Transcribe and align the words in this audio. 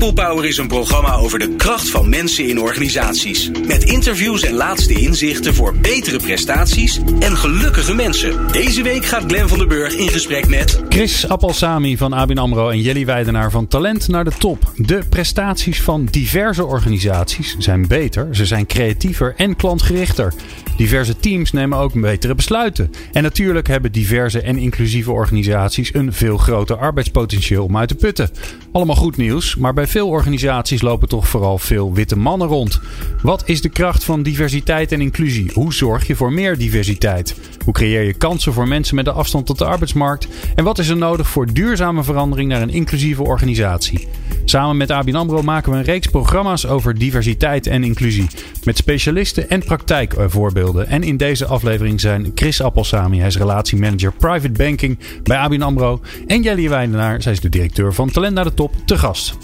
People 0.00 0.24
Power 0.24 0.44
is 0.44 0.56
een 0.56 0.68
programma 0.68 1.14
over 1.14 1.38
de 1.38 1.54
kracht 1.56 1.90
van 1.90 2.08
mensen 2.08 2.48
in 2.48 2.60
organisaties. 2.60 3.50
Met 3.66 3.84
interviews 3.84 4.42
en 4.42 4.54
laatste 4.54 4.94
inzichten 4.94 5.54
voor 5.54 5.76
betere 5.76 6.18
prestaties 6.18 7.00
en 7.18 7.36
gelukkige 7.36 7.94
mensen. 7.94 8.52
Deze 8.52 8.82
week 8.82 9.04
gaat 9.04 9.24
Glen 9.26 9.48
van 9.48 9.58
der 9.58 9.66
Burg 9.66 9.94
in 9.94 10.08
gesprek 10.08 10.48
met... 10.48 10.82
Chris 10.88 11.28
Appelsami 11.28 11.96
van 11.96 12.12
ABN 12.12 12.38
AMRO 12.38 12.68
en 12.68 12.80
Jelly 12.80 13.06
Weidenaar 13.06 13.50
van 13.50 13.68
Talent 13.68 14.08
naar 14.08 14.24
de 14.24 14.32
Top. 14.38 14.72
De 14.76 15.02
prestaties 15.10 15.82
van 15.82 16.04
diverse 16.04 16.64
organisaties 16.64 17.56
zijn 17.58 17.86
beter, 17.86 18.36
ze 18.36 18.46
zijn 18.46 18.66
creatiever 18.66 19.34
en 19.36 19.56
klantgerichter. 19.56 20.34
Diverse 20.76 21.16
teams 21.16 21.52
nemen 21.52 21.78
ook 21.78 22.00
betere 22.00 22.34
besluiten. 22.34 22.90
En 23.12 23.22
natuurlijk 23.22 23.66
hebben 23.66 23.92
diverse 23.92 24.40
en 24.40 24.56
inclusieve 24.56 25.12
organisaties 25.12 25.94
een 25.94 26.12
veel 26.12 26.36
groter 26.36 26.76
arbeidspotentieel 26.76 27.64
om 27.64 27.76
uit 27.76 27.88
te 27.88 27.94
putten. 27.94 28.30
Allemaal 28.72 28.96
goed 28.96 29.16
nieuws, 29.16 29.56
maar 29.56 29.74
bij 29.74 29.86
veel 29.90 30.08
organisaties 30.08 30.82
lopen 30.82 31.08
toch 31.08 31.28
vooral 31.28 31.58
veel 31.58 31.92
witte 31.92 32.18
mannen 32.18 32.48
rond. 32.48 32.80
Wat 33.22 33.42
is 33.46 33.60
de 33.60 33.68
kracht 33.68 34.04
van 34.04 34.22
diversiteit 34.22 34.92
en 34.92 35.00
inclusie? 35.00 35.50
Hoe 35.54 35.74
zorg 35.74 36.06
je 36.06 36.16
voor 36.16 36.32
meer 36.32 36.58
diversiteit? 36.58 37.34
Hoe 37.64 37.74
creëer 37.74 38.02
je 38.02 38.14
kansen 38.14 38.52
voor 38.52 38.68
mensen 38.68 38.94
met 38.94 39.04
de 39.04 39.12
afstand 39.12 39.46
tot 39.46 39.58
de 39.58 39.64
arbeidsmarkt? 39.64 40.28
En 40.54 40.64
wat 40.64 40.78
is 40.78 40.88
er 40.88 40.96
nodig 40.96 41.28
voor 41.28 41.52
duurzame 41.52 42.02
verandering 42.02 42.48
naar 42.48 42.62
een 42.62 42.70
inclusieve 42.70 43.22
organisatie? 43.22 44.08
Samen 44.44 44.76
met 44.76 44.90
ABN 44.90 45.14
AMRO 45.14 45.42
maken 45.42 45.72
we 45.72 45.78
een 45.78 45.84
reeks 45.84 46.06
programma's 46.06 46.66
over 46.66 46.98
diversiteit 46.98 47.66
en 47.66 47.84
inclusie. 47.84 48.26
Met 48.64 48.76
specialisten 48.76 49.50
en 49.50 49.64
praktijkvoorbeelden. 49.64 50.86
En 50.86 51.02
in 51.02 51.16
deze 51.16 51.46
aflevering 51.46 52.00
zijn 52.00 52.32
Chris 52.34 52.62
Appelsami, 52.62 53.18
hij 53.18 53.26
is 53.26 53.36
relatiemanager 53.36 54.12
private 54.12 54.50
banking 54.50 54.98
bij 55.22 55.36
ABN 55.36 55.62
AMRO. 55.62 56.00
En 56.26 56.42
Jelly 56.42 56.68
Wijnenaar, 56.68 57.22
zij 57.22 57.32
is 57.32 57.40
de 57.40 57.48
directeur 57.48 57.94
van 57.94 58.10
Talent 58.10 58.34
naar 58.34 58.44
de 58.44 58.54
Top, 58.54 58.74
te 58.84 58.98
gast. 58.98 59.36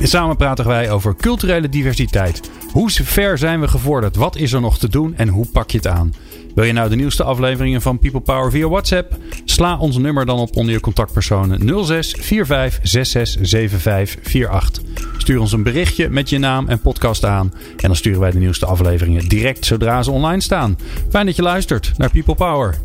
En 0.00 0.08
samen 0.08 0.36
praten 0.36 0.66
wij 0.66 0.90
over 0.90 1.16
culturele 1.16 1.68
diversiteit. 1.68 2.50
Hoe 2.72 2.90
ver 2.90 3.38
zijn 3.38 3.60
we 3.60 3.68
gevorderd? 3.68 4.16
Wat 4.16 4.36
is 4.36 4.52
er 4.52 4.60
nog 4.60 4.78
te 4.78 4.88
doen 4.88 5.16
en 5.16 5.28
hoe 5.28 5.46
pak 5.52 5.70
je 5.70 5.76
het 5.76 5.86
aan? 5.86 6.14
Wil 6.54 6.64
je 6.64 6.72
nou 6.72 6.88
de 6.88 6.96
nieuwste 6.96 7.22
afleveringen 7.22 7.82
van 7.82 7.98
People 7.98 8.20
Power 8.20 8.50
via 8.50 8.68
WhatsApp? 8.68 9.16
Sla 9.44 9.78
ons 9.78 9.96
nummer 9.96 10.26
dan 10.26 10.38
op 10.38 10.56
onder 10.56 10.74
je 10.74 10.80
contactpersonen 10.80 11.84
06 11.84 12.16
45 12.20 12.80
66 12.82 13.80
75 13.80 14.48
48. 14.48 14.82
Stuur 15.18 15.40
ons 15.40 15.52
een 15.52 15.62
berichtje 15.62 16.08
met 16.08 16.28
je 16.28 16.38
naam 16.38 16.68
en 16.68 16.80
podcast 16.80 17.24
aan. 17.24 17.52
En 17.70 17.86
dan 17.86 17.96
sturen 17.96 18.20
wij 18.20 18.30
de 18.30 18.38
nieuwste 18.38 18.66
afleveringen 18.66 19.28
direct 19.28 19.66
zodra 19.66 20.02
ze 20.02 20.10
online 20.10 20.40
staan. 20.40 20.78
Fijn 21.10 21.26
dat 21.26 21.36
je 21.36 21.42
luistert 21.42 21.92
naar 21.96 22.10
People 22.10 22.34
Power. 22.34 22.80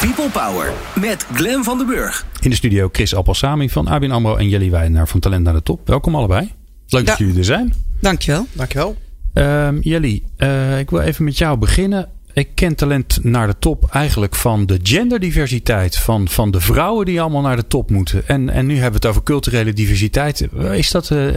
People 0.00 0.30
Power 0.30 0.72
met 1.00 1.26
Glen 1.32 1.64
van 1.64 1.78
der 1.78 1.86
Burg. 1.86 2.26
In 2.40 2.50
de 2.50 2.56
studio 2.56 2.88
Chris 2.92 3.14
Appelsami 3.14 3.70
van 3.70 3.86
ABN 3.86 4.10
AMRO 4.10 4.36
en 4.36 4.48
Jelly 4.48 4.70
Wijnaar 4.70 5.08
van 5.08 5.20
Talent 5.20 5.44
naar 5.44 5.52
de 5.52 5.62
Top. 5.62 5.88
Welkom 5.88 6.14
allebei. 6.14 6.52
Leuk 6.88 7.06
dat 7.06 7.18
jullie 7.18 7.38
er 7.38 7.44
zijn. 7.44 7.74
Dankjewel. 8.00 8.46
Dankjewel. 8.52 8.96
Um, 9.34 9.78
Jelly, 9.80 10.22
uh, 10.38 10.78
ik 10.78 10.90
wil 10.90 11.00
even 11.00 11.24
met 11.24 11.38
jou 11.38 11.58
beginnen. 11.58 12.08
Ik 12.32 12.48
ken 12.54 12.74
talent 12.74 13.24
naar 13.24 13.46
de 13.46 13.54
top 13.58 13.88
eigenlijk 13.90 14.34
van 14.34 14.66
de 14.66 14.78
genderdiversiteit. 14.82 15.96
Van, 15.96 16.28
van 16.28 16.50
de 16.50 16.60
vrouwen 16.60 17.06
die 17.06 17.20
allemaal 17.20 17.42
naar 17.42 17.56
de 17.56 17.66
top 17.66 17.90
moeten. 17.90 18.28
En, 18.28 18.50
en 18.50 18.66
nu 18.66 18.74
hebben 18.74 19.00
we 19.00 19.06
het 19.06 19.06
over 19.06 19.22
culturele 19.22 19.72
diversiteit. 19.72 20.48
Is 20.72 20.90
dat, 20.90 21.10
uh, 21.10 21.28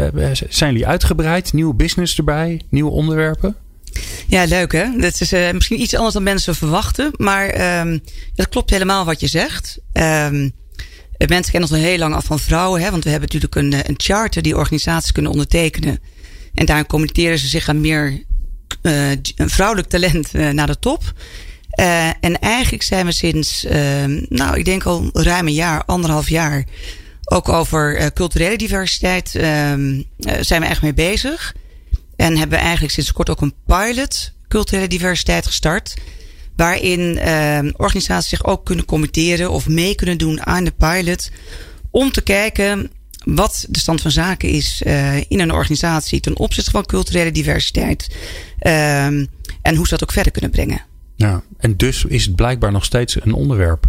zijn 0.50 0.72
jullie 0.72 0.88
uitgebreid? 0.88 1.53
Nieuwe 1.53 1.73
business 1.73 2.17
erbij? 2.17 2.61
Nieuwe 2.69 2.91
onderwerpen? 2.91 3.56
Ja, 4.27 4.44
leuk 4.44 4.72
hè. 4.72 4.97
Dat 4.97 5.22
is 5.22 5.33
uh, 5.33 5.52
misschien 5.52 5.81
iets 5.81 5.95
anders 5.95 6.13
dan 6.13 6.23
mensen 6.23 6.55
verwachten. 6.55 7.11
Maar 7.17 7.80
um, 7.80 8.03
dat 8.35 8.50
klopt 8.50 8.69
helemaal 8.69 9.05
wat 9.05 9.19
je 9.19 9.27
zegt. 9.27 9.77
Um, 9.94 10.52
mensen 11.17 11.52
kennen 11.52 11.69
ons 11.69 11.80
al 11.80 11.85
heel 11.85 11.97
lang 11.97 12.16
af 12.16 12.25
van 12.25 12.39
vrouwen. 12.39 12.81
Hè, 12.81 12.91
want 12.91 13.03
we 13.03 13.09
hebben 13.09 13.30
natuurlijk 13.31 13.55
een, 13.55 13.89
een 13.89 14.00
charter 14.00 14.41
die 14.41 14.58
organisaties 14.58 15.11
kunnen 15.11 15.31
ondertekenen. 15.31 16.00
En 16.53 16.66
daarin 16.66 16.85
communiceren 16.85 17.40
ze 17.40 17.47
zich 17.47 17.69
aan 17.69 17.81
meer 17.81 18.23
uh, 18.81 19.12
vrouwelijk 19.35 19.90
talent 19.90 20.34
naar 20.34 20.67
de 20.67 20.79
top. 20.79 21.13
En 22.19 22.40
eigenlijk 22.40 22.84
zijn 22.84 23.06
we 23.06 23.12
sinds, 23.12 23.66
nou, 24.29 24.57
ik 24.57 24.66
denk 24.66 24.84
al 24.84 25.09
ruim 25.13 25.47
een 25.47 25.53
jaar, 25.53 25.84
anderhalf 25.85 26.29
jaar, 26.29 26.63
ook 27.23 27.50
over 27.50 28.13
culturele 28.13 28.57
diversiteit 28.57 29.29
zijn 30.40 30.62
we 30.62 30.66
echt 30.66 30.81
mee 30.81 30.94
bezig. 30.94 31.56
En 32.16 32.38
hebben 32.38 32.57
we 32.57 32.63
eigenlijk 32.63 32.94
sinds 32.94 33.12
kort 33.12 33.29
ook 33.29 33.41
een 33.41 33.53
pilot 33.66 34.31
culturele 34.47 34.88
diversiteit 34.88 35.46
gestart. 35.46 35.94
Waarin 36.56 37.19
organisaties 37.78 38.29
zich 38.29 38.46
ook 38.46 38.66
kunnen 38.66 38.85
committeren 38.85 39.51
of 39.51 39.68
mee 39.68 39.96
kunnen 39.96 40.18
doen 40.18 40.46
aan 40.46 40.63
de 40.63 40.72
pilot. 40.72 41.31
Om 41.91 42.12
te 42.12 42.22
kijken 42.22 42.91
wat 43.23 43.66
de 43.69 43.79
stand 43.79 44.02
van 44.02 44.12
zaken 44.12 44.50
is 44.50 44.81
uh, 44.85 45.18
in 45.18 45.40
een 45.40 45.52
organisatie 45.52 46.19
ten 46.19 46.38
opzichte 46.38 46.72
van 46.72 46.85
culturele 46.85 47.31
diversiteit. 47.31 48.16
Um, 48.59 49.28
en 49.62 49.75
hoe 49.75 49.85
ze 49.85 49.90
dat 49.90 50.03
ook 50.03 50.12
verder 50.12 50.31
kunnen 50.31 50.52
brengen. 50.52 50.81
Ja, 51.16 51.44
en 51.57 51.78
dus 51.78 52.06
is 52.06 52.25
het 52.25 52.35
blijkbaar 52.35 52.72
nog 52.72 52.85
steeds 52.85 53.16
een 53.22 53.34
onderwerp. 53.34 53.88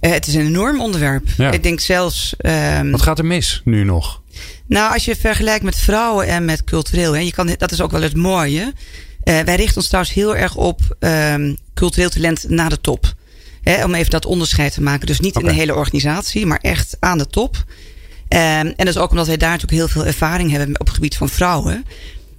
Uh, 0.00 0.10
het 0.10 0.26
is 0.26 0.34
een 0.34 0.46
enorm 0.46 0.80
onderwerp. 0.80 1.28
Ja. 1.36 1.50
Ik 1.50 1.62
denk 1.62 1.80
zelfs. 1.80 2.34
Um, 2.78 2.90
wat 2.90 3.02
gaat 3.02 3.18
er 3.18 3.24
mis 3.24 3.60
nu 3.64 3.84
nog? 3.84 4.22
Nou, 4.66 4.92
als 4.92 5.04
je 5.04 5.16
vergelijkt 5.16 5.64
met 5.64 5.76
vrouwen 5.76 6.26
en 6.26 6.44
met 6.44 6.64
cultureel, 6.64 7.12
hè, 7.12 7.20
je 7.20 7.32
kan, 7.32 7.54
dat 7.58 7.72
is 7.72 7.80
ook 7.80 7.90
wel 7.90 8.02
het 8.02 8.16
mooie. 8.16 8.72
Uh, 9.24 9.40
wij 9.40 9.56
richten 9.56 9.76
ons 9.76 9.86
trouwens 9.86 10.14
heel 10.14 10.36
erg 10.36 10.56
op 10.56 10.96
um, 10.98 11.56
cultureel 11.74 12.10
talent 12.10 12.44
na 12.48 12.68
de 12.68 12.80
top. 12.80 13.14
Hè, 13.62 13.84
om 13.84 13.94
even 13.94 14.10
dat 14.10 14.26
onderscheid 14.26 14.72
te 14.74 14.82
maken. 14.82 15.06
Dus 15.06 15.20
niet 15.20 15.36
okay. 15.36 15.48
in 15.48 15.54
de 15.54 15.60
hele 15.60 15.74
organisatie, 15.74 16.46
maar 16.46 16.58
echt 16.62 16.96
aan 17.00 17.18
de 17.18 17.26
top. 17.26 17.56
Um, 17.56 18.38
en 18.38 18.74
dat 18.76 18.88
is 18.88 18.96
ook 18.96 19.10
omdat 19.10 19.26
wij 19.26 19.36
daar 19.36 19.50
natuurlijk 19.50 19.78
heel 19.78 19.88
veel 19.88 20.06
ervaring 20.06 20.50
hebben 20.50 20.80
op 20.80 20.86
het 20.86 20.94
gebied 20.94 21.16
van 21.16 21.28
vrouwen. 21.28 21.84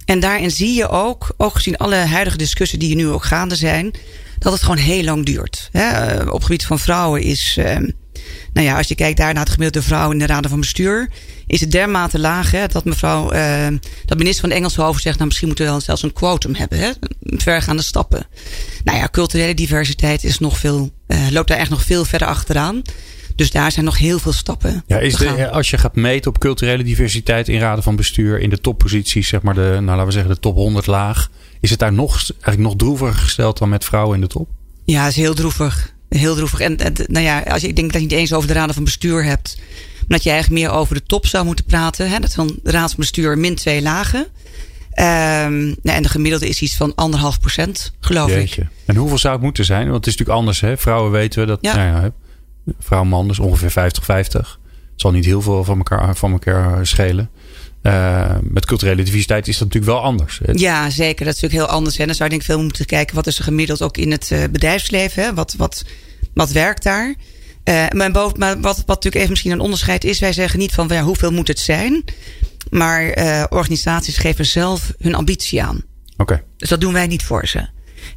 En 0.04 0.20
daarin 0.20 0.50
zie 0.50 0.74
je 0.74 0.88
ook, 0.88 1.34
ook 1.36 1.54
gezien 1.54 1.76
alle 1.76 1.94
huidige 1.94 2.36
discussies 2.36 2.78
die 2.78 2.96
nu 2.96 3.08
ook 3.08 3.24
gaande 3.24 3.56
zijn, 3.56 3.92
dat 4.38 4.52
het 4.52 4.62
gewoon 4.62 4.76
heel 4.76 5.04
lang 5.04 5.26
duurt. 5.26 5.68
Hè? 5.72 6.16
op 6.22 6.42
gebied 6.42 6.64
van 6.64 6.78
vrouwen 6.78 7.22
is, 7.22 7.56
um, 7.58 7.92
nou 8.52 8.66
ja, 8.66 8.76
als 8.76 8.88
je 8.88 8.94
kijkt 8.94 9.18
daar 9.18 9.34
naar 9.34 9.44
het 9.44 9.52
gemiddelde 9.52 9.86
vrouw 9.86 10.10
in 10.10 10.18
de 10.18 10.26
raden 10.26 10.50
van 10.50 10.60
bestuur, 10.60 11.10
is 11.46 11.60
het 11.60 11.70
dermate 11.70 12.18
laag 12.18 12.50
hè, 12.50 12.66
dat 12.66 12.84
mevrouw, 12.84 13.32
uh, 13.34 13.66
dat 14.04 14.18
minister 14.18 14.40
van 14.40 14.48
de 14.48 14.54
Engelse 14.54 14.82
over 14.82 15.00
zegt, 15.00 15.16
nou 15.16 15.26
misschien 15.26 15.48
moeten 15.48 15.64
we 15.64 15.70
wel 15.70 15.80
zelfs 15.80 16.02
een 16.02 16.12
quotum 16.12 16.54
hebben, 16.54 16.78
hè? 16.78 16.90
vergaande 17.20 17.82
stappen. 17.82 18.26
Nou 18.84 18.98
ja, 18.98 19.08
culturele 19.10 19.54
diversiteit 19.54 20.24
is 20.24 20.38
nog 20.38 20.58
veel, 20.58 20.90
uh, 21.06 21.18
loopt 21.30 21.48
daar 21.48 21.58
echt 21.58 21.70
nog 21.70 21.82
veel 21.82 22.04
verder 22.04 22.28
achteraan. 22.28 22.82
Dus 23.34 23.50
daar 23.50 23.72
zijn 23.72 23.84
nog 23.84 23.98
heel 23.98 24.18
veel 24.18 24.32
stappen. 24.32 24.84
Ja, 24.86 24.98
is 24.98 25.14
de, 25.14 25.50
als 25.50 25.70
je 25.70 25.78
gaat 25.78 25.94
meten 25.94 26.30
op 26.30 26.38
culturele 26.38 26.82
diversiteit 26.82 27.48
in 27.48 27.58
raden 27.58 27.82
van 27.82 27.96
bestuur, 27.96 28.40
in 28.40 28.50
de 28.50 28.60
topposities, 28.60 29.28
zeg 29.28 29.42
maar 29.42 29.54
de, 29.54 29.60
nou 29.60 29.84
laten 29.84 30.06
we 30.06 30.12
zeggen 30.12 30.30
de 30.30 30.40
top 30.40 30.54
100 30.54 30.86
laag, 30.86 31.30
is 31.60 31.70
het 31.70 31.78
daar 31.78 31.92
nog, 31.92 32.12
eigenlijk 32.30 32.58
nog 32.58 32.76
droeviger 32.76 33.14
gesteld 33.14 33.58
dan 33.58 33.68
met 33.68 33.84
vrouwen 33.84 34.14
in 34.14 34.20
de 34.20 34.26
top? 34.26 34.48
Ja, 34.84 35.06
is 35.06 35.16
heel 35.16 35.34
droevig. 35.34 35.92
Heel 36.08 36.34
droevig. 36.34 36.60
En, 36.60 36.76
en 36.76 36.92
nou 37.06 37.24
ja, 37.24 37.40
als 37.40 37.62
je, 37.62 37.68
ik 37.68 37.76
denk 37.76 37.92
dat 37.92 38.00
je 38.00 38.06
niet 38.06 38.16
eens 38.16 38.32
over 38.32 38.48
de 38.48 38.54
raden 38.54 38.74
van 38.74 38.84
bestuur 38.84 39.24
hebt, 39.24 39.56
maar 39.98 40.18
dat 40.18 40.22
je 40.22 40.30
eigenlijk 40.30 40.62
meer 40.62 40.72
over 40.72 40.94
de 40.94 41.02
top 41.02 41.26
zou 41.26 41.44
moeten 41.44 41.64
praten. 41.64 42.10
Hè? 42.10 42.18
Dat 42.18 42.32
van 42.34 42.58
de 42.62 42.70
raad 42.70 42.90
van 42.90 42.98
bestuur 42.98 43.38
min 43.38 43.54
twee 43.54 43.82
lagen. 43.82 44.26
Um, 44.94 45.66
nou, 45.82 45.96
en 45.96 46.02
de 46.02 46.08
gemiddelde 46.08 46.48
is 46.48 46.62
iets 46.62 46.76
van 46.76 46.94
anderhalf 46.94 47.40
procent, 47.40 47.92
geloof 48.00 48.30
Jeetje. 48.30 48.62
ik. 48.62 48.68
En 48.86 48.96
hoeveel 48.96 49.18
zou 49.18 49.34
het 49.34 49.42
moeten 49.42 49.64
zijn? 49.64 49.82
Want 49.84 49.96
het 49.96 50.06
is 50.06 50.12
natuurlijk 50.12 50.38
anders. 50.38 50.60
Hè? 50.60 50.76
Vrouwen 50.76 51.10
weten 51.10 51.40
we 51.40 51.46
dat. 51.46 51.58
Ja. 51.60 51.76
Nou 51.76 52.04
ja, 52.04 52.12
vrouw 52.78 53.04
man, 53.04 53.28
dus 53.28 53.38
ongeveer 53.38 53.70
50-50. 53.70 53.72
Het 54.92 55.00
zal 55.00 55.10
niet 55.10 55.24
heel 55.24 55.42
veel 55.42 55.64
van 55.64 55.78
elkaar, 55.78 56.16
van 56.16 56.32
elkaar 56.32 56.86
schelen. 56.86 57.30
Uh, 57.82 58.36
met 58.42 58.66
culturele 58.66 59.02
diversiteit 59.02 59.48
is 59.48 59.58
dat 59.58 59.68
natuurlijk 59.68 59.92
wel 59.92 60.02
anders. 60.02 60.40
Ja, 60.52 60.90
zeker. 60.90 61.24
Dat 61.24 61.34
is 61.34 61.40
natuurlijk 61.40 61.68
heel 61.68 61.76
anders. 61.78 61.98
En 61.98 62.06
dan 62.06 62.14
zou 62.14 62.24
ik 62.24 62.34
denk 62.34 62.50
veel 62.50 62.62
moeten 62.62 62.86
kijken 62.86 63.14
wat 63.14 63.26
is 63.26 63.38
er 63.38 63.44
gemiddeld 63.44 63.82
ook 63.82 63.96
in 63.96 64.10
het 64.10 64.30
uh, 64.32 64.44
bedrijfsleven. 64.50 65.22
Hè? 65.22 65.34
Wat, 65.34 65.54
wat, 65.56 65.84
wat 66.34 66.50
werkt 66.50 66.82
daar? 66.82 67.14
Uh, 67.64 67.88
maar, 67.88 68.10
boven, 68.10 68.38
maar 68.38 68.60
wat, 68.60 68.76
wat 68.76 68.86
natuurlijk 68.86 69.14
even 69.14 69.30
misschien 69.30 69.50
een 69.50 69.60
onderscheid 69.60 70.04
is. 70.04 70.18
Wij 70.18 70.32
zeggen 70.32 70.58
niet 70.58 70.72
van 70.72 70.88
ja, 70.88 71.02
hoeveel 71.02 71.32
moet 71.32 71.48
het 71.48 71.58
zijn. 71.58 72.04
Maar 72.70 73.14
organisaties 73.50 74.16
geven 74.16 74.46
zelf 74.46 74.92
hun 74.98 75.14
ambitie 75.14 75.62
aan. 75.62 75.84
Oké. 76.12 76.22
Okay. 76.22 76.42
Dus 76.56 76.68
dat 76.68 76.80
doen 76.80 76.92
wij 76.92 77.06
niet 77.06 77.22
voor 77.22 77.46
ze. 77.46 77.58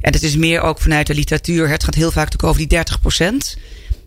En 0.00 0.12
het 0.12 0.22
is 0.22 0.36
meer 0.36 0.60
ook 0.60 0.80
vanuit 0.80 1.06
de 1.06 1.14
literatuur. 1.14 1.68
Het 1.68 1.84
gaat 1.84 1.94
heel 1.94 2.10
vaak 2.10 2.44
over 2.44 2.58
die 2.58 2.66
30 2.66 3.00
procent. 3.00 3.56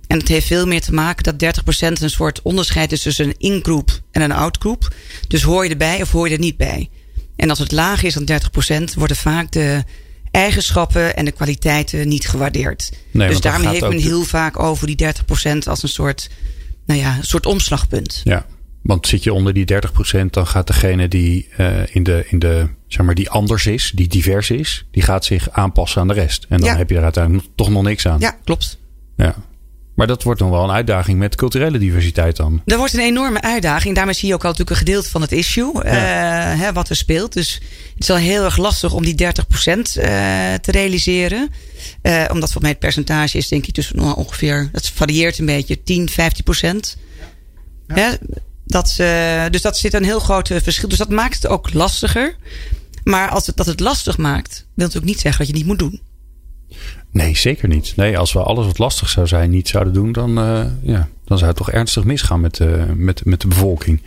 En 0.09 0.17
het 0.17 0.27
heeft 0.27 0.47
veel 0.47 0.67
meer 0.67 0.81
te 0.81 0.93
maken 0.93 1.37
dat 1.37 1.57
30% 1.59 2.01
een 2.01 2.09
soort 2.09 2.41
onderscheid 2.41 2.91
is 2.91 3.01
tussen 3.01 3.25
een 3.25 3.35
in-groep 3.37 4.01
en 4.11 4.21
een 4.21 4.31
out-groep. 4.31 4.93
Dus 5.27 5.41
hoor 5.41 5.63
je 5.63 5.69
erbij 5.69 6.01
of 6.01 6.11
hoor 6.11 6.27
je 6.27 6.33
er 6.33 6.39
niet 6.39 6.57
bij? 6.57 6.89
En 7.35 7.49
als 7.49 7.59
het 7.59 7.71
laag 7.71 8.03
is 8.03 8.13
dan 8.13 8.39
30%, 8.91 8.93
worden 8.95 9.17
vaak 9.17 9.51
de 9.51 9.83
eigenschappen 10.31 11.15
en 11.15 11.25
de 11.25 11.31
kwaliteiten 11.31 12.07
niet 12.07 12.27
gewaardeerd. 12.29 12.91
Nee, 13.11 13.27
dus 13.27 13.41
daarmee 13.41 13.69
heeft 13.69 13.81
men 13.89 13.97
heel 13.99 14.23
vaak 14.23 14.59
over 14.59 14.87
die 14.87 15.05
30% 15.55 15.57
als 15.67 15.83
een 15.83 15.89
soort, 15.89 16.29
nou 16.85 16.99
ja, 16.99 17.17
een 17.17 17.23
soort 17.23 17.45
omslagpunt. 17.45 18.21
Ja, 18.23 18.45
want 18.81 19.07
zit 19.07 19.23
je 19.23 19.33
onder 19.33 19.53
die 19.53 19.65
30%, 19.73 20.25
dan 20.29 20.47
gaat 20.47 20.67
degene 20.67 21.07
die 21.07 21.47
uh, 21.57 21.95
in 21.95 22.03
de, 22.03 22.25
in 22.27 22.39
de, 22.39 22.67
zeg 22.87 23.05
maar, 23.05 23.15
die 23.15 23.29
anders 23.29 23.65
is, 23.65 23.91
die 23.95 24.07
divers 24.07 24.49
is, 24.49 24.85
die 24.91 25.03
gaat 25.03 25.25
zich 25.25 25.49
aanpassen 25.51 26.01
aan 26.01 26.07
de 26.07 26.13
rest. 26.13 26.45
En 26.49 26.59
dan 26.59 26.69
Ja. 26.69 26.77
heb 26.77 26.89
je 26.89 26.95
er 26.97 27.03
uiteindelijk 27.03 27.47
toch 27.55 27.69
nog 27.69 27.83
niks 27.83 28.07
aan. 28.07 28.19
Ja, 28.19 28.37
klopt. 28.43 28.77
Ja. 29.17 29.35
Maar 29.99 30.07
dat 30.07 30.23
wordt 30.23 30.39
nog 30.39 30.49
wel 30.49 30.63
een 30.63 30.71
uitdaging 30.71 31.17
met 31.17 31.35
culturele 31.35 31.77
diversiteit 31.77 32.35
dan. 32.35 32.61
Dat 32.65 32.77
wordt 32.77 32.93
een 32.93 32.99
enorme 32.99 33.41
uitdaging. 33.41 33.95
Daarmee 33.95 34.13
zie 34.13 34.27
je 34.27 34.33
ook 34.33 34.43
al 34.43 34.49
natuurlijk 34.49 34.79
een 34.79 34.85
gedeelte 34.85 35.09
van 35.09 35.21
het 35.21 35.31
issue. 35.31 35.71
Ja. 35.73 36.53
Uh, 36.53 36.59
hè, 36.61 36.73
wat 36.73 36.89
er 36.89 36.95
speelt. 36.95 37.33
Dus 37.33 37.53
het 37.93 38.03
is 38.03 38.09
al 38.09 38.15
heel 38.15 38.43
erg 38.43 38.57
lastig 38.57 38.93
om 38.93 39.03
die 39.03 39.15
30% 39.23 39.25
uh, 39.25 39.83
te 40.53 40.71
realiseren. 40.71 41.49
Uh, 42.03 42.25
omdat 42.31 42.51
voor 42.51 42.61
mij 42.61 42.69
het 42.69 42.79
percentage 42.79 43.37
is 43.37 43.47
denk 43.47 43.67
ik 43.67 43.73
tussen 43.73 44.15
ongeveer... 44.15 44.69
Dat 44.71 44.89
varieert 44.89 45.37
een 45.37 45.45
beetje. 45.45 45.83
10, 45.83 46.09
15%. 46.09 46.13
Ja. 47.87 47.95
Ja. 47.95 48.17
Dat, 48.65 48.93
dus 49.51 49.61
dat 49.61 49.77
zit 49.77 49.93
een 49.93 50.03
heel 50.03 50.19
groot 50.19 50.47
verschil. 50.47 50.89
Dus 50.89 50.97
dat 50.97 51.09
maakt 51.09 51.35
het 51.35 51.47
ook 51.47 51.73
lastiger. 51.73 52.35
Maar 53.03 53.29
als 53.29 53.47
het, 53.47 53.57
dat 53.57 53.65
het 53.65 53.79
lastig 53.79 54.17
maakt... 54.17 54.65
wil 54.73 54.87
het 54.87 54.97
ook 54.97 55.03
niet 55.03 55.19
zeggen 55.19 55.45
dat 55.45 55.47
je 55.47 55.53
het 55.53 55.67
niet 55.67 55.79
moet 55.79 55.91
doen. 55.91 56.01
Nee, 57.11 57.37
zeker 57.37 57.67
niet. 57.67 57.93
Nee, 57.95 58.17
als 58.17 58.33
we 58.33 58.39
alles 58.39 58.65
wat 58.65 58.77
lastig 58.77 59.09
zou 59.09 59.27
zijn 59.27 59.49
niet 59.49 59.67
zouden 59.67 59.93
doen, 59.93 60.11
dan, 60.11 60.39
uh, 60.39 60.65
ja, 60.81 61.07
dan 61.25 61.37
zou 61.37 61.49
het 61.49 61.57
toch 61.57 61.71
ernstig 61.71 62.03
misgaan 62.03 62.39
met, 62.39 62.59
uh, 62.59 62.83
met, 62.95 63.25
met 63.25 63.41
de 63.41 63.47
bevolking 63.47 64.01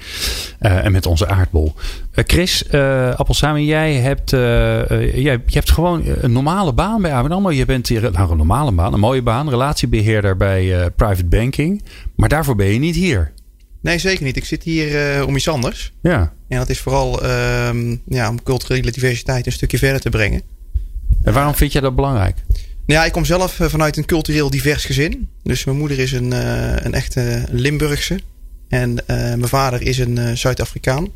uh, 0.61 0.85
en 0.85 0.93
met 0.93 1.07
onze 1.07 1.27
aardbol. 1.27 1.75
Chris, 2.13 2.71
Appelsami, 3.17 3.65
jij 3.65 3.95
hebt, 3.95 4.31
jij, 4.31 5.23
je 5.23 5.41
hebt 5.47 5.71
gewoon 5.71 6.03
een 6.21 6.33
normale 6.33 6.73
baan 6.73 7.03
bij 7.03 7.13
ABN 7.13 7.33
AMRO. 7.33 7.51
Je 7.51 7.65
bent 7.65 7.89
hier, 7.89 8.11
nou 8.13 8.31
een 8.31 8.37
normale 8.37 8.73
baan, 8.73 8.93
een 8.93 9.01
mooie 9.01 9.23
baan, 9.23 9.49
relatiebeheerder 9.49 10.37
bij 10.37 10.91
private 10.91 11.25
banking. 11.25 11.83
Maar 12.17 12.29
daarvoor 12.29 12.57
ben 12.57 12.67
je 12.67 12.79
niet 12.79 12.95
hier. 12.95 13.33
Nee, 13.81 13.99
zeker 13.99 14.25
niet. 14.25 14.37
Ik 14.37 14.45
zit 14.45 14.63
hier 14.63 15.27
om 15.27 15.37
iets 15.37 15.49
anders. 15.49 15.93
Ja. 16.03 16.33
En 16.49 16.59
dat 16.59 16.69
is 16.69 16.81
vooral 16.81 17.23
ehm, 17.23 17.97
ja, 18.09 18.29
om 18.29 18.43
culturele 18.43 18.91
diversiteit 18.91 19.47
een 19.47 19.53
stukje 19.53 19.79
verder 19.79 20.01
te 20.01 20.11
brengen. 20.11 20.43
En 21.23 21.33
waarom 21.33 21.55
vind 21.55 21.73
jij 21.73 21.81
dat 21.81 21.95
belangrijk? 21.95 22.37
Ja, 22.87 23.05
ik 23.05 23.13
kom 23.13 23.25
zelf 23.25 23.59
vanuit 23.61 23.97
een 23.97 24.05
cultureel 24.05 24.51
divers 24.51 24.85
gezin. 24.85 25.29
Dus 25.43 25.65
mijn 25.65 25.79
moeder 25.79 25.99
is 25.99 26.13
een, 26.13 26.31
een 26.87 26.95
echte 26.95 27.45
Limburgse. 27.51 28.21
En 28.69 28.91
uh, 28.91 29.07
mijn 29.07 29.49
vader 29.49 29.83
is 29.83 29.99
een 29.99 30.37
Zuid-Afrikaan. 30.37 31.09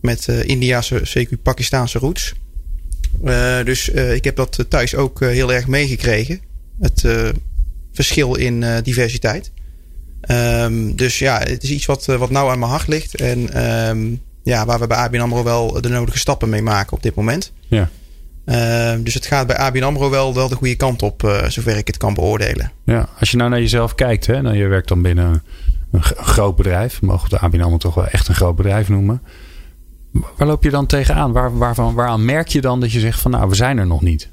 Met 0.00 0.28
Indiase, 0.28 1.00
zeker 1.02 1.36
Pakistaanse 1.36 1.98
roots. 1.98 2.34
dus 3.64 3.88
ik 3.88 4.24
heb 4.24 4.36
dat 4.36 4.64
thuis 4.68 4.94
ook 4.94 5.20
heel 5.20 5.52
erg 5.52 5.66
meegekregen. 5.66 6.40
Het 6.80 7.04
verschil 7.92 8.34
in 8.34 8.64
diversiteit. 8.82 9.50
Um, 10.30 10.96
dus 10.96 11.18
ja, 11.18 11.38
het 11.38 11.62
is 11.62 11.70
iets 11.70 11.86
wat, 11.86 12.04
wat 12.04 12.30
nauw 12.30 12.50
aan 12.50 12.58
mijn 12.58 12.70
hart 12.70 12.86
ligt. 12.86 13.14
En 13.14 13.68
um, 13.88 14.22
ja, 14.42 14.66
waar 14.66 14.78
we 14.78 14.86
bij 14.86 14.96
ABN 14.96 15.20
AMRO 15.20 15.42
wel 15.42 15.80
de 15.80 15.88
nodige 15.88 16.18
stappen 16.18 16.48
mee 16.48 16.62
maken 16.62 16.92
op 16.92 17.02
dit 17.02 17.14
moment. 17.14 17.52
Ja. 17.68 17.90
Uh, 18.48 18.94
dus 18.98 19.14
het 19.14 19.26
gaat 19.26 19.46
bij 19.46 19.56
ABN 19.56 19.82
AMRO 19.82 20.10
wel, 20.10 20.34
wel 20.34 20.48
de 20.48 20.54
goede 20.54 20.76
kant 20.76 21.02
op, 21.02 21.22
uh, 21.22 21.48
zover 21.48 21.76
ik 21.76 21.86
het 21.86 21.96
kan 21.96 22.14
beoordelen. 22.14 22.72
Ja, 22.84 23.08
als 23.18 23.30
je 23.30 23.36
nou 23.36 23.50
naar 23.50 23.60
jezelf 23.60 23.94
kijkt, 23.94 24.26
hè, 24.26 24.42
nou, 24.42 24.56
je 24.56 24.66
werkt 24.66 24.88
dan 24.88 25.02
binnen 25.02 25.42
een 25.92 26.02
groot 26.02 26.56
bedrijf. 26.56 26.98
We 27.00 27.06
mogen 27.06 27.28
de 27.28 27.38
ABN 27.38 27.60
AMRO 27.60 27.76
toch 27.76 27.94
wel 27.94 28.06
echt 28.06 28.28
een 28.28 28.34
groot 28.34 28.56
bedrijf 28.56 28.88
noemen. 28.88 29.22
Waar 30.36 30.48
loop 30.48 30.62
je 30.62 30.70
dan 30.70 30.86
tegenaan? 30.86 31.32
Waar, 31.32 31.58
waarvan, 31.58 31.94
waaraan 31.94 32.24
merk 32.24 32.48
je 32.48 32.60
dan 32.60 32.80
dat 32.80 32.92
je 32.92 33.00
zegt 33.00 33.20
van 33.20 33.30
nou, 33.30 33.48
we 33.48 33.54
zijn 33.54 33.78
er 33.78 33.86
nog 33.86 34.02
niet? 34.02 34.28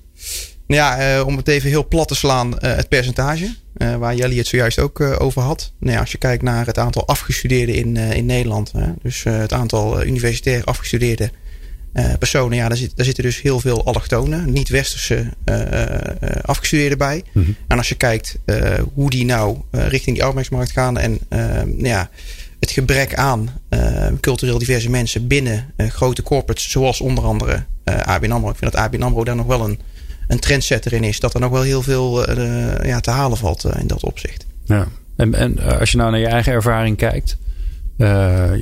Ja, 0.68 1.18
uh, 1.18 1.28
om 1.28 1.38
het 1.38 1.48
even 1.48 1.70
heel 1.70 1.88
plat 1.88 2.08
te 2.08 2.16
slaan, 2.16 2.54
het 2.60 2.90
percentage. 2.90 3.56
waar 4.00 4.16
Jelly 4.16 4.38
het 4.38 4.48
zojuist 4.48 4.80
ook 4.80 5.02
over 5.02 5.42
had. 5.42 5.72
Nou 5.80 5.94
ja, 5.94 6.00
als 6.00 6.12
je 6.12 6.18
kijkt 6.18 6.44
naar 6.44 6.66
het 6.66 6.78
aantal 6.78 7.08
afgestudeerden 7.08 7.76
in, 7.76 7.98
in 7.98 8.26
Nederland. 8.26 8.74
dus 9.02 9.24
het 9.24 9.54
aantal 9.54 10.04
universitair 10.04 10.64
afgestudeerden 10.64 11.32
uh, 11.96 12.14
personen, 12.20 12.58
ja, 12.58 12.68
daar, 12.68 12.78
zit, 12.78 12.92
daar 12.96 13.06
zitten 13.06 13.24
dus 13.24 13.42
heel 13.42 13.60
veel 13.60 13.86
allochtonen, 13.86 14.52
niet-westerse 14.52 15.34
uh, 15.46 15.60
uh, 15.60 16.30
afgestudeerden 16.42 16.98
bij. 16.98 17.24
Mm 17.34 17.44
-hmm. 17.44 17.56
En 17.68 17.78
als 17.78 17.90
je 17.90 17.96
kijkt 17.96 18.40
hoe 18.94 19.10
die 19.10 19.26
nou 19.26 19.58
richting 19.72 20.16
die 20.16 20.26
arbeidsmarkt 20.26 20.72
gaan 20.72 20.98
en 20.98 21.20
nou 21.66 21.88
ja, 21.88 22.10
het 22.60 22.72
gebrek 22.72 23.16
aan 23.16 23.50
cultureel 24.20 24.58
diverse 24.58 24.90
mensen 24.90 25.28
binnen 25.28 25.74
grote 25.78 26.24
corporates, 26.24 26.72
zoals 26.72 27.02
onder 27.02 27.24
andere 27.24 27.64
ABN 27.84 28.32
AMRO. 28.32 28.50
Ik 28.50 28.56
vind 28.56 28.72
dat 28.72 28.82
ABN 28.82 29.02
AMRO 29.02 29.24
daar 29.24 29.36
nog 29.36 29.46
wel 29.46 29.66
een, 29.66 29.80
een 30.28 30.40
trendsetter 30.40 30.94
in 30.94 31.04
is. 31.04 31.20
Dat 31.20 31.34
er 31.34 31.40
nog 31.40 31.52
wel 31.52 31.62
heel 31.62 31.82
veel 31.82 32.32
ja, 32.86 33.00
te 33.00 33.12
halen 33.12 33.38
valt 33.38 33.66
in 33.80 33.88
dat 33.88 34.04
opzicht. 34.04 34.46
Ja, 34.66 34.88
en, 35.16 35.34
en 35.34 35.60
als 35.80 35.92
je 35.92 35.98
nou 35.98 36.12
naar 36.12 36.20
je 36.20 36.28
eigen 36.28 36.54
ervaring 36.54 36.98
kijkt. 36.98 37.38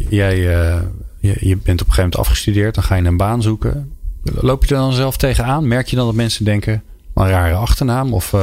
jij 0.10 0.48
je, 1.24 1.36
je 1.40 1.58
bent 1.58 1.82
op 1.82 1.88
een 1.88 1.94
gegeven 1.94 1.96
moment 1.96 2.16
afgestudeerd, 2.16 2.76
dan 2.76 2.84
ga 2.84 2.96
je 2.96 3.04
een 3.04 3.18
baan 3.18 3.42
zoeken. 3.42 3.92
Loop 4.24 4.66
je 4.66 4.76
er 4.76 4.82
dan 4.82 4.94
zelf 4.94 5.18
tegenaan? 5.18 5.68
Merk 5.68 5.88
je 5.88 5.96
dan 5.96 6.06
dat 6.06 6.16
mensen 6.16 6.46
denken, 6.46 6.84
een 7.14 7.28
rare 7.28 7.54
achternaam? 7.54 8.14
Of 8.14 8.34
uh, 8.34 8.42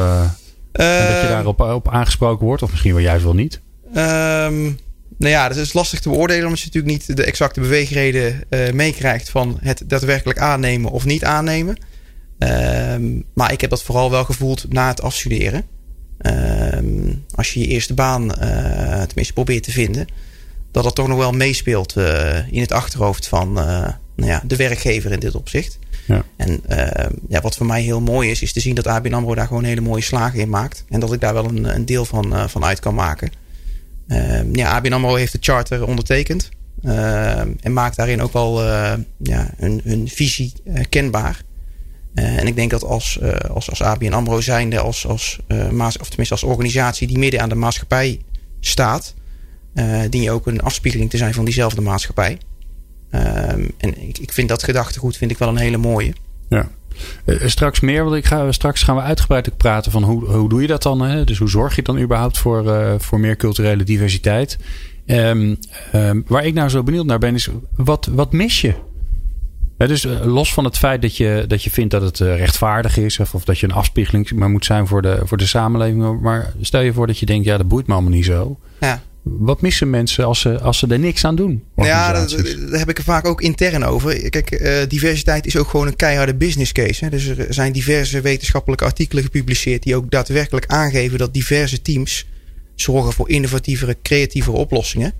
uh, 0.72 1.08
dat 1.08 1.20
je 1.20 1.26
daarop 1.28 1.60
op 1.60 1.88
aangesproken 1.88 2.46
wordt? 2.46 2.62
Of 2.62 2.70
misschien 2.70 2.92
wel 2.92 3.02
juist 3.02 3.24
wel 3.24 3.34
niet? 3.34 3.60
Um, 3.86 4.78
nou 5.16 5.32
ja, 5.32 5.48
dat 5.48 5.56
is 5.56 5.72
lastig 5.72 6.00
te 6.00 6.08
beoordelen. 6.08 6.44
Omdat 6.44 6.60
je 6.60 6.66
natuurlijk 6.66 6.92
niet 6.92 7.16
de 7.16 7.24
exacte 7.24 7.60
beweegreden 7.60 8.40
uh, 8.50 8.70
meekrijgt 8.70 9.30
van 9.30 9.58
het 9.60 9.82
daadwerkelijk 9.86 10.38
aannemen 10.38 10.90
of 10.90 11.04
niet 11.04 11.24
aannemen. 11.24 11.76
Um, 12.38 13.24
maar 13.34 13.52
ik 13.52 13.60
heb 13.60 13.70
dat 13.70 13.82
vooral 13.82 14.10
wel 14.10 14.24
gevoeld 14.24 14.72
na 14.72 14.88
het 14.88 15.02
afstuderen. 15.02 15.64
Um, 16.74 17.24
als 17.34 17.54
je 17.54 17.60
je 17.60 17.66
eerste 17.66 17.94
baan 17.94 18.28
tenminste 19.06 19.32
probeert 19.32 19.62
te 19.62 19.70
vinden 19.70 20.06
dat 20.70 20.84
dat 20.84 20.94
toch 20.94 21.08
nog 21.08 21.18
wel 21.18 21.32
meespeelt 21.32 21.96
uh, 21.96 22.52
in 22.52 22.60
het 22.60 22.72
achterhoofd 22.72 23.28
van 23.28 23.48
uh, 23.48 23.64
nou 24.16 24.30
ja, 24.30 24.42
de 24.46 24.56
werkgever 24.56 25.12
in 25.12 25.20
dit 25.20 25.34
opzicht. 25.34 25.78
Ja. 26.06 26.24
En 26.36 26.62
uh, 26.68 27.06
ja, 27.28 27.40
wat 27.40 27.56
voor 27.56 27.66
mij 27.66 27.82
heel 27.82 28.00
mooi 28.00 28.30
is, 28.30 28.42
is 28.42 28.52
te 28.52 28.60
zien 28.60 28.74
dat 28.74 28.86
ABN 28.86 29.14
AMRO 29.14 29.34
daar 29.34 29.46
gewoon 29.46 29.64
hele 29.64 29.80
mooie 29.80 30.02
slagen 30.02 30.40
in 30.40 30.48
maakt. 30.48 30.84
En 30.88 31.00
dat 31.00 31.12
ik 31.12 31.20
daar 31.20 31.34
wel 31.34 31.44
een, 31.44 31.74
een 31.74 31.86
deel 31.86 32.04
van, 32.04 32.48
van 32.50 32.64
uit 32.64 32.80
kan 32.80 32.94
maken. 32.94 33.30
ja, 34.52 34.70
ABN 34.70 34.92
AMRO 34.92 35.14
heeft 35.14 35.32
de 35.32 35.38
charter 35.40 35.86
ondertekend. 35.86 36.48
en 37.60 37.72
maakt 37.72 37.96
daarin 37.96 38.22
ook 38.22 38.32
wel 38.32 38.64
ja, 39.18 39.50
hun, 39.56 39.80
hun 39.84 40.08
visie 40.08 40.52
kenbaar. 40.88 41.42
en 42.14 42.46
ik 42.46 42.56
denk 42.56 42.70
dat 42.70 42.84
als, 42.84 43.20
als, 43.52 43.70
als 43.70 43.82
ABN 43.82 44.12
AMRO 44.12 44.40
zijnde, 44.40 44.78
als, 44.78 45.06
als, 45.06 45.38
maas, 45.70 45.98
of 45.98 46.08
tenminste 46.08 46.34
als 46.34 46.44
organisatie 46.44 47.06
die 47.06 47.18
midden 47.18 47.40
aan 47.40 47.48
de 47.48 47.54
maatschappij 47.54 48.20
staat 48.60 49.14
uh, 49.74 50.00
dien 50.10 50.22
je 50.22 50.30
ook 50.30 50.46
een 50.46 50.62
afspiegeling 50.62 51.10
te 51.10 51.16
zijn 51.16 51.34
van 51.34 51.44
diezelfde 51.44 51.80
maatschappij. 51.80 52.38
Um, 53.14 53.70
en 53.78 54.08
ik, 54.08 54.18
ik 54.18 54.32
vind 54.32 54.48
dat 54.48 54.62
gedachtegoed 54.62 55.16
vind 55.16 55.30
ik 55.30 55.38
wel 55.38 55.48
een 55.48 55.56
hele 55.56 55.76
mooie. 55.76 56.12
Ja. 56.48 56.68
Uh, 57.24 57.46
straks 57.46 57.80
meer, 57.80 58.04
want 58.04 58.16
ik 58.16 58.24
ga, 58.24 58.52
straks 58.52 58.82
gaan 58.82 58.96
we 58.96 59.02
uitgebreid 59.02 59.56
praten 59.56 59.92
van 59.92 60.02
hoe, 60.02 60.24
hoe 60.24 60.48
doe 60.48 60.60
je 60.60 60.66
dat 60.66 60.82
dan? 60.82 61.00
Hè? 61.00 61.24
Dus 61.24 61.38
hoe 61.38 61.48
zorg 61.48 61.76
je 61.76 61.82
dan 61.82 61.98
überhaupt 61.98 62.38
voor, 62.38 62.64
uh, 62.64 62.94
voor 62.98 63.20
meer 63.20 63.36
culturele 63.36 63.84
diversiteit? 63.84 64.58
Um, 65.06 65.58
um, 65.94 66.24
waar 66.26 66.46
ik 66.46 66.54
nou 66.54 66.68
zo 66.68 66.82
benieuwd 66.82 67.06
naar 67.06 67.18
ben, 67.18 67.34
is 67.34 67.48
wat, 67.76 68.08
wat 68.12 68.32
mis 68.32 68.60
je? 68.60 68.74
Ja, 69.78 69.86
dus 69.86 70.06
los 70.22 70.52
van 70.52 70.64
het 70.64 70.78
feit 70.78 71.02
dat 71.02 71.16
je, 71.16 71.44
dat 71.48 71.64
je 71.64 71.70
vindt 71.70 71.90
dat 71.90 72.02
het 72.02 72.18
rechtvaardig 72.18 72.96
is, 72.96 73.18
of, 73.18 73.34
of 73.34 73.44
dat 73.44 73.58
je 73.58 73.66
een 73.66 73.74
afspiegeling 73.74 74.32
maar 74.32 74.50
moet 74.50 74.64
zijn 74.64 74.86
voor 74.86 75.02
de, 75.02 75.20
voor 75.24 75.36
de 75.36 75.46
samenleving. 75.46 76.20
Maar 76.20 76.52
stel 76.60 76.80
je 76.80 76.92
voor 76.92 77.06
dat 77.06 77.18
je 77.18 77.26
denkt, 77.26 77.44
ja, 77.44 77.56
dat 77.56 77.68
boeit 77.68 77.86
me 77.86 77.92
allemaal 77.92 78.12
niet 78.12 78.24
zo. 78.24 78.58
Ja. 78.80 79.02
Wat 79.22 79.60
missen 79.60 79.90
mensen 79.90 80.24
als 80.24 80.40
ze, 80.40 80.60
als 80.60 80.78
ze 80.78 80.86
er 80.86 80.98
niks 80.98 81.24
aan 81.24 81.36
doen? 81.36 81.64
Ja, 81.76 82.12
daar, 82.12 82.28
heb 82.78 82.88
ik 82.88 82.98
er 82.98 83.04
vaak 83.04 83.26
ook 83.26 83.40
intern 83.40 83.84
over. 83.84 84.30
Kijk, 84.30 84.60
uh, 84.60 84.76
diversiteit 84.88 85.46
is 85.46 85.56
ook 85.56 85.68
gewoon 85.68 85.86
een 85.86 85.96
keiharde 85.96 86.34
business 86.34 86.72
case. 86.72 87.04
Hè. 87.04 87.10
Dus 87.10 87.26
er 87.26 87.54
zijn 87.54 87.72
diverse 87.72 88.20
wetenschappelijke 88.20 88.84
artikelen 88.84 89.24
gepubliceerd 89.24 89.82
die 89.82 89.96
ook 89.96 90.10
daadwerkelijk 90.10 90.66
aangeven 90.66 91.18
dat 91.18 91.34
diverse 91.34 91.82
teams 91.82 92.26
zorgen 92.74 93.12
voor 93.12 93.28
innovatievere, 93.28 93.96
creatievere 94.02 94.56
oplossingen. 94.56 95.12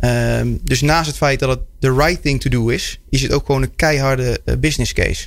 Um, 0.00 0.60
dus 0.62 0.80
naast 0.80 1.06
het 1.06 1.16
feit 1.16 1.38
dat 1.38 1.48
het 1.48 1.60
the 1.78 1.94
right 1.94 2.22
thing 2.22 2.40
to 2.40 2.50
do 2.50 2.68
is, 2.68 3.00
is 3.10 3.22
het 3.22 3.32
ook 3.32 3.46
gewoon 3.46 3.62
een 3.62 3.76
keiharde 3.76 4.40
uh, 4.44 4.54
business 4.56 4.92
case. 4.92 5.26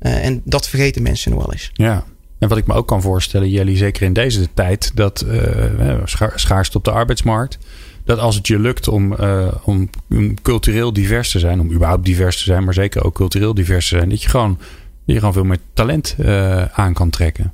Uh, 0.00 0.24
en 0.24 0.42
dat 0.44 0.68
vergeten 0.68 1.02
mensen 1.02 1.30
nog 1.30 1.40
wel 1.40 1.52
eens. 1.52 1.70
Ja, 1.72 2.04
en 2.38 2.48
wat 2.48 2.58
ik 2.58 2.66
me 2.66 2.74
ook 2.74 2.86
kan 2.86 3.02
voorstellen, 3.02 3.50
jullie 3.50 3.76
zeker 3.76 4.02
in 4.02 4.12
deze 4.12 4.48
tijd, 4.54 4.90
dat 4.94 5.24
uh, 5.28 6.02
schaarste 6.34 6.78
op 6.78 6.84
de 6.84 6.90
arbeidsmarkt. 6.90 7.58
Dat 8.04 8.18
als 8.18 8.36
het 8.36 8.46
je 8.46 8.58
lukt 8.58 8.88
om, 8.88 9.12
uh, 9.20 9.46
om, 9.62 9.90
om, 10.10 10.42
cultureel 10.42 10.92
divers 10.92 11.30
te 11.30 11.38
zijn, 11.38 11.60
om 11.60 11.72
überhaupt 11.72 12.04
divers 12.04 12.36
te 12.38 12.44
zijn, 12.44 12.64
maar 12.64 12.74
zeker 12.74 13.04
ook 13.04 13.14
cultureel 13.14 13.54
divers 13.54 13.88
te 13.88 13.96
zijn, 13.96 14.08
dat 14.08 14.22
je 14.22 14.28
gewoon, 14.28 14.58
je 15.04 15.18
gewoon 15.18 15.32
veel 15.32 15.44
meer 15.44 15.58
talent 15.72 16.16
uh, 16.20 16.64
aan 16.64 16.92
kan 16.92 17.10
trekken. 17.10 17.52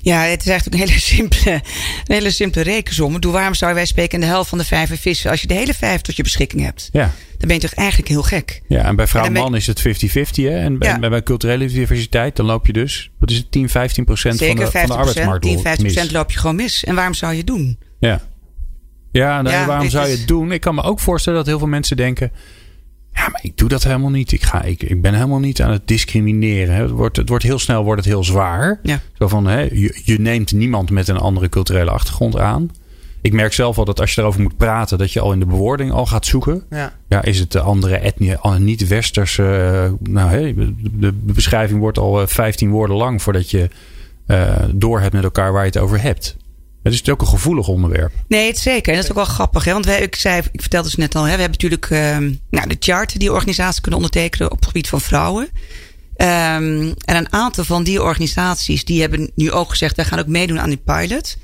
Ja, 0.00 0.22
het 0.22 0.40
is 0.40 0.48
eigenlijk 0.48 0.82
een 0.82 0.88
hele 0.88 1.00
simpele, 1.00 1.52
een 1.52 2.14
hele 2.14 2.30
simpele 2.30 2.64
rekensom. 2.64 3.20
Doe, 3.20 3.32
waarom 3.32 3.54
zou 3.54 3.74
wij 3.74 3.86
spreken 3.86 4.20
de 4.20 4.26
helft 4.26 4.48
van 4.48 4.58
de 4.58 4.64
vijver 4.64 4.96
vissen 4.96 5.30
als 5.30 5.40
je 5.40 5.46
de 5.46 5.54
hele 5.54 5.74
vijf 5.74 6.00
tot 6.00 6.16
je 6.16 6.22
beschikking 6.22 6.62
hebt? 6.62 6.88
Ja. 6.92 7.12
Dan 7.38 7.48
ben 7.48 7.56
je 7.56 7.62
toch 7.62 7.74
eigenlijk 7.74 8.08
heel 8.08 8.22
gek. 8.22 8.62
Ja, 8.68 8.84
en 8.84 8.96
bij 8.96 9.06
vrouw 9.06 9.24
en 9.24 9.32
man 9.32 9.56
is 9.56 9.66
het 9.66 9.80
50-50. 9.80 9.82
En 10.44 10.78
bij, 10.78 11.22
culturele 11.22 11.66
diversiteit, 11.66 12.36
dan 12.36 12.46
loop 12.46 12.66
je 12.66 12.72
dus, 12.72 13.10
wat 13.18 13.30
is 13.30 13.36
het, 13.36 13.50
10, 13.50 13.68
15 13.68 14.04
procent 14.04 14.38
van 14.38 14.56
de, 14.56 14.70
van 14.70 14.86
de 14.86 14.94
arbeidsmarkt 14.94 15.42
10, 15.42 15.60
15 15.60 15.84
procent 15.84 16.12
loop 16.12 16.30
je 16.30 16.38
gewoon 16.38 16.56
mis. 16.56 16.84
En 16.84 16.94
waarom 16.94 17.14
zou 17.14 17.32
je 17.32 17.38
het 17.38 17.46
doen? 17.46 17.78
Ja. 17.98 18.20
Ja, 19.12 19.42
nou, 19.42 19.56
ja 19.56 19.66
waarom 19.66 19.90
zou 19.90 20.08
je 20.08 20.16
het 20.16 20.28
doen? 20.28 20.52
Ik 20.52 20.60
kan 20.60 20.74
me 20.74 20.82
ook 20.82 21.00
voorstellen 21.00 21.38
dat 21.38 21.48
heel 21.48 21.58
veel 21.58 21.68
mensen 21.68 21.96
denken... 21.96 22.32
Maar 23.30 23.40
ik 23.42 23.56
doe 23.56 23.68
dat 23.68 23.84
helemaal 23.84 24.10
niet. 24.10 24.32
Ik, 24.32 24.42
ga, 24.42 24.62
ik, 24.62 24.82
ik 24.82 25.02
ben 25.02 25.14
helemaal 25.14 25.38
niet 25.38 25.62
aan 25.62 25.70
het 25.70 25.88
discrimineren. 25.88 26.74
Hè. 26.74 26.82
Het, 26.82 26.90
wordt, 26.90 27.16
het 27.16 27.28
wordt 27.28 27.44
heel 27.44 27.58
snel 27.58 27.84
wordt 27.84 28.04
het 28.04 28.12
heel 28.12 28.24
zwaar. 28.24 28.80
Ja. 28.82 29.00
Zo 29.18 29.28
van, 29.28 29.46
hè, 29.46 29.60
je, 29.60 30.00
je 30.04 30.20
neemt 30.20 30.52
niemand 30.52 30.90
met 30.90 31.08
een 31.08 31.18
andere 31.18 31.48
culturele 31.48 31.90
achtergrond 31.90 32.38
aan. 32.38 32.70
Ik 33.20 33.32
merk 33.32 33.52
zelf 33.52 33.78
al 33.78 33.84
dat 33.84 34.00
als 34.00 34.14
je 34.14 34.20
erover 34.20 34.40
moet 34.40 34.56
praten, 34.56 34.98
dat 34.98 35.12
je 35.12 35.20
al 35.20 35.32
in 35.32 35.38
de 35.38 35.46
bewoording 35.46 35.92
al 35.92 36.06
gaat 36.06 36.26
zoeken. 36.26 36.62
Ja. 36.70 36.92
Ja, 37.08 37.22
is 37.22 37.38
het 37.38 37.52
de 37.52 37.60
andere 37.60 37.96
etnie, 37.96 38.36
niet-westerse. 38.58 39.42
eh, 39.42 40.12
nou, 40.12 40.30
hè, 40.30 40.54
de, 40.98 41.12
beschrijving 41.12 41.80
wordt 41.80 41.98
al 41.98 42.20
eh, 42.20 42.26
15 42.26 42.70
woorden 42.70 42.96
lang 42.96 43.22
voordat 43.22 43.50
je 43.50 43.68
eh 44.26 44.54
door 44.74 45.00
hebt 45.00 45.12
met 45.12 45.24
elkaar 45.24 45.52
waar 45.52 45.62
je 45.64 45.70
het 45.70 45.78
over 45.78 46.02
hebt. 46.02 46.36
Het 46.88 46.96
is 46.96 47.06
natuurlijk 47.06 47.22
ook 47.22 47.34
een 47.34 47.42
gevoelig 47.42 47.68
onderwerp. 47.68 48.12
Nee, 48.28 48.46
het 48.46 48.58
zeker. 48.58 48.88
En 48.88 48.94
dat 48.94 49.04
is 49.04 49.10
ook 49.10 49.16
wel 49.16 49.34
grappig. 49.34 49.64
Hè? 49.64 49.72
Want 49.72 49.84
wij, 49.84 50.00
ik, 50.00 50.16
zei, 50.16 50.42
ik 50.52 50.60
vertelde 50.60 50.88
het 50.88 50.98
net 50.98 51.14
al. 51.14 51.22
Hè? 51.22 51.34
We 51.34 51.40
hebben 51.40 51.58
natuurlijk 51.60 51.90
ehm, 51.90 52.32
nou, 52.50 52.68
de 52.68 52.76
chart 52.78 53.18
die 53.18 53.32
organisaties 53.32 53.80
kunnen 53.80 54.00
ondertekenen 54.00 54.50
op 54.50 54.56
het 54.56 54.66
gebied 54.66 54.88
van 54.88 55.00
vrouwen. 55.00 55.48
Ehm, 56.16 56.92
en 57.04 57.16
een 57.16 57.32
aantal 57.32 57.64
van 57.64 57.82
die 57.82 58.02
organisaties 58.02 58.84
die 58.84 59.00
hebben 59.00 59.30
nu 59.34 59.52
ook 59.52 59.70
gezegd... 59.70 59.96
wij 59.96 60.04
gaan 60.04 60.18
ook 60.18 60.26
meedoen 60.26 60.60
aan 60.60 60.68
die 60.68 60.82
pilot. 60.84 61.36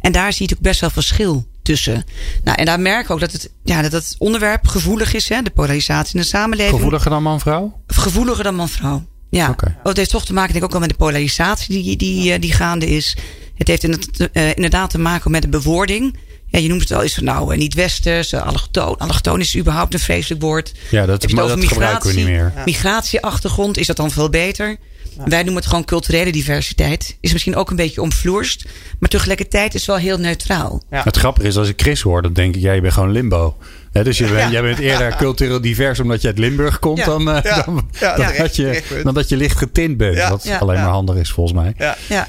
En 0.00 0.12
daar 0.12 0.32
zie 0.32 0.48
je 0.48 0.54
ook 0.54 0.62
best 0.62 0.80
wel 0.80 0.90
verschil 0.90 1.46
tussen. 1.62 2.04
Nou, 2.44 2.56
en 2.56 2.64
daar 2.64 2.80
merken 2.80 3.06
we 3.06 3.12
ook 3.12 3.20
dat 3.20 3.32
het, 3.32 3.50
ja, 3.64 3.82
dat 3.82 3.92
het 3.92 4.14
onderwerp 4.18 4.66
gevoelig 4.66 5.14
is. 5.14 5.28
Hè? 5.28 5.42
De 5.42 5.50
polarisatie 5.50 6.14
in 6.14 6.20
de 6.20 6.26
samenleving. 6.26 6.76
Gevoeliger 6.76 7.10
dan 7.10 7.22
man-vrouw? 7.22 7.80
Gevoeliger 7.86 8.44
dan 8.44 8.54
man-vrouw. 8.54 9.04
Ja, 9.30 9.48
Oké. 9.48 9.64
Want 9.64 9.86
het 9.86 9.96
heeft 9.96 10.10
toch 10.10 10.24
te 10.24 10.32
maken 10.32 10.52
denk 10.52 10.64
ik 10.64 10.64
ook 10.64 10.78
wel 10.78 10.88
met 10.88 10.98
de 10.98 11.04
polarisatie 11.04 11.82
die, 11.82 11.96
die, 11.96 12.32
eh, 12.32 12.40
die 12.40 12.52
gaande 12.52 12.86
is. 12.86 13.16
Het 13.60 13.68
heeft 13.68 13.82
inderdaad, 13.84 14.28
eh, 14.32 14.48
inderdaad 14.54 14.90
te 14.90 14.98
maken 14.98 15.30
met 15.30 15.42
de 15.42 15.48
bewoording. 15.48 16.16
Ja, 16.46 16.58
je 16.58 16.68
noemt 16.68 16.80
het 16.80 16.92
al 16.92 17.02
eens 17.02 17.14
van 17.14 17.24
nou, 17.24 17.52
eh, 17.52 17.58
niet 17.58 17.74
westers, 17.74 18.32
uh, 18.32 18.46
allochtoon. 18.46 18.96
Allochtoon 18.96 19.40
is 19.40 19.56
überhaupt 19.56 19.94
een 19.94 20.00
vreselijk 20.00 20.42
woord. 20.42 20.74
Ja, 20.90 21.06
dat, 21.06 21.30
maar 21.30 21.48
gebruiken 21.48 22.08
we 22.10 22.16
niet 22.16 22.26
meer. 22.26 22.52
Migratieachtergrond, 22.64 23.76
is 23.78 23.86
dat 23.86 23.96
dan 23.96 24.10
veel 24.10 24.28
beter? 24.30 24.76
Wij 25.24 25.38
noemen 25.38 25.54
het 25.56 25.66
gewoon 25.66 25.84
culturele 25.84 26.32
diversiteit. 26.32 27.16
Is 27.20 27.32
misschien 27.32 27.56
ook 27.56 27.70
een 27.70 27.76
beetje 27.76 28.02
omvloerst. 28.02 28.64
Maar 28.98 29.08
tegelijkertijd 29.08 29.74
is 29.74 29.80
het 29.80 29.90
wel 29.90 29.98
heel 29.98 30.18
neutraal. 30.18 30.82
Ja. 30.90 31.02
Het 31.02 31.16
grappige 31.16 31.46
is, 31.46 31.56
als 31.56 31.68
ik 31.68 31.80
Chris 31.80 32.00
hoor, 32.00 32.22
dan 32.22 32.32
denk 32.32 32.54
ik, 32.54 32.62
jij 32.62 32.80
bent 32.80 32.92
gewoon 32.94 33.10
limbo. 33.10 33.56
Hè, 33.92 34.04
dus 34.04 34.18
je 34.18 34.26
bent, 34.26 34.52
jij 34.52 34.62
bent 34.62 34.78
eerder 34.78 35.16
cultureel 35.16 35.60
divers 35.60 36.00
omdat 36.00 36.20
je 36.20 36.26
uit 36.26 36.38
Limburg 36.38 36.78
komt 36.78 36.98
Ja. 36.98 37.04
dan, 37.04 37.30
eh, 37.30 37.42
Ja. 37.42 37.62
dan, 37.62 37.88
Ja, 38.00 38.16
dan 38.16 38.26
terecht, 38.26 38.38
dat 38.38 38.56
je, 38.56 39.00
dan 39.04 39.14
dat 39.14 39.28
je 39.28 39.36
licht 39.36 39.58
getint 39.58 39.96
bent. 39.96 40.16
Ja. 40.16 40.30
Wat 40.30 40.44
Ja. 40.44 40.58
alleen 40.58 40.76
Ja. 40.76 40.82
maar 40.82 40.92
handig 40.92 41.16
is 41.16 41.30
volgens 41.30 41.58
mij. 41.58 41.96
Ja. 42.08 42.28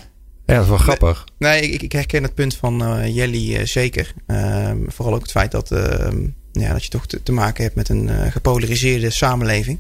Ja, 0.52 0.58
dat 0.58 0.64
is 0.66 0.70
wel 0.70 0.78
grappig. 0.80 1.26
Nee, 1.38 1.62
ik, 1.62 1.82
ik 1.82 1.92
herken 1.92 2.24
het 2.24 2.34
punt 2.34 2.56
van 2.56 2.84
eh, 2.84 3.16
Jelly 3.16 3.56
eh, 3.56 3.66
zeker. 3.66 4.14
Ehm, 4.28 4.78
vooral 4.88 5.14
ook 5.14 5.22
het 5.22 5.32
feit 5.32 5.52
dat, 5.52 5.72
ehm, 5.72 6.18
ja, 6.52 6.72
dat 6.72 6.84
je 6.84 6.90
toch 6.90 7.08
te, 7.08 7.24
te 7.24 7.32
maken 7.32 7.64
hebt 7.64 7.76
met 7.76 7.90
een 7.90 8.10
eh, 8.10 8.32
gepolariseerde 8.32 9.10
samenleving. 9.10 9.80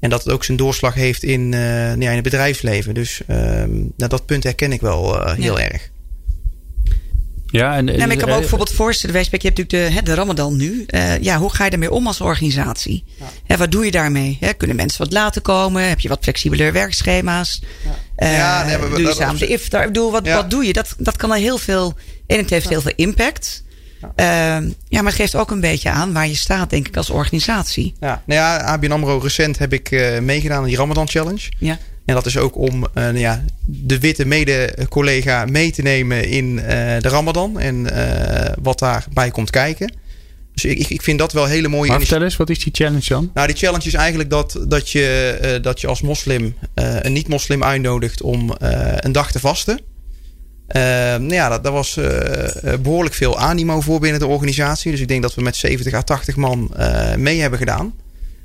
En 0.00 0.10
dat 0.10 0.24
het 0.24 0.32
ook 0.32 0.44
zijn 0.44 0.56
doorslag 0.56 0.94
heeft 0.94 1.22
in, 1.22 1.54
eh, 1.54 1.60
nou 1.60 2.00
ja, 2.00 2.08
in 2.08 2.14
het 2.14 2.22
bedrijfsleven. 2.22 2.94
Dus 2.94 3.22
ehm, 3.26 3.70
nou, 3.72 4.08
dat 4.10 4.26
punt 4.26 4.42
herken 4.42 4.72
ik 4.72 4.80
wel 4.80 5.20
eh, 5.26 5.34
heel 5.34 5.58
Ja. 5.58 5.70
erg. 5.70 5.90
Ja, 7.58 7.76
en, 7.76 7.84
Nou, 7.84 7.98
maar 7.98 8.10
ik 8.10 8.18
kan 8.18 8.18
me 8.18 8.24
ook 8.24 8.30
eh, 8.30 8.38
bijvoorbeeld 8.38 8.72
voorstellen, 8.72 9.16
je 9.16 9.28
hebt 9.30 9.42
natuurlijk 9.42 9.70
de, 9.70 9.94
hè, 9.94 10.02
de 10.02 10.14
Ramadan 10.14 10.56
nu. 10.56 10.84
Eh, 10.86 11.18
ja, 11.20 11.38
hoe 11.38 11.50
ga 11.54 11.64
je 11.64 11.70
daarmee 11.70 11.90
om 11.90 12.06
als 12.06 12.20
organisatie? 12.20 13.04
Hè, 13.46 13.56
wat 13.56 13.70
doe 13.70 13.84
je 13.84 13.90
daarmee? 13.90 14.36
Hè, 14.40 14.52
kunnen 14.52 14.76
mensen 14.76 14.98
wat 15.04 15.12
later 15.12 15.42
komen? 15.42 15.88
Heb 15.88 16.00
je 16.00 16.08
wat 16.08 16.18
flexibeler 16.22 16.72
werkschema's? 16.72 17.62
Ja. 18.18 18.28
Ja, 18.30 18.64
nee, 18.64 18.78
maar 18.78 18.86
we- 18.86 18.90
doe 18.90 18.98
je 19.00 19.04
dat- 19.06 19.16
samen 19.16 19.38
de 19.38 19.46
iftar? 19.46 19.80
Ik 19.80 19.86
bedoel, 19.86 20.10
wat, 20.10 20.26
Ja. 20.26 20.34
wat 20.34 20.50
doe 20.50 20.64
je? 20.66 20.72
Dat, 20.72 20.94
dat 20.98 21.16
kan 21.16 21.30
al 21.30 21.36
heel 21.36 21.58
veel. 21.58 21.94
En 22.26 22.36
het 22.38 22.50
heeft 22.50 22.68
heel 22.68 22.80
veel 22.80 22.92
impact. 22.96 23.62
Ehm, 24.16 24.70
ja, 24.88 25.02
maar 25.02 25.04
het 25.12 25.14
geeft 25.20 25.34
ook 25.34 25.50
een 25.50 25.60
beetje 25.60 25.90
aan 25.90 26.12
waar 26.12 26.28
je 26.28 26.36
staat, 26.36 26.70
denk 26.70 26.88
ik, 26.88 26.96
als 26.96 27.10
organisatie. 27.10 27.94
Ja, 28.00 28.22
nou 28.26 28.40
ja, 28.40 28.56
ABN 28.60 28.90
AMRO 28.90 29.18
recent 29.18 29.58
heb 29.58 29.72
ik 29.72 29.90
eh, 29.90 30.18
meegedaan 30.18 30.58
aan 30.58 30.64
die 30.64 30.76
Ramadan 30.76 31.08
Challenge. 31.08 31.48
Ja. 31.58 31.78
En 32.04 32.14
dat 32.14 32.26
is 32.26 32.36
ook 32.36 32.56
om 32.56 32.84
eh, 32.84 33.02
nou 33.02 33.18
ja, 33.18 33.44
de 33.66 33.98
witte 33.98 34.24
mede-collega 34.24 35.44
mee 35.44 35.70
te 35.72 35.82
nemen 35.82 36.28
in 36.28 36.58
eh, 36.58 36.66
de 37.00 37.08
Ramadan. 37.08 37.60
En 37.60 37.90
eh, 37.90 38.52
wat 38.62 38.78
daarbij 38.78 39.30
komt 39.30 39.50
kijken. 39.50 39.92
Dus 40.52 40.64
ik, 40.64 40.88
ik- 40.88 41.02
vind 41.02 41.18
dat 41.18 41.32
wel 41.32 41.44
hele 41.46 41.68
mooie 41.68 41.90
Maar 41.90 41.98
vertel 42.00 42.22
eens, 42.22 42.36
wat 42.36 42.50
is 42.50 42.58
die 42.58 42.72
challenge 42.74 43.08
dan? 43.08 43.30
Nou, 43.34 43.46
die 43.46 43.56
challenge 43.56 43.86
is 43.86 43.94
eigenlijk 43.94 44.30
dat, 44.30 44.60
dat, 44.68 44.90
je, 44.90 45.58
dat 45.62 45.80
je 45.80 45.86
als 45.86 46.00
moslim 46.02 46.54
een 46.74 47.12
niet-moslim 47.12 47.64
uitnodigt 47.64 48.22
om 48.22 48.54
een 49.00 49.12
dag 49.12 49.32
te 49.32 49.38
vasten. 49.38 49.80
Nou 51.18 51.32
ja, 51.32 51.48
dat, 51.48 51.64
daar 51.64 51.72
was 51.72 51.96
eh, 51.96 52.72
eh, 52.72 52.80
behoorlijk 52.80 53.14
veel 53.14 53.38
animo 53.38 53.80
voor 53.80 54.00
binnen 54.00 54.20
de 54.20 54.26
organisatie. 54.26 54.90
Dus 54.90 55.00
ik 55.00 55.08
denk 55.08 55.22
dat 55.22 55.34
we 55.34 55.42
met 55.42 55.56
70 55.56 55.94
à 55.94 56.02
80 56.02 56.36
man 56.36 56.70
mee 57.16 57.40
hebben 57.40 57.58
gedaan. 57.58 57.94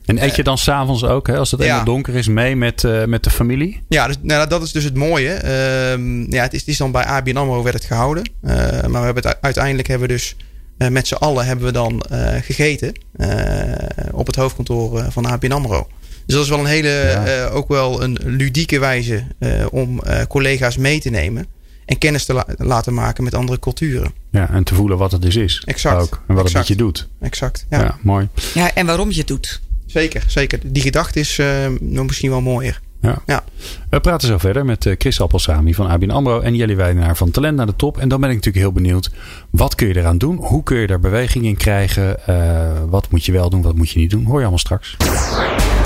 En 0.10 0.24
eet 0.24 0.36
je 0.36 0.44
dan 0.44 0.58
s'avonds 0.58 1.04
ook, 1.04 1.28
hè, 1.28 1.38
als 1.38 1.52
het 1.52 1.60
Ja. 1.60 1.66
helemaal 1.66 1.86
donker 1.86 2.16
is, 2.16 2.28
mee 2.28 2.56
met, 2.56 2.84
eh, 2.84 3.06
met 3.06 3.24
de 3.24 3.30
familie? 3.30 3.84
Ja, 3.90 4.08
dus, 4.08 4.16
nou, 4.22 4.50
dat 4.50 4.62
is 4.64 4.72
dus 4.72 4.84
het 4.84 4.96
mooie. 4.96 5.32
Ehm, 5.34 6.32
ja, 6.32 6.42
het, 6.42 6.54
is, 6.54 6.60
het 6.60 6.70
is 6.70 6.78
dan 6.78 6.92
bij 6.92 7.04
ABN 7.06 7.38
AMRO 7.38 7.64
werd 7.64 7.76
het 7.76 7.86
gehouden. 7.86 8.24
Eh, 8.42 8.56
maar 8.88 9.00
we 9.00 9.06
hebben 9.06 9.24
het, 9.28 9.38
uiteindelijk 9.42 9.88
hebben 9.88 10.08
we 10.08 10.14
dus 10.14 10.36
eh, 10.78 10.88
met 10.88 11.08
z'n 11.08 11.14
allen 11.14 11.46
hebben 11.46 11.66
we 11.66 11.72
dan 11.72 12.02
eh, 12.02 12.28
gegeten. 12.42 12.94
eh, 13.16 13.72
op 14.12 14.26
het 14.28 14.36
hoofdkantoor 14.36 15.00
eh, 15.00 15.06
van 15.10 15.26
ABN 15.26 15.52
AMRO. 15.52 15.88
Dus 16.26 16.36
dat 16.36 16.44
is 16.44 16.50
wel 16.50 16.60
een 16.60 16.66
hele, 16.66 16.88
Ja. 16.90 17.26
eh, 17.26 17.56
ook 17.56 17.68
wel 17.68 18.04
een 18.04 18.18
ludieke 18.24 18.80
wijze 18.80 19.24
eh, 19.40 19.50
om 19.72 20.00
eh, 20.04 20.22
collega's 20.28 20.78
mee 20.78 21.00
te 21.00 21.10
nemen. 21.10 21.46
En 21.86 21.98
kennis 21.98 22.26
te 22.26 22.34
la- 22.34 22.46
laten 22.58 22.94
maken 22.94 23.24
met 23.24 23.34
andere 23.34 23.60
culturen. 23.60 24.14
Ja, 24.32 24.50
en 24.50 24.64
te 24.64 24.76
voelen 24.76 24.98
wat 24.98 25.12
het 25.12 25.22
dus 25.22 25.36
is. 25.36 25.64
Exact. 25.66 26.02
Ook. 26.02 26.24
En 26.28 26.36
wat 26.36 26.44
het 26.44 26.54
met 26.54 26.68
je 26.68 26.76
doet. 26.76 27.08
Exact. 27.22 27.66
Ja, 27.70 27.80
Ja, 27.80 27.98
mooi. 28.02 28.28
ja, 28.54 28.74
en 28.74 28.86
waarom 28.86 29.12
je 29.12 29.18
het 29.18 29.28
doet. 29.28 29.62
Zeker, 29.92 30.24
zeker. 30.28 30.60
Die 30.64 30.82
gedachte 30.82 31.20
is 31.20 31.40
eh, 31.40 31.48
nog 31.80 32.06
misschien 32.06 32.30
wel 32.30 32.42
mooier. 32.42 32.80
Ja. 33.02 33.22
Ja. 33.26 33.44
We 33.90 34.00
praten 34.00 34.28
zo 34.28 34.38
verder 34.38 34.66
met 34.66 34.86
eh, 34.86 34.96
Chris 34.98 35.22
Appelsami 35.22 35.74
van 35.74 35.88
ABN 35.88 36.10
AMRO 36.10 36.40
en 36.40 36.56
Jelly 36.56 36.76
Weidenaar 36.76 37.18
van 37.18 37.32
Talent 37.32 37.58
naar 37.58 37.66
de 37.66 37.76
Top. 37.76 37.98
En 37.98 38.10
dan 38.10 38.20
ben 38.20 38.30
ik 38.30 38.36
natuurlijk 38.36 38.64
heel 38.64 38.74
benieuwd. 38.74 39.12
Wat 39.50 39.76
kun 39.76 39.88
je 39.88 39.98
eraan 39.98 40.18
doen? 40.18 40.36
Hoe 40.36 40.64
kun 40.64 40.78
je 40.78 40.88
daar 40.88 41.00
beweging 41.00 41.46
in 41.46 41.58
krijgen? 41.58 42.28
Eh, 42.28 42.72
wat 42.90 43.12
moet 43.12 43.26
je 43.26 43.32
wel 43.32 43.50
doen? 43.50 43.62
Wat 43.62 43.76
moet 43.76 43.90
je 43.90 44.00
niet 44.00 44.10
doen? 44.10 44.24
Hoor 44.24 44.34
je 44.34 44.40
allemaal 44.40 44.58
straks. 44.58 44.98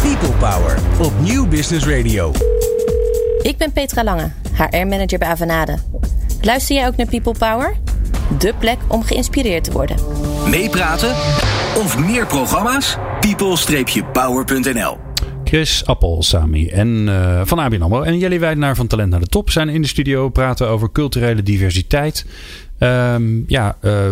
People 0.02 0.38
Power 0.40 0.78
op 1.00 1.14
Nieuw 1.20 1.48
Business 1.48 1.86
Radio. 1.86 2.32
Ik 3.42 3.58
ben 3.58 3.72
Petra 3.72 4.04
Lange, 4.04 4.32
HR-manager 4.54 5.20
bij 5.20 5.28
Avanade. 5.28 5.78
Luister 6.42 6.76
jij 6.76 6.88
ook 6.88 6.96
naar 6.96 7.08
People 7.08 7.34
Power? 7.38 7.76
De 8.40 8.54
plek 8.60 8.78
om 8.88 9.04
geïnspireerd 9.04 9.64
te 9.64 9.72
worden. 9.72 9.98
Meepraten 10.50 11.10
of 11.76 11.98
meer 11.98 12.26
programma's? 12.26 12.98
people-power.nl 13.24 14.98
Chris 15.44 15.86
Appelsami 15.86 16.68
en, 16.68 17.10
eh, 17.10 17.42
van 17.46 17.60
ABN 17.60 17.82
AMRO 17.82 18.02
en 18.02 18.18
Jelly 18.18 18.40
Weidenaar 18.40 18.76
van 18.76 18.88
Talent 18.88 19.10
naar 19.10 19.20
de 19.20 19.28
Top 19.28 19.50
zijn 19.50 19.70
in 19.70 19.82
de 19.82 19.88
studio. 19.88 20.30
Praten 20.30 20.68
over 20.68 20.92
culturele 20.92 21.44
diversiteit. 21.44 22.26
Ehm, 22.78 23.24
ja, 23.48 23.78
eh, 23.82 24.10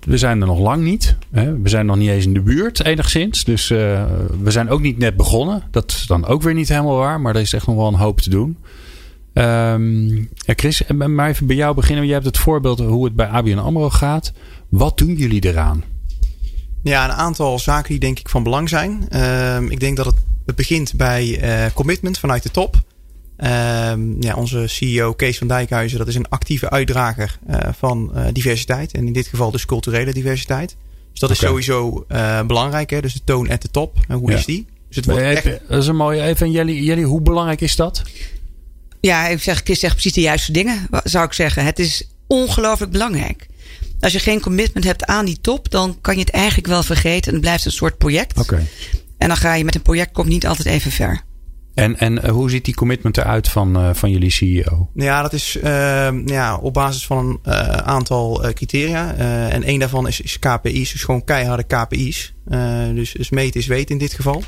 we 0.00 0.16
zijn 0.16 0.40
er 0.40 0.46
nog 0.46 0.58
lang 0.58 0.82
niet. 0.82 1.16
Hè? 1.30 1.60
We 1.60 1.68
zijn 1.68 1.86
nog 1.86 1.96
niet 1.96 2.08
eens 2.08 2.24
in 2.24 2.34
de 2.34 2.40
buurt, 2.40 2.84
enigszins. 2.84 3.44
Dus 3.44 3.70
eh, 3.70 4.04
we 4.42 4.50
zijn 4.50 4.68
ook 4.68 4.80
niet 4.80 4.98
net 4.98 5.16
begonnen. 5.16 5.62
Dat 5.70 5.90
is 5.90 6.06
dan 6.06 6.26
ook 6.26 6.42
weer 6.42 6.54
niet 6.54 6.68
helemaal 6.68 6.96
waar. 6.96 7.20
Maar 7.20 7.34
er 7.34 7.40
is 7.40 7.52
echt 7.52 7.66
nog 7.66 7.76
wel 7.76 7.88
een 7.88 7.94
hoop 7.94 8.20
te 8.20 8.30
doen. 8.30 8.56
Ehm, 9.32 10.22
Chris, 10.36 10.82
maar 10.86 11.28
even 11.28 11.46
bij 11.46 11.56
jou 11.56 11.74
beginnen. 11.74 12.04
Jij 12.04 12.14
hebt 12.14 12.26
het 12.26 12.38
voorbeeld 12.38 12.78
hoe 12.78 13.04
het 13.04 13.14
bij 13.14 13.26
ABN 13.26 13.58
AMRO 13.58 13.90
gaat. 13.90 14.32
Wat 14.68 14.98
doen 14.98 15.14
jullie 15.14 15.44
eraan? 15.44 15.82
Ja, 16.88 17.04
een 17.04 17.12
aantal 17.12 17.58
zaken 17.58 17.90
die 17.90 17.98
denk 17.98 18.18
ik 18.18 18.28
van 18.28 18.42
belang 18.42 18.68
zijn. 18.68 19.06
Ehm, 19.08 19.66
ik 19.70 19.80
denk 19.80 19.96
dat 19.96 20.06
het, 20.06 20.14
het 20.46 20.56
begint 20.56 20.94
bij 20.94 21.40
eh, 21.40 21.72
commitment 21.74 22.18
vanuit 22.18 22.42
de 22.42 22.50
top. 22.50 22.76
Ehm, 23.36 24.22
ja, 24.22 24.34
onze 24.34 24.66
CEO 24.66 25.12
Kees 25.12 25.38
van 25.38 25.48
Dijkhuizen, 25.48 25.98
dat 25.98 26.08
is 26.08 26.14
een 26.14 26.28
actieve 26.28 26.70
uitdrager 26.70 27.38
eh, 27.46 27.68
van 27.78 28.10
eh, 28.14 28.24
diversiteit. 28.32 28.92
En 28.92 29.06
in 29.06 29.12
dit 29.12 29.26
geval 29.26 29.50
dus 29.50 29.66
culturele 29.66 30.12
diversiteit. 30.12 30.76
Dus 31.10 31.20
dat 31.20 31.30
is 31.30 31.38
sowieso 31.38 32.04
eh, 32.08 32.42
belangrijk. 32.42 32.90
Hè? 32.90 33.00
Dus 33.00 33.12
de 33.12 33.20
toon 33.24 33.50
at 33.50 33.60
the 33.60 33.70
top. 33.70 33.96
En 34.08 34.16
hoe 34.16 34.30
Ja. 34.30 34.36
is 34.36 34.44
die? 34.44 34.66
Dus 34.88 34.96
het 34.96 35.04
wordt 35.04 35.22
echt... 35.22 35.44
Dat 35.68 35.82
is 35.82 35.86
een 35.88 35.96
mooie. 35.96 36.22
Even, 36.22 36.50
Jelly, 36.50 36.72
Jelly, 36.84 37.02
hoe 37.02 37.20
belangrijk 37.20 37.60
is 37.60 37.76
dat? 37.76 38.02
Ja, 39.00 39.26
ik 39.26 39.42
zeg, 39.42 39.60
Chris 39.64 39.78
zegt 39.80 39.92
precies 39.92 40.12
de 40.12 40.20
juiste 40.20 40.52
dingen, 40.52 40.88
zou 41.04 41.24
ik 41.24 41.32
zeggen. 41.32 41.64
Het 41.64 41.78
is 41.78 42.08
ongelooflijk 42.26 42.92
belangrijk. 42.92 43.46
Als 44.00 44.12
je 44.12 44.18
geen 44.18 44.40
commitment 44.40 44.84
hebt 44.84 45.04
aan 45.04 45.24
die 45.24 45.40
top, 45.40 45.70
dan 45.70 45.98
kan 46.00 46.14
je 46.14 46.20
het 46.20 46.30
eigenlijk 46.30 46.66
wel 46.66 46.82
vergeten. 46.82 47.26
En 47.26 47.32
het 47.32 47.40
blijft 47.40 47.64
een 47.64 47.72
soort 47.72 47.98
project. 47.98 48.38
Oké. 48.38 48.66
En 49.18 49.28
dan 49.28 49.36
ga 49.36 49.54
je 49.54 49.64
met 49.64 49.74
een 49.74 49.82
project 49.82 50.12
komt 50.12 50.28
niet 50.28 50.46
altijd 50.46 50.68
even 50.68 50.90
ver. 50.90 51.24
En, 51.74 51.98
en 51.98 52.22
eh, 52.22 52.30
hoe 52.30 52.50
ziet 52.50 52.64
die 52.64 52.74
commitment 52.74 53.16
eruit 53.16 53.48
van, 53.48 53.76
eh, 53.76 53.90
van 53.92 54.10
jullie 54.10 54.30
CEO? 54.30 54.90
Ja, 54.94 55.22
dat 55.22 55.32
is 55.32 55.58
ehm, 55.62 56.28
ja, 56.28 56.56
op 56.56 56.74
basis 56.74 57.06
van 57.06 57.40
een 57.42 57.52
eh, 57.52 57.68
aantal 57.68 58.44
eh, 58.44 58.52
criteria. 58.52 59.14
Eh, 59.14 59.52
en 59.52 59.62
één 59.62 59.78
daarvan 59.78 60.06
is, 60.06 60.20
is 60.20 60.38
KPI's, 60.38 60.92
dus 60.92 61.04
gewoon 61.04 61.24
keiharde 61.24 61.62
KPI's. 61.62 62.34
Eh, 62.46 62.88
dus, 62.94 63.12
dus 63.12 63.30
meten 63.30 63.60
is 63.60 63.66
weten 63.66 63.90
in 63.90 63.98
dit 63.98 64.14
geval. 64.14 64.42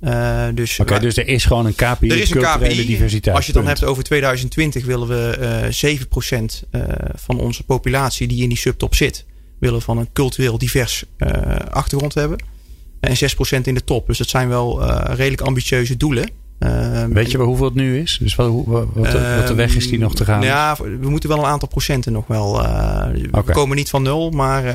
Eh, 0.00 0.46
dus 0.54 0.80
Oké, 0.80 0.98
dus 0.98 1.16
er 1.16 1.28
is 1.28 1.44
gewoon 1.44 1.66
een 1.66 1.74
KPI, 1.74 2.08
er 2.08 2.16
is 2.16 2.30
een 2.30 2.42
KPI. 2.42 2.86
diversiteit. 2.86 3.36
Als 3.36 3.46
je 3.46 3.52
het 3.52 3.60
dan 3.60 3.70
hebt 3.70 3.84
over 3.84 4.02
2020 4.02 4.84
willen 4.84 5.08
we 5.08 5.36
eh 5.36 5.72
7% 5.72 6.64
eh, 6.70 6.82
van 7.14 7.38
onze 7.38 7.64
populatie 7.64 8.28
die 8.28 8.42
in 8.42 8.48
die 8.48 8.58
subtop 8.58 8.94
zit, 8.94 9.26
willen 9.58 9.82
van 9.82 9.98
een 9.98 10.12
cultureel 10.12 10.58
divers 10.58 11.04
achtergrond 11.70 12.14
hebben. 12.14 12.38
En 13.00 13.16
6% 13.16 13.60
in 13.62 13.74
de 13.74 13.84
top. 13.84 14.06
Dus 14.06 14.18
dat 14.18 14.28
zijn 14.28 14.48
wel 14.48 14.84
redelijk 15.14 15.40
ambitieuze 15.40 15.96
doelen. 15.96 16.30
Ehm, 16.60 17.12
Weet 17.12 17.30
je 17.30 17.38
wel 17.38 17.46
hoeveel 17.46 17.64
het 17.64 17.74
nu 17.74 17.98
is? 17.98 18.18
Dus 18.22 18.34
wat, 18.34 18.48
wat, 18.66 18.86
wat, 18.92 19.10
de, 19.10 19.34
wat, 19.36 19.46
de, 19.46 19.54
weg 19.54 19.76
is 19.76 19.88
die 19.88 19.98
nog 19.98 20.14
te 20.14 20.24
gaan? 20.24 20.42
Ja, 20.42 20.76
we 21.00 21.10
moeten 21.10 21.28
wel 21.28 21.38
een 21.38 21.44
aantal 21.44 21.68
procenten 21.68 22.12
nog 22.12 22.26
wel. 22.26 22.62
Uh, 22.62 23.06
We 23.30 23.52
komen 23.52 23.76
niet 23.76 23.88
van 23.90 24.02
nul, 24.02 24.30
maar 24.30 24.64
uh, 24.64 24.72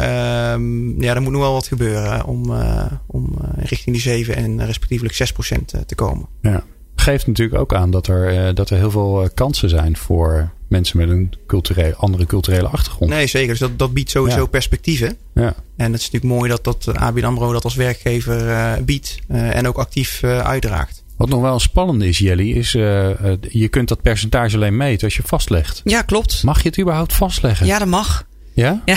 ja, 0.99 1.15
er 1.15 1.21
moet 1.21 1.31
nog 1.31 1.41
wel 1.41 1.53
wat 1.53 1.67
gebeuren 1.67 2.25
om, 2.25 2.51
uh, 2.51 2.85
om 3.05 3.35
richting 3.55 3.95
die 3.95 4.03
7 4.03 4.35
en 4.35 4.65
respectievelijk 4.65 5.15
6 5.15 5.31
procent 5.31 5.73
te 5.85 5.95
komen. 5.95 6.27
Ja. 6.41 6.63
Geeft 6.95 7.27
natuurlijk 7.27 7.59
ook 7.59 7.73
aan 7.73 7.91
dat 7.91 8.07
er, 8.07 8.55
dat 8.55 8.69
er 8.69 8.77
heel 8.77 8.91
veel 8.91 9.29
kansen 9.33 9.69
zijn 9.69 9.97
voor 9.97 10.51
mensen 10.67 10.97
met 10.97 11.09
een 11.09 11.33
culturele, 11.47 11.95
andere 11.95 12.25
culturele 12.25 12.67
achtergrond. 12.67 13.11
Nee, 13.11 13.27
zeker. 13.27 13.49
Dus 13.49 13.59
dat, 13.59 13.79
dat 13.79 13.93
biedt 13.93 14.09
sowieso 14.09 14.39
ja. 14.39 14.45
perspectieven. 14.45 15.17
Ja. 15.33 15.53
En 15.77 15.91
het 15.91 16.01
is 16.01 16.11
natuurlijk 16.11 16.33
mooi 16.33 16.49
dat, 16.49 16.63
dat 16.63 16.95
ABN 16.95 17.23
AMRO 17.23 17.51
dat 17.51 17.63
als 17.63 17.75
werkgever 17.75 18.83
biedt 18.83 19.19
en 19.27 19.67
ook 19.67 19.77
actief 19.77 20.23
uitdraagt. 20.23 21.04
Wat 21.17 21.29
nog 21.29 21.41
wel 21.41 21.59
spannend 21.59 22.03
is, 22.03 22.17
Jelly, 22.17 22.51
is 22.51 22.73
uh, 22.73 23.09
je 23.49 23.67
kunt 23.67 23.87
dat 23.87 24.01
percentage 24.01 24.55
alleen 24.55 24.77
meten 24.77 25.03
als 25.03 25.15
je 25.15 25.23
vastlegt. 25.25 25.81
Ja, 25.83 26.01
klopt. 26.01 26.43
Mag 26.43 26.61
je 26.61 26.69
het 26.69 26.79
überhaupt 26.79 27.13
vastleggen? 27.13 27.65
Ja, 27.65 27.79
dat 27.79 27.87
mag. 27.87 28.25
Ja? 28.53 28.81
ja. 28.85 28.95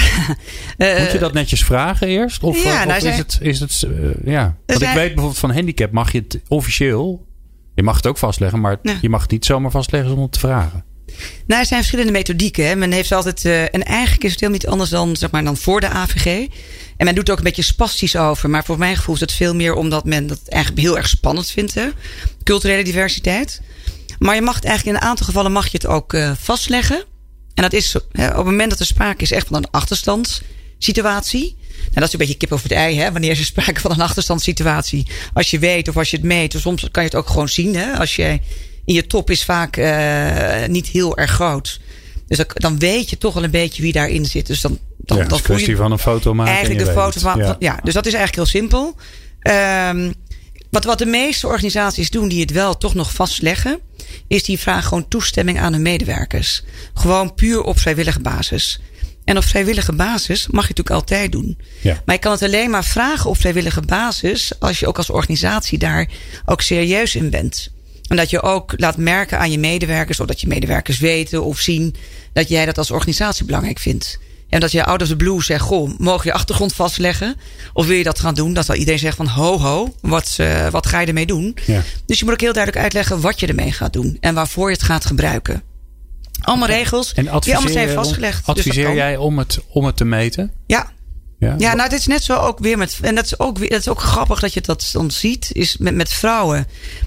Moet 0.79 1.13
je 1.13 1.19
dat 1.19 1.33
netjes 1.33 1.65
vragen 1.65 2.07
eerst? 2.07 2.43
Of, 2.43 2.65
ja, 2.65 2.85
nou, 2.85 2.99
of 2.99 3.05
is, 3.05 3.17
het, 3.17 3.39
is 3.41 3.61
het. 3.61 3.85
Uh, 3.87 4.11
ja. 4.25 4.57
Want 4.67 4.83
ik 4.83 4.89
weet 4.89 4.95
bijvoorbeeld 4.95 5.39
van 5.39 5.53
handicap 5.53 5.93
mag 5.93 6.13
je 6.13 6.19
het 6.19 6.41
officieel. 6.49 7.27
Je 7.75 7.83
mag 7.83 7.97
het 7.97 8.07
ook 8.07 8.19
vastleggen, 8.19 8.61
maar 8.61 8.79
je 9.01 9.09
mag 9.09 9.23
het 9.23 9.31
niet 9.31 9.45
zomaar 9.45 9.71
vastleggen 9.71 10.11
zonder 10.11 10.31
te 10.31 10.39
vragen. 10.39 10.85
Nou, 11.47 11.61
er 11.61 11.67
zijn 11.67 11.81
verschillende 11.81 12.13
methodieken. 12.13 12.67
Hè. 12.67 12.77
Men 12.77 12.93
heeft 12.93 13.13
altijd. 13.13 13.45
Uh, 13.45 13.63
en 13.63 13.85
eigenlijk 13.85 14.25
is 14.25 14.31
het 14.31 14.41
helemaal 14.41 14.61
niet 14.61 14.71
anders 14.71 14.91
dan, 14.91 15.17
zeg 15.17 15.31
maar, 15.31 15.45
dan 15.45 15.57
voor 15.57 15.81
de 15.81 15.89
AVG. 15.89 16.47
En 16.97 17.05
men 17.05 17.15
doet 17.15 17.31
ook 17.31 17.39
een 17.39 17.45
beetje 17.45 17.63
spastisch 17.63 18.17
over. 18.17 18.51
Maar 18.51 18.65
voor 18.65 18.79
mijn 18.79 18.97
gevoel 18.97 19.15
is 19.15 19.21
het 19.21 19.33
veel 19.33 19.55
meer 19.55 19.75
omdat 19.75 20.05
men 20.05 20.27
dat 20.27 20.41
eigenlijk 20.49 20.83
heel 20.83 20.97
erg 20.97 21.09
spannend 21.09 21.51
vindt. 21.51 21.75
Hè? 21.75 21.89
Culturele 22.43 22.85
diversiteit. 22.85 23.61
Maar 24.19 24.35
je 24.35 24.43
mag 24.43 24.55
het 24.55 24.65
eigenlijk 24.65 24.97
in 24.97 25.03
een 25.03 25.09
aantal 25.09 25.27
gevallen 25.27 25.53
mag 25.53 25.65
je 25.65 25.77
het 25.77 25.87
ook 25.87 26.13
uh, 26.13 26.33
vastleggen. 26.41 27.05
En 27.55 27.63
dat 27.63 27.73
is 27.73 27.97
hè, 28.13 28.29
op 28.29 28.37
het 28.37 28.45
moment 28.45 28.71
dat 28.71 28.81
er 28.81 28.87
sprake 28.87 29.23
is 29.23 29.33
echt 29.33 29.47
van 29.47 29.57
een 29.57 29.71
achterstandssituatie. 29.71 31.57
Nou, 31.79 31.95
dat 31.95 32.07
is 32.07 32.13
een 32.13 32.19
beetje 32.19 32.37
kip 32.37 32.53
over 32.53 32.69
het 32.69 32.79
ei, 32.79 32.99
hè? 32.99 33.13
wanneer 33.13 33.31
is 33.31 33.39
er 33.39 33.45
sprake 33.45 33.81
van 33.81 33.91
een 33.91 34.01
achterstandssituatie. 34.01 35.07
Als 35.33 35.51
je 35.51 35.59
weet 35.59 35.89
of 35.89 35.97
als 35.97 36.11
je 36.11 36.17
het 36.17 36.27
meet, 36.27 36.55
of 36.55 36.61
soms 36.61 36.89
kan 36.91 37.03
je 37.03 37.09
het 37.09 37.19
ook 37.19 37.29
gewoon 37.29 37.49
zien. 37.49 37.77
Hè? 37.77 37.93
Als 37.93 38.17
je 38.17 38.39
in 38.89 38.95
je 38.95 39.07
top 39.07 39.31
is 39.31 39.45
vaak 39.45 39.77
uh, 39.77 40.67
niet 40.67 40.87
heel 40.87 41.17
erg 41.17 41.31
groot. 41.31 41.81
Dus 42.27 42.41
dan 42.47 42.79
weet 42.79 43.11
je 43.11 43.19
toch 43.19 43.35
wel 43.35 43.45
een 43.45 43.51
beetje 43.51 43.83
wie 43.83 43.93
daarin 43.93 44.25
zit. 44.25 44.47
Dus 44.47 44.61
dan, 44.61 44.79
dan, 44.97 45.17
ja, 45.17 45.25
dan 45.25 45.43
kwestie 45.43 45.77
van 45.77 45.93
een 45.93 45.99
foto 45.99 46.35
maken. 46.35 46.55
Eigenlijk 46.55 46.85
de 46.85 46.93
foto 46.93 47.21
van, 47.21 47.39
ja. 47.39 47.57
ja. 47.59 47.81
dus 47.83 47.95
dat 47.95 48.07
is 48.07 48.13
eigenlijk 48.15 48.35
heel 48.35 48.61
simpel. 48.61 48.97
Um, 49.91 50.15
wat, 50.71 50.85
wat 50.85 50.99
de 50.99 51.07
meeste 51.07 51.47
organisaties 51.47 52.11
doen 52.11 52.29
die 52.29 52.41
het 52.41 52.51
wel 52.51 52.79
toch 52.79 52.95
nog 52.95 53.13
vastleggen, 53.13 53.81
is 54.29 54.43
die 54.43 54.59
vragen 54.59 54.83
gewoon 54.83 55.09
toestemming 55.09 55.61
aan 55.61 55.73
hun 55.73 55.83
medewerkers. 55.83 56.65
Gewoon 56.95 57.35
puur 57.35 57.63
op 57.63 57.79
vrijwillige 57.79 58.21
basis. 58.21 58.81
En 59.25 59.37
op 59.37 59.45
vrijwillige 59.45 59.93
basis 59.93 60.47
mag 60.47 60.63
je 60.63 60.75
natuurlijk 60.75 60.91
altijd 60.91 61.33
doen. 61.33 61.59
Ja. 61.81 62.03
Maar 62.05 62.15
je 62.15 62.21
kan 62.21 62.33
het 62.33 62.43
alleen 62.43 62.71
maar 62.71 62.85
vragen 62.85 63.31
op 63.31 63.37
vrijwillige 63.37 63.81
basis 63.83 64.53
als 64.59 64.79
je 64.79 64.87
ook 64.87 64.97
als 64.97 65.11
organisatie 65.11 65.79
daar 65.79 66.09
ook 66.45 66.61
serieus 66.61 67.15
in 67.15 67.31
bent. 67.31 67.77
En 68.09 68.17
dat 68.17 68.31
je 68.31 68.43
ook 68.43 68.75
laat 68.77 68.97
merken 68.97 69.39
aan 69.39 69.51
je 69.51 69.59
medewerkers, 69.59 70.21
of 70.21 70.27
dat 70.27 70.41
je 70.41 70.47
medewerkers 70.47 70.99
weten 70.99 71.45
of 71.45 71.59
zien 71.59 71.95
dat 72.33 72.49
jij 72.49 72.67
dat 72.67 72.79
als 72.79 72.91
organisatie 72.91 73.45
belangrijk 73.45 73.79
vindt. 73.79 74.19
En 74.49 74.61
dat 74.61 74.73
je 74.73 74.85
out 74.85 75.03
of 75.03 75.09
the 75.09 75.17
blue 75.17 75.43
zegt, 75.43 75.63
goh, 75.63 75.99
mogen 75.99 76.27
je 76.27 76.33
achtergrond 76.33 76.73
vastleggen? 76.73 77.37
Of 77.73 77.87
wil 77.87 77.97
je 77.97 78.05
dat 78.05 78.19
gaan 78.19 78.35
doen? 78.35 78.55
Dat 78.55 78.65
zal 78.65 78.75
iedereen 78.75 78.99
zegt 78.99 79.17
van, 79.17 79.27
ho 79.27 79.59
ho, 79.59 79.95
wat, 80.01 80.37
uh, 80.41 80.69
wat 80.69 80.87
ga 80.87 81.01
je 81.01 81.07
ermee 81.07 81.27
doen? 81.27 81.57
Ja. 81.67 81.83
Dus 82.07 82.19
je 82.19 82.25
moet 82.25 82.35
ook 82.35 82.41
heel 82.41 82.53
duidelijk 82.53 82.83
uitleggen 82.83 83.21
wat 83.21 83.41
je 83.41 83.47
ermee 83.47 83.73
gaat 83.73 83.93
doen. 83.93 84.17
En 84.21 84.35
waarvoor 84.35 84.69
je 84.69 84.75
het 84.75 84.85
gaat 84.85 85.05
gebruiken. 85.05 85.63
Allemaal 86.41 86.69
regels 86.69 87.13
en 87.13 87.23
die 87.23 87.33
allemaal 87.33 87.73
zijn 87.73 87.89
vastgelegd. 87.89 88.47
Dus 88.47 88.57
adviseer 88.57 88.95
jij 88.95 89.17
om 89.17 89.39
het, 89.39 89.59
om 89.69 89.85
het 89.85 89.97
te 89.97 90.05
meten? 90.05 90.53
Ja, 90.67 90.91
ja, 91.39 91.55
ja 91.59 91.75
nou, 91.75 91.91
het 91.91 91.99
is 91.99 92.07
net 92.07 92.25
zo 92.25 92.37
ook 92.37 92.59
weer 92.59 92.79
met. 92.79 92.99
En 93.03 93.15
dat 93.15 93.25
is 93.25 93.39
ook, 93.39 93.59
weer, 93.59 93.71
dat 93.71 93.81
is 93.81 93.89
ook 93.89 94.01
grappig 94.01 94.41
dat 94.41 94.55
je 94.55 94.61
dat 94.61 94.91
dan 94.93 95.11
ziet. 95.11 95.51
Is 95.53 95.77
met, 95.77 95.95
met 95.95 96.09
vrouwen. 96.09 96.59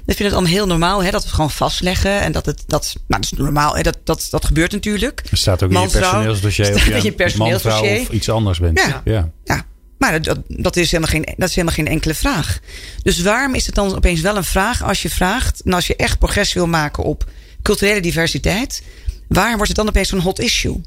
Ik 0.06 0.16
vind 0.16 0.20
het 0.20 0.32
allemaal 0.32 0.52
heel 0.52 0.68
normaal 0.68 1.04
hè, 1.04 1.12
dat 1.12 1.22
we 1.22 1.28
het 1.28 1.36
gewoon 1.36 1.52
vastleggen. 1.52 2.22
En 2.22 2.32
dat 2.32 2.46
het. 2.46 2.64
Dat, 2.68 2.96
nou, 3.08 3.22
dat 3.22 3.32
is 3.32 3.38
normaal. 3.38 3.76
Hè, 3.76 3.82
dat, 3.82 3.98
dat, 4.04 4.28
dat 4.30 4.46
gebeurt 4.46 4.72
natuurlijk. 4.72 5.24
Er 5.32 5.38
staat 5.38 5.64
ook 5.64 5.72
in 5.72 5.82
je 5.82 5.88
personeelsdossier. 5.88 6.74
Of 6.74 6.86
je, 6.86 7.04
je 7.04 7.12
personeelsdossier. 7.12 8.00
of 8.00 8.10
iets 8.10 8.30
anders 8.30 8.60
bent. 8.60 8.80
Ja. 8.80 9.02
ja. 9.06 9.32
ja. 9.44 9.66
Maar 9.98 10.22
dat, 10.22 10.40
dat, 10.48 10.76
is 10.76 10.92
helemaal 10.92 11.14
geen, 11.14 11.36
dat 11.38 11.50
is 11.50 11.56
helemaal 11.56 11.76
geen 11.76 11.88
enkele 11.88 12.14
vraag. 12.14 12.60
Dus 13.04 13.22
waarom 13.22 13.56
is 13.56 13.66
het 13.66 13.76
dan 13.76 13.96
opeens 13.96 14.22
wel 14.22 14.38
een 14.38 14.44
vraag 14.44 14.84
als 14.84 15.02
je 15.02 15.10
vraagt. 15.10 15.62
En 15.62 15.74
als 15.74 15.88
je 15.88 15.96
echt 15.96 16.20
progressie 16.20 16.62
wil 16.62 16.70
maken 16.70 17.04
op 17.04 17.30
culturele 17.62 18.00
diversiteit. 18.00 18.84
Waarom 19.28 19.56
wordt 19.56 19.68
het 19.68 19.78
dan 19.78 19.88
opeens 19.88 20.10
zo'n 20.10 20.20
hot 20.20 20.40
issue? 20.40 20.82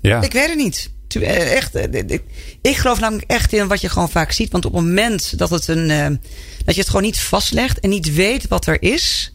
Ja. 0.00 0.22
Ik 0.22 0.32
weet 0.32 0.48
het 0.48 0.56
niet. 0.56 0.90
Eh, 1.16 1.52
echt, 1.52 1.74
eh, 1.74 2.18
ik 2.60 2.76
geloof 2.76 3.00
namelijk 3.00 3.30
echt 3.30 3.52
in 3.52 3.68
wat 3.68 3.80
je 3.80 3.88
gewoon 3.88 4.10
vaak 4.10 4.32
ziet. 4.32 4.52
Want 4.52 4.64
op 4.64 4.72
het 4.72 4.82
moment 4.82 5.38
dat, 5.38 5.50
het 5.50 5.68
een, 5.68 5.90
eh, 5.90 6.06
dat 6.64 6.74
je 6.74 6.80
het 6.80 6.90
gewoon 6.90 7.02
niet 7.02 7.20
vastlegt 7.20 7.80
en 7.80 7.90
niet 7.90 8.14
weet 8.14 8.48
wat 8.48 8.66
er 8.66 8.82
is. 8.82 9.26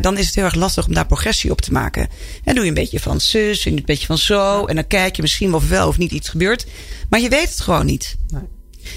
dan 0.00 0.18
is 0.18 0.26
het 0.26 0.34
heel 0.34 0.44
erg 0.44 0.54
lastig 0.54 0.86
om 0.86 0.94
daar 0.94 1.06
progressie 1.06 1.50
op 1.50 1.60
te 1.60 1.72
maken. 1.72 2.08
En 2.44 2.54
doe 2.54 2.62
je 2.62 2.68
een 2.68 2.74
beetje 2.74 3.00
van 3.00 3.20
zus 3.20 3.66
en 3.66 3.76
een 3.76 3.82
beetje 3.84 4.06
van 4.06 4.18
zo. 4.18 4.66
En 4.66 4.74
dan 4.74 4.86
kijk 4.86 5.16
je 5.16 5.22
misschien 5.22 5.54
of 5.54 5.68
wel 5.68 5.88
of 5.88 5.98
niet 5.98 6.12
iets 6.12 6.28
gebeurt. 6.28 6.66
Maar 7.10 7.20
je 7.20 7.28
weet 7.28 7.48
het 7.48 7.60
gewoon 7.60 7.86
niet. 7.86 8.16
Nee. 8.28 8.42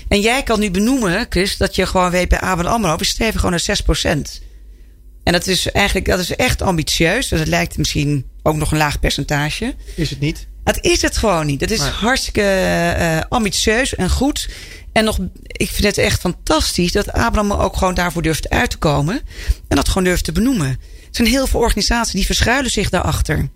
En 0.08 0.22
jij 0.22 0.44
kan 0.44 0.60
nu 0.60 0.72
benoemen, 0.72 1.26
Chris, 1.30 1.58
dat 1.58 1.76
je 1.76 1.86
gewoon 1.86 2.12
weet 2.12 2.30
bij 2.30 2.40
ABN 2.40 2.66
AMRO. 2.66 2.96
We 2.96 3.06
streven 3.06 3.40
gewoon 3.40 3.52
naar 3.52 3.78
6%. 3.84 4.42
En 5.24 5.34
dat 5.34 5.48
is 5.48 5.72
eigenlijk 5.72 6.06
dat 6.06 6.20
is 6.20 6.36
echt 6.36 6.62
ambitieus. 6.62 7.28
Dus 7.28 7.40
het 7.40 7.48
lijkt 7.48 7.78
misschien 7.78 8.26
ook 8.44 8.56
nog 8.56 8.72
een 8.72 8.78
laag 8.78 9.00
percentage. 9.00 9.76
Is 9.96 10.10
het 10.10 10.20
niet? 10.20 10.48
Het 10.64 10.78
is 10.82 11.02
het 11.02 11.18
gewoon 11.18 11.46
niet. 11.46 11.62
Het 11.62 11.72
is 11.72 11.80
hartstikke 11.80 12.96
uh, 13.00 13.20
ambitieus 13.30 13.96
en 13.96 14.10
goed. 14.10 14.50
En 14.92 15.04
nog, 15.04 15.20
ik 15.46 15.70
vind 15.70 15.84
het 15.84 15.98
echt 15.98 16.20
fantastisch 16.20 16.92
dat 16.92 17.12
Abraham 17.12 17.52
ook 17.52 17.78
gewoon 17.78 17.94
daarvoor 17.94 18.22
durft 18.22 18.50
uit 18.50 18.70
te 18.70 18.78
komen. 18.78 19.22
En 19.68 19.76
dat 19.76 19.88
gewoon 19.88 20.04
durft 20.04 20.24
te 20.24 20.32
benoemen. 20.32 20.68
Er 20.68 20.78
zijn 21.12 21.28
heel 21.28 21.48
veel 21.48 21.60
organisaties 21.60 22.14
die 22.14 22.26
verschuilen 22.26 22.72
zich 22.72 22.90
daarachter. 22.90 23.50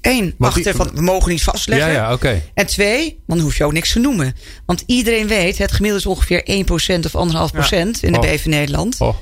Eén, 0.00 0.34
achter 0.38 0.74
van 0.74 0.90
we 0.94 1.02
mogen 1.02 1.30
niet 1.30 1.42
vastleggen. 1.42 1.92
Ja, 1.92 1.94
ja, 1.94 2.12
okay. 2.12 2.50
En 2.54 2.66
twee, 2.66 3.22
dan 3.26 3.38
hoef 3.38 3.56
je 3.56 3.64
ook 3.64 3.72
niks 3.72 3.92
te 3.92 3.98
noemen. 3.98 4.34
Want 4.66 4.82
iedereen 4.86 5.26
weet, 5.26 5.58
het 5.58 5.72
gemiddelde 5.72 6.04
is 6.04 6.16
ongeveer 6.16 6.64
1% 6.66 7.12
of 7.12 7.32
1,5% 7.52 7.76
in 8.00 8.12
de 8.12 8.18
oh. 8.18 8.20
BV 8.20 8.44
Nederland. 8.44 9.00
Oh. 9.00 9.16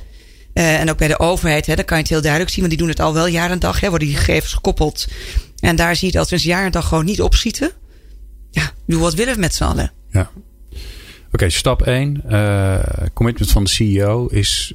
Uh, 0.54 0.80
en 0.80 0.90
ook 0.90 0.98
bij 0.98 1.08
de 1.08 1.18
overheid, 1.18 1.66
hè, 1.66 1.74
dan 1.74 1.84
kan 1.84 1.96
je 1.96 2.02
het 2.02 2.12
heel 2.12 2.22
duidelijk 2.22 2.52
zien. 2.52 2.60
Want 2.60 2.76
die 2.76 2.82
doen 2.82 2.92
het 2.96 3.00
al 3.00 3.14
wel 3.14 3.26
jaar 3.26 3.50
en 3.50 3.58
dag. 3.58 3.80
Hè, 3.80 3.88
worden 3.88 4.08
die 4.08 4.16
gegevens 4.16 4.52
gekoppeld 4.52 5.06
en 5.60 5.76
daar 5.76 5.96
zie 5.96 6.06
je 6.06 6.12
dat 6.12 6.30
we 6.30 6.36
een 6.36 6.42
jaar 6.42 6.64
en 6.64 6.72
dag 6.72 6.88
gewoon 6.88 7.04
niet 7.04 7.22
opschieten. 7.22 7.70
Ja, 8.50 8.70
doe 8.86 9.00
wat 9.00 9.14
willen 9.14 9.34
we 9.34 9.40
met 9.40 9.54
z'n 9.54 9.64
allen. 9.64 9.92
Ja. 10.10 10.30
Oké, 11.32 11.50
stap 11.50 11.82
1. 11.82 12.22
Uh, 12.28 12.74
eh, 12.74 12.82
commitment 13.12 13.50
van 13.50 13.64
de 13.64 13.70
CEO 13.70 14.26
is 14.26 14.72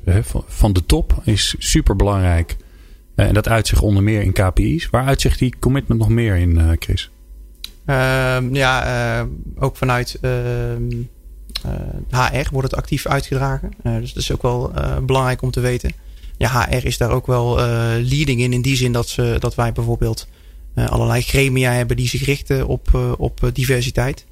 van 0.48 0.74
de 0.74 0.86
top 0.86 1.22
is 1.24 1.56
super 1.58 1.96
belangrijk. 1.96 2.58
Uh, 3.15 3.28
en 3.28 3.34
dat 3.34 3.48
uitzicht 3.48 3.82
onder 3.82 4.04
meer 4.04 4.22
in 4.22 4.34
KPI's. 4.34 4.89
Waar 4.89 5.06
uitzicht 5.06 5.39
die 5.39 5.56
commitment 5.60 6.00
nog 6.00 6.10
meer 6.10 6.36
in, 6.36 6.58
uh, 6.58 6.69
Chris? 6.80 7.12
Ehm, 7.86 8.56
ja, 8.56 9.28
ook 9.60 9.78
vanuit 9.78 10.17
HR 10.22 10.28
ehm, 12.08 12.43
wordt 12.52 12.72
het 12.72 12.76
actief 12.76 13.06
uitgedragen. 13.06 13.72
dus 13.84 14.13
dat 14.13 14.24
is 14.24 14.32
ook 14.32 14.41
wel 14.41 14.72
belangrijk 15.06 15.41
om 15.41 15.52
te 15.52 15.60
weten. 15.60 15.91
Ja, 16.38 16.67
HR 16.69 16.86
is 16.86 16.98
daar 16.98 17.12
ook 17.12 17.28
wel 17.28 17.56
leading 18.02 18.41
in. 18.41 18.54
In 18.54 18.62
die 18.62 18.76
zin 18.76 18.91
dat, 18.91 19.08
ze, 19.08 19.36
dat 19.39 19.56
wij 19.56 19.72
bijvoorbeeld 19.72 20.28
uh, 20.28 20.42
allerlei 20.75 21.21
gremia 21.21 21.71
hebben 21.71 21.97
die 21.97 22.07
zich 22.07 22.25
richten 22.25 22.67
op, 22.67 22.89
uh, 22.95 23.12
op 23.17 23.43
eh, 23.43 23.49
diversiteit. 23.53 24.25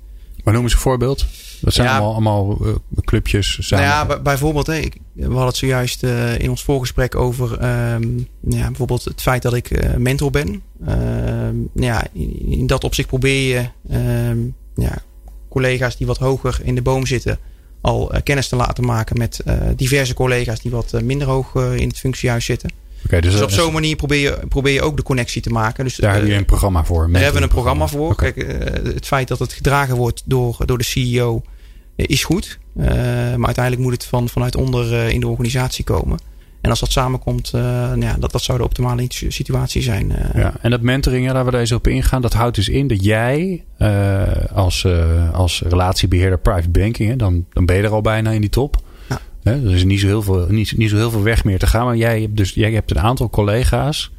Maar 0.44 0.54
noem 0.54 0.64
eens 0.64 0.74
een 0.74 0.80
voorbeeld. 0.80 1.26
Dat 1.62 1.74
zijn 1.74 1.88
allemaal, 1.88 2.14
allemaal 2.14 2.58
clubjes. 3.02 3.58
Samen. 3.60 3.88
Nou 3.88 4.08
ja, 4.10 4.20
bijvoorbeeld, 4.20 4.68
hè, 4.68 4.76
ik, 4.76 4.98
we 5.14 5.24
hadden 5.24 5.46
het 5.46 5.56
zojuist 5.56 6.04
in 6.38 6.50
ons 6.50 6.64
voorgesprek 6.64 7.16
over 7.16 7.52
um, 7.94 8.28
ja, 8.48 8.66
bijvoorbeeld 8.68 9.04
het 9.04 9.22
feit 9.22 9.42
dat 9.42 9.54
ik 9.54 9.98
mentor 9.98 10.32
ben. 10.32 10.62
Ehm, 10.86 11.56
ja, 11.74 12.08
in, 12.14 12.50
in, 12.50 12.68
dat 12.68 12.84
opzicht 12.84 13.08
probeer 13.08 13.48
je 13.48 13.68
um, 14.30 14.56
ja, 14.76 14.98
collega's 15.50 15.98
die 15.98 16.08
wat 16.08 16.18
hoger 16.18 16.60
in 16.64 16.76
de 16.76 16.82
boom 16.82 17.06
zitten 17.06 17.40
al 17.82 18.12
kennis 18.24 18.48
te 18.48 18.56
laten 18.56 18.86
maken 18.86 19.18
met 19.18 19.44
diverse 19.76 20.14
collega's 20.14 20.62
die 20.62 20.72
wat 20.72 21.02
minder 21.02 21.28
hoog 21.28 21.56
in 21.56 21.88
het 21.88 22.00
functiehuis 22.00 22.46
zitten. 22.46 22.70
Okay, 23.06 23.22
dus, 23.22 23.32
dus, 23.32 23.42
op 23.42 23.52
zo'n 23.52 23.74
manier 23.74 23.96
probeer 23.96 24.20
je, 24.20 24.48
probeer 24.48 24.74
je 24.74 24.82
ook 24.82 24.98
de 24.98 25.04
connectie 25.04 25.42
te 25.42 25.50
maken. 25.50 25.84
Dus, 25.84 25.96
daar 25.96 26.14
heb 26.14 26.26
je 26.26 26.32
eh, 26.32 26.38
een 26.38 26.46
programma 26.46 26.84
voor. 26.84 27.12
Daar 27.12 27.22
hebben 27.22 27.42
we 27.42 27.48
een 27.48 27.54
programma 27.54 27.88
voor. 27.88 28.16
Kijk, 28.16 28.36
uh, 28.36 28.94
het 28.94 29.06
feit 29.06 29.28
dat 29.28 29.40
het 29.40 29.54
gedragen 29.54 29.96
wordt 29.96 30.22
door, 30.26 30.58
door 30.66 30.78
de 30.78 30.84
CEO 30.84 31.42
uh, 31.96 32.06
is 32.10 32.24
goed. 32.24 32.60
maar 32.74 33.46
uiteindelijk 33.46 33.84
moet 33.84 33.94
het 33.94 34.06
van, 34.06 34.30
vanuit 34.30 34.56
onder 34.56 35.10
in 35.10 35.20
de 35.20 35.28
organisatie 35.28 35.84
komen. 35.84 36.20
En 36.62 36.70
als 36.70 36.80
dat 36.80 36.92
samenkomt, 36.92 37.52
nou 37.52 38.02
ja, 38.02 38.16
dat, 38.20 38.32
dat 38.32 38.42
zou 38.42 38.58
de 38.58 38.64
optimale 38.64 39.06
situatie 39.08 39.82
zijn. 39.82 40.14
Ja, 40.34 40.54
en 40.62 40.72
dat 40.72 40.82
mentoring, 40.82 41.26
ja, 41.26 41.34
daar 41.34 41.46
we 41.46 41.52
deze 41.52 41.76
op 41.76 41.88
ingaan, 41.88 42.22
dat 42.22 42.34
houdt 42.34 42.56
dus 42.56 42.70
in 42.70 42.88
dat 42.88 43.04
jij 43.04 43.64
als, 44.54 44.88
als 45.34 45.62
relatiebeheerder 45.68 46.40
private 46.40 46.70
banking, 46.70 47.10
hè, 47.10 47.16
dan, 47.16 47.46
dan 47.54 47.66
ben 47.66 47.76
je 47.76 47.84
er 47.84 47.92
al 47.92 48.02
bijna 48.02 48.32
in 48.32 48.42
die 48.42 48.50
top. 48.50 48.82
Hè, 49.44 49.66
er 49.66 49.76
is 49.76 49.84
niet 49.84 50.00
zo, 50.00 50.08
heel 50.08 50.22
veel, 50.22 50.46
niet, 50.50 50.78
niet 50.78 50.90
zo 50.90 50.96
heel 50.96 51.12
veel 51.12 51.24
weg 51.24 51.44
meer 51.44 51.60
te 51.60 51.68
gaan. 51.68 51.86
Maar 51.86 51.98
jij 51.98 52.22
hebt, 52.22 52.38
dus, 52.38 52.54
jij 52.54 52.72
hebt 52.72 52.92
een 52.92 53.00
aantal 53.00 53.30
collega's 53.30 54.12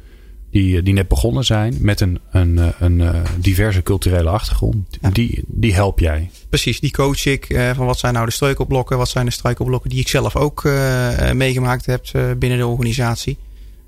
die, 0.53 0.77
eh, 0.77 0.83
die 0.83 0.93
net 0.93 1.07
begonnen 1.07 1.45
zijn 1.45 1.75
met 1.79 2.01
een, 2.01 2.19
een, 2.31 2.59
eh, 2.59 2.67
een, 2.79 2.99
een 2.99 3.13
eh, 3.13 3.21
diverse 3.37 3.83
culturele 3.83 4.29
achtergrond. 4.29 4.97
Die, 5.11 5.43
die 5.47 5.73
help 5.73 5.99
jij. 5.99 6.29
Precies, 6.49 6.79
die 6.79 6.91
coach 6.91 7.25
ik 7.25 7.47
van 7.75 7.85
wat 7.85 7.99
zijn 7.99 8.13
nou 8.13 8.25
de 8.25 8.31
struikelblokken, 8.31 8.97
wat 8.97 9.09
zijn 9.09 9.25
de 9.25 9.31
struikelblokken 9.31 9.89
die 9.89 9.99
ik 9.99 10.07
zelf 10.07 10.35
ook 10.35 10.63
meegemaakt 11.33 11.85
heb 11.85 12.05
binnen 12.37 12.57
de 12.57 12.67
organisatie. 12.67 13.37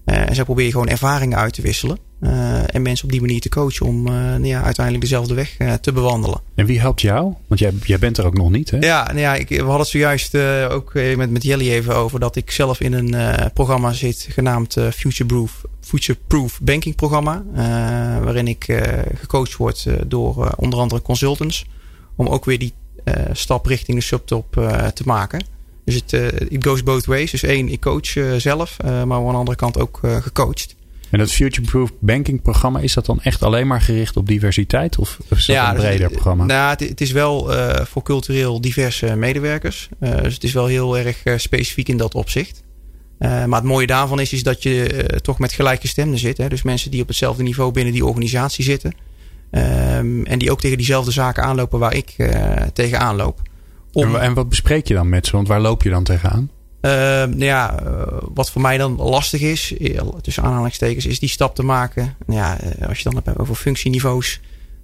En 0.06 0.36
zo 0.36 0.44
probeer 0.44 0.66
je 0.66 0.72
gewoon 0.72 0.88
ervaringen 0.88 1.38
uit 1.38 1.54
te 1.54 1.62
wisselen. 1.62 1.98
en 2.66 2.82
mensen 2.82 3.06
op 3.06 3.12
die 3.12 3.22
manier 3.22 3.42
te 3.42 3.50
coachen 3.50 3.86
om 3.86 4.04
nou 4.04 4.46
ja, 4.46 4.64
uiteindelijk 4.64 5.06
dezelfde 5.06 5.34
weg 5.34 5.58
te 5.82 5.92
bewandelen. 5.92 6.42
En 6.56 6.66
wie 6.66 6.80
helpt 6.80 7.02
jou? 7.02 7.34
Want 7.48 7.60
jij, 7.60 7.72
jij 7.84 8.00
bent 8.00 8.18
er 8.18 8.26
ook 8.26 8.38
nog 8.38 8.50
niet, 8.50 8.72
hè? 8.72 8.78
Ja, 8.78 9.06
nou 9.06 9.20
ja 9.20 9.36
ik, 9.36 9.50
we 9.50 9.56
hadden 9.56 9.80
het 9.80 9.88
zojuist 9.88 10.36
ook 10.70 10.94
met, 10.94 11.30
met 11.30 11.44
Jelly 11.44 11.72
even 11.72 11.96
over 11.96 12.20
dat 12.20 12.36
ik 12.36 12.52
zelf 12.52 12.80
in 12.80 12.94
een 12.94 13.16
programma 13.54 13.92
zit 13.92 14.28
genaamd 14.30 14.78
Futureproof 14.94 15.64
Future-Proof 15.86 16.60
Banking 16.62 16.96
programma. 16.96 17.44
Uh, 17.52 17.58
waarin 18.24 18.48
ik 18.48 18.68
uh, 18.68 18.82
gecoacht 19.16 19.56
word 19.56 19.86
uh, 19.88 19.96
door 20.08 20.54
onder 20.58 20.80
andere 20.80 21.02
consultants. 21.02 21.66
Om 22.16 22.28
ook 22.28 22.46
weer 22.46 22.60
die 22.60 22.74
stap 23.32 23.66
richting 23.66 23.98
de 23.98 24.04
subtop 24.04 24.52
te 24.94 25.04
maken. 25.06 25.46
Dus 25.86 25.96
het 25.96 26.14
it 26.50 26.66
goes 26.66 26.84
both 26.84 27.06
ways. 27.06 27.32
Dus 27.32 27.44
één, 27.44 27.70
ik 27.70 27.82
coach 27.82 28.08
zelf. 28.38 28.78
maar 28.84 29.00
aan 29.00 29.10
de 29.10 29.16
andere 29.16 29.58
kant 29.58 29.80
ook 29.80 30.00
gecoacht. 30.02 30.76
En 31.10 31.20
dat 31.20 31.32
Future-Proof 31.32 31.92
Banking 32.00 32.42
programma, 32.42 32.80
is 32.80 32.94
dat 32.94 33.06
dan 33.06 33.22
echt 33.22 33.44
alleen 33.44 33.68
maar 33.68 33.82
gericht 33.82 34.18
op 34.18 34.28
diversiteit? 34.28 34.98
Of 34.98 35.20
is 35.30 35.46
dat 35.46 35.56
ja, 35.56 35.70
een 35.70 35.76
breder 35.76 36.10
programma? 36.10 36.46
Nou, 36.46 36.70
het, 36.70 36.80
het 36.80 37.02
is 37.02 37.12
wel 37.12 37.52
voor 37.86 38.04
cultureel 38.04 38.62
diverse 38.62 39.16
medewerkers. 39.16 39.90
dus 40.00 40.34
het 40.34 40.44
is 40.44 40.54
wel 40.54 40.66
heel 40.66 40.98
erg 40.98 41.24
specifiek 41.36 41.88
in 41.88 41.98
dat 41.98 42.16
opzicht. 42.16 42.64
Uh, 43.20 43.46
maar 43.46 43.60
het 43.60 43.70
mooie 43.70 43.88
daarvan 43.88 44.20
is, 44.20 44.34
is 44.34 44.44
dat 44.44 44.64
je 44.64 45.06
toch 45.22 45.40
met 45.40 45.54
gelijke 45.54 45.88
stemmen 45.88 46.18
zit. 46.18 46.38
Hè? 46.38 46.48
Dus 46.48 46.62
mensen 46.62 46.92
die 46.92 47.02
op 47.02 47.08
hetzelfde 47.08 47.44
niveau 47.44 47.72
binnen 47.72 47.94
die 47.94 48.06
organisatie 48.06 48.64
zitten. 48.64 48.94
Um, 49.52 50.26
en 50.26 50.40
die 50.40 50.52
ook 50.52 50.60
tegen 50.60 50.78
diezelfde 50.78 51.12
zaken 51.12 51.44
aanlopen 51.44 51.80
waar 51.80 51.96
ik 51.96 52.16
tegen 52.74 53.00
aanloop. 53.00 53.42
Om... 53.96 54.16
En, 54.16 54.34
wat 54.34 54.50
bespreek 54.50 54.88
je 54.88 54.94
dan 54.94 55.10
met 55.10 55.26
ze? 55.26 55.32
Want 55.32 55.48
waar 55.48 55.62
loop 55.62 55.84
je 55.84 55.90
dan 55.90 56.04
tegenaan? 56.04 56.50
nou 56.82 57.44
ja, 57.44 57.84
wat 58.34 58.52
voor 58.52 58.62
mij 58.62 58.78
dan 58.78 58.96
lastig 58.96 59.42
is, 59.42 59.74
tussen 60.22 60.44
aanhalingstekens, 60.44 61.06
is 61.06 61.20
die 61.20 61.30
stap 61.30 61.56
te 61.56 61.64
maken. 61.64 62.16
Nou 62.26 62.40
ja, 62.40 62.58
als 62.88 62.98
je 62.98 63.04
dan 63.04 63.22
hebt 63.24 63.40
over 63.40 63.56
functieniveaus 63.56 64.40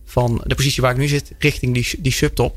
van 0.06 0.42
de 0.46 0.56
positie 0.56 0.82
waar 0.82 0.92
ik 0.92 0.98
nu 0.98 1.08
zit, 1.08 1.32
richting 1.38 1.74
die, 1.74 1.88
die 2.00 2.12
subtop. 2.12 2.56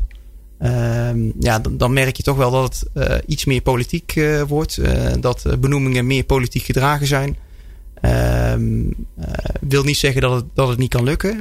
Um, 0.62 1.32
ja, 1.40 1.58
dan, 1.58 1.76
dan, 1.76 1.92
merk 1.92 2.16
je 2.16 2.22
toch 2.22 2.36
wel 2.36 2.50
dat 2.50 2.62
het 2.62 3.08
uh, 3.08 3.16
iets 3.26 3.44
meer 3.44 3.60
politiek 3.60 4.14
uh, 4.16 4.42
wordt. 4.42 4.78
Dat 5.20 5.60
benoemingen 5.60 6.06
meer 6.06 6.24
politiek 6.24 6.62
gedragen 6.62 7.06
zijn. 7.06 7.36
Um, 8.02 8.94
wil 9.60 9.82
niet 9.82 9.96
zeggen 9.96 10.20
dat 10.20 10.34
het, 10.34 10.44
dat 10.54 10.68
het 10.68 10.78
niet 10.78 10.90
kan 10.90 11.04
lukken. 11.04 11.36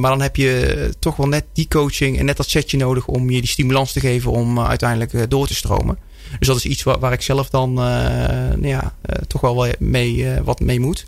maar 0.00 0.10
dan 0.10 0.20
heb 0.20 0.36
je 0.36 0.90
toch 0.98 1.16
wel 1.16 1.28
net 1.28 1.44
die 1.52 1.68
coaching 1.68 2.18
en 2.18 2.24
net 2.24 2.36
dat 2.36 2.48
setje 2.48 2.76
nodig 2.76 3.06
om 3.06 3.30
je 3.30 3.40
die 3.40 3.50
stimulans 3.50 3.92
te 3.92 4.00
geven 4.00 4.30
om 4.30 4.60
uiteindelijk 4.60 5.30
door 5.30 5.46
te 5.46 5.54
stromen. 5.54 5.98
Dus 6.38 6.48
dat 6.48 6.56
is 6.56 6.66
iets 6.66 6.82
waar, 6.82 6.98
waar 6.98 7.12
ik 7.12 7.22
zelf 7.22 7.50
dan 7.50 7.72
nou 7.72 8.66
ja, 8.66 8.94
toch 9.26 9.40
wel 9.40 9.66
mee, 9.78 10.26
wat 10.44 10.60
mee 10.60 10.80
moet. 10.80 11.06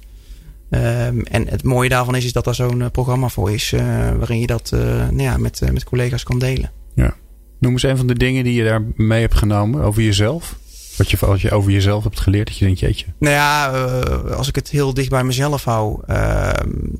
Um, 0.70 1.24
en 1.24 1.48
het 1.48 1.62
mooie 1.62 1.88
daarvan 1.88 2.16
is, 2.16 2.24
is 2.24 2.32
dat 2.32 2.46
er 2.46 2.54
zo'n 2.54 2.90
programma 2.92 3.28
voor 3.28 3.52
is 3.52 3.70
waarin 4.18 4.40
je 4.40 4.46
dat 4.46 4.70
nou 5.10 5.22
ja, 5.22 5.36
met, 5.36 5.60
met 5.72 5.84
collega's 5.84 6.22
kan 6.22 6.38
delen. 6.38 6.70
Ja. 6.94 7.14
Noem 7.58 7.72
eens 7.72 7.82
een 7.82 7.96
van 7.96 8.06
de 8.06 8.14
dingen 8.14 8.44
die 8.44 8.54
je 8.54 8.64
daar 8.64 8.82
mee 8.96 9.20
hebt 9.20 9.34
genomen 9.34 9.82
over 9.82 10.02
jezelf. 10.02 10.58
Wat 10.98 11.10
je, 11.10 11.26
als 11.26 11.42
je 11.42 11.50
over 11.50 11.70
jezelf 11.70 12.04
hebt 12.04 12.20
geleerd, 12.20 12.46
dat 12.46 12.56
je 12.56 12.64
denkt, 12.64 12.80
jeetje. 12.80 13.06
Nou 13.18 13.34
ja, 13.34 13.72
uh, 13.72 14.36
als 14.36 14.48
ik 14.48 14.54
het 14.54 14.70
heel 14.70 14.94
dicht 14.94 15.10
bij 15.10 15.24
mezelf 15.24 15.64
hou. 15.64 16.00
Uh, 16.08 16.50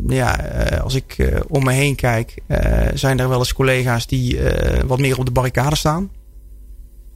ja, 0.08 0.54
uh, 0.72 0.80
als 0.80 0.94
ik 0.94 1.14
eh, 1.18 1.40
om 1.48 1.64
me 1.64 1.72
heen 1.72 1.94
kijk, 1.94 2.34
zijn 2.94 3.20
er 3.20 3.28
wel 3.28 3.38
eens 3.38 3.52
collega's 3.52 4.06
die 4.06 4.38
wat 4.86 4.98
meer 4.98 5.18
op 5.18 5.24
de 5.24 5.30
barricade 5.32 5.76
staan. 5.76 6.10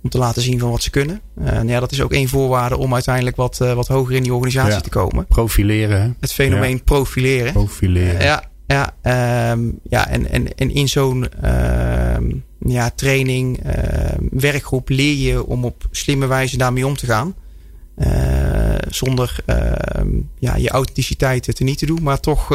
Om 0.03 0.11
te 0.11 0.19
laten 0.19 0.43
zien 0.43 0.59
van 0.59 0.71
wat 0.71 0.83
ze 0.83 0.91
kunnen. 0.91 1.21
nou 1.35 1.69
ja, 1.69 1.81
dat 1.81 1.93
is 1.93 2.03
ook 2.03 2.13
één 2.13 2.29
voorwaarde 2.29 2.77
om 2.77 2.95
uiteindelijk 2.95 3.37
wat, 3.37 3.59
wat 3.59 3.89
hoger 3.89 4.15
in 4.15 4.23
die 4.23 4.35
organisatie 4.35 4.83
te 4.83 4.89
komen. 4.89 5.27
Profileren. 5.27 6.03
Hè? 6.03 6.09
Het 6.21 6.33
fenomeen 6.33 6.77
ja. 6.77 6.83
profileren. 6.85 7.53
Profileren. 7.53 8.25
ja, 8.25 8.51
ja, 8.67 8.95
um, 9.53 9.79
ja 9.89 10.09
en, 10.09 10.31
en, 10.31 10.55
en 10.55 10.71
in 10.71 10.89
zo'n 10.89 11.29
um, 12.17 12.45
ja, 12.65 12.91
training, 12.91 13.67
uh, 13.67 13.73
werkgroep 14.31 14.89
leer 14.89 15.15
je 15.15 15.47
om 15.47 15.65
op 15.65 15.87
slimme 15.91 16.27
wijze 16.27 16.57
daarmee 16.57 16.87
om 16.87 16.97
te 16.97 17.07
gaan. 17.07 17.35
Uh, 17.97 18.75
zonder 18.89 19.37
uh, 19.47 20.23
ja, 20.39 20.57
je 20.57 20.69
authenticiteit 20.69 21.57
te 21.57 21.65
niet 21.65 21.79
te 21.79 21.87
doen, 21.87 22.03
maar 22.03 22.21
toch 22.21 22.49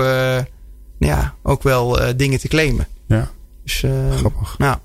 ja, 1.00 1.34
ook 1.44 1.64
wel 1.64 2.00
dingen 2.16 2.40
te 2.40 2.48
claimen. 2.48 2.88
Ja, 3.08 3.32
dus, 3.64 3.84
grappig. 4.12 4.58
Nou, 4.58 4.78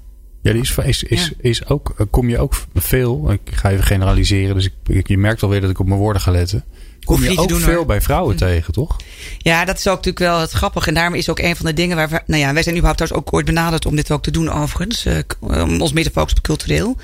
ja, 0.42 0.52
die 0.52 0.62
is, 0.62 0.76
is, 0.76 1.02
is, 1.02 1.24
ja. 1.24 1.30
is 1.40 1.66
ook, 1.66 2.06
kom 2.10 2.28
je 2.28 2.38
ook 2.38 2.54
veel, 2.74 3.32
ik 3.32 3.40
ga 3.54 3.70
even 3.70 3.84
generaliseren, 3.84 4.54
dus 4.54 4.68
ik, 4.86 5.08
je 5.08 5.18
merkt 5.18 5.42
alweer 5.42 5.60
dat 5.60 5.70
ik 5.70 5.78
op 5.78 5.86
mijn 5.86 6.00
woorden 6.00 6.22
ga 6.22 6.30
letten. 6.30 6.64
Kom 7.04 7.22
je 7.22 7.38
ook 7.38 7.48
doen, 7.48 7.60
veel 7.60 7.74
hoor. 7.74 7.86
bij 7.86 8.00
vrouwen 8.00 8.36
tegen, 8.36 8.72
toch? 8.72 8.96
Ja, 9.38 9.64
dat 9.64 9.78
is 9.78 9.86
ook 9.86 9.96
natuurlijk 9.96 10.24
wel 10.24 10.40
het 10.40 10.50
grappige. 10.50 10.88
En 10.88 10.94
daarom 10.94 11.14
is 11.14 11.28
ook 11.28 11.38
een 11.38 11.56
van 11.56 11.66
de 11.66 11.74
dingen 11.74 11.96
waar 11.96 12.08
we. 12.08 12.22
Nou 12.26 12.40
ja, 12.40 12.52
wij 12.52 12.62
zijn 12.62 12.76
überhaupt 12.76 13.00
trouwens 13.00 13.26
ook 13.26 13.34
ooit 13.34 13.46
benaderd 13.46 13.86
om 13.86 13.96
dit 13.96 14.10
ook 14.10 14.22
te 14.22 14.30
doen, 14.30 14.50
overigens. 14.50 15.06
Uh, 15.06 15.18
om 15.40 15.80
ons 15.80 15.92
meer 15.92 16.04
te 16.04 16.10
focussen 16.10 16.38
op 16.38 16.44
cultureel. 16.44 16.94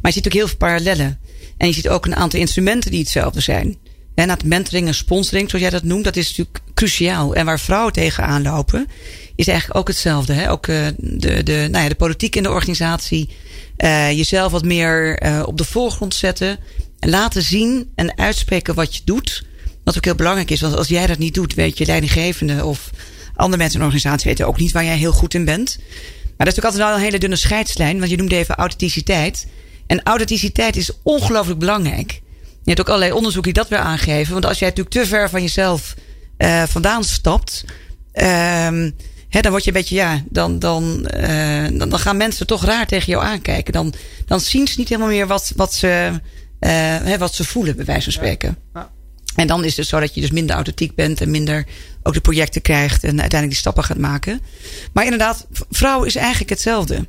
Maar 0.00 0.10
je 0.10 0.12
ziet 0.12 0.26
ook 0.26 0.32
heel 0.32 0.48
veel 0.48 0.56
parallellen. 0.56 1.18
En 1.56 1.66
je 1.66 1.72
ziet 1.72 1.88
ook 1.88 2.06
een 2.06 2.16
aantal 2.16 2.40
instrumenten 2.40 2.90
die 2.90 3.00
hetzelfde 3.00 3.40
zijn. 3.40 3.76
En 4.16 4.28
dat 4.28 4.44
mentoring 4.44 4.86
en 4.86 4.94
sponsoring, 4.94 5.50
zoals 5.50 5.64
jij 5.64 5.72
dat 5.72 5.82
noemt, 5.82 6.04
dat 6.04 6.16
is 6.16 6.28
natuurlijk 6.28 6.58
cruciaal. 6.74 7.34
En 7.34 7.44
waar 7.44 7.60
vrouwen 7.60 7.92
tegenaan 7.92 8.42
lopen, 8.42 8.86
is 9.34 9.48
eigenlijk 9.48 9.78
ook 9.78 9.88
hetzelfde. 9.88 10.32
Hè? 10.32 10.50
Ook 10.50 10.66
uh, 10.66 10.86
de, 10.96 11.42
de, 11.42 11.68
nou 11.70 11.82
ja, 11.82 11.88
de 11.88 11.94
politiek 11.94 12.36
in 12.36 12.42
de 12.42 12.50
organisatie. 12.50 13.28
Uh, 13.78 14.10
jezelf 14.10 14.52
wat 14.52 14.64
meer 14.64 15.22
uh, 15.22 15.42
op 15.46 15.58
de 15.58 15.64
voorgrond 15.64 16.14
zetten. 16.14 16.58
En 16.98 17.10
laten 17.10 17.42
zien 17.42 17.90
en 17.94 18.18
uitspreken 18.18 18.74
wat 18.74 18.96
je 18.96 19.02
doet. 19.04 19.44
Wat 19.84 19.96
ook 19.96 20.04
heel 20.04 20.14
belangrijk 20.14 20.50
is. 20.50 20.60
Want 20.60 20.76
als 20.76 20.88
jij 20.88 21.06
dat 21.06 21.18
niet 21.18 21.34
doet, 21.34 21.54
weet 21.54 21.78
je 21.78 21.86
leidinggevende 21.86 22.64
of 22.64 22.90
andere 23.34 23.58
mensen 23.58 23.80
in 23.80 23.86
een 23.86 23.92
organisatie 23.92 24.30
weten 24.30 24.46
ook 24.46 24.58
niet 24.58 24.72
waar 24.72 24.84
jij 24.84 24.96
heel 24.96 25.12
goed 25.12 25.34
in 25.34 25.44
bent. 25.44 25.76
Maar 25.78 26.46
dat 26.46 26.56
is 26.56 26.62
natuurlijk 26.62 26.64
altijd 26.64 26.82
wel 26.82 26.94
een 26.94 27.04
hele 27.04 27.18
dunne 27.18 27.36
scheidslijn. 27.36 27.98
Want 27.98 28.10
je 28.10 28.16
noemde 28.16 28.36
even 28.36 28.54
authenticiteit. 28.54 29.46
En 29.86 30.02
authenticiteit 30.02 30.76
is 30.76 30.90
ongelooflijk 31.02 31.58
belangrijk. 31.58 32.20
Je 32.66 32.72
hebt 32.72 32.80
ook 32.80 32.88
allerlei 32.88 33.12
onderzoeken 33.12 33.52
die 33.52 33.62
dat 33.62 33.70
weer 33.70 33.86
aangeven. 33.88 34.32
Want 34.32 34.46
als 34.46 34.58
jij 34.58 34.68
natuurlijk 34.68 34.96
te 34.96 35.06
ver 35.06 35.30
van 35.30 35.42
jezelf 35.42 35.94
uh, 36.38 36.62
vandaan 36.62 37.04
stapt. 37.04 37.64
Hè, 39.28 39.40
dan 39.40 39.50
word 39.50 39.64
je 39.64 39.70
een 39.70 39.76
beetje, 39.76 39.94
ja, 39.94 40.22
dan, 40.28 40.58
dan, 40.58 41.08
uh, 41.16 41.68
dan, 41.78 41.88
dan, 41.88 41.98
gaan 41.98 42.16
mensen 42.16 42.46
toch 42.46 42.64
raar 42.64 42.86
tegen 42.86 43.12
jou 43.12 43.24
aankijken. 43.24 43.72
Dan, 43.72 43.94
dan 44.26 44.40
zien 44.40 44.66
ze 44.66 44.74
niet 44.78 44.88
helemaal 44.88 45.08
meer 45.08 45.26
wat, 45.26 45.52
wat, 45.56 45.74
ze, 45.74 46.10
uh, 46.60 46.70
hè, 47.10 47.18
wat 47.18 47.34
ze 47.34 47.44
voelen, 47.44 47.76
bij 47.76 47.84
wijze 47.84 48.02
van 48.02 48.12
spreken. 48.12 48.58
Ja. 48.74 48.90
En 49.34 49.46
dan 49.46 49.64
is 49.64 49.76
het 49.76 49.86
zo 49.86 50.00
dat 50.00 50.14
je 50.14 50.20
dus 50.20 50.30
minder 50.30 50.54
authentiek 50.54 50.94
bent 50.94 51.20
en 51.20 51.30
minder 51.30 51.66
ook 52.02 52.14
de 52.14 52.20
projecten 52.20 52.62
krijgt 52.62 53.04
en 53.04 53.10
uiteindelijk 53.10 53.50
die 53.50 53.58
stappen 53.58 53.84
gaat 53.84 53.98
maken. 53.98 54.40
Maar 54.92 55.04
inderdaad, 55.04 55.46
vrouw 55.70 56.02
is 56.02 56.16
eigenlijk 56.16 56.50
hetzelfde. 56.50 57.06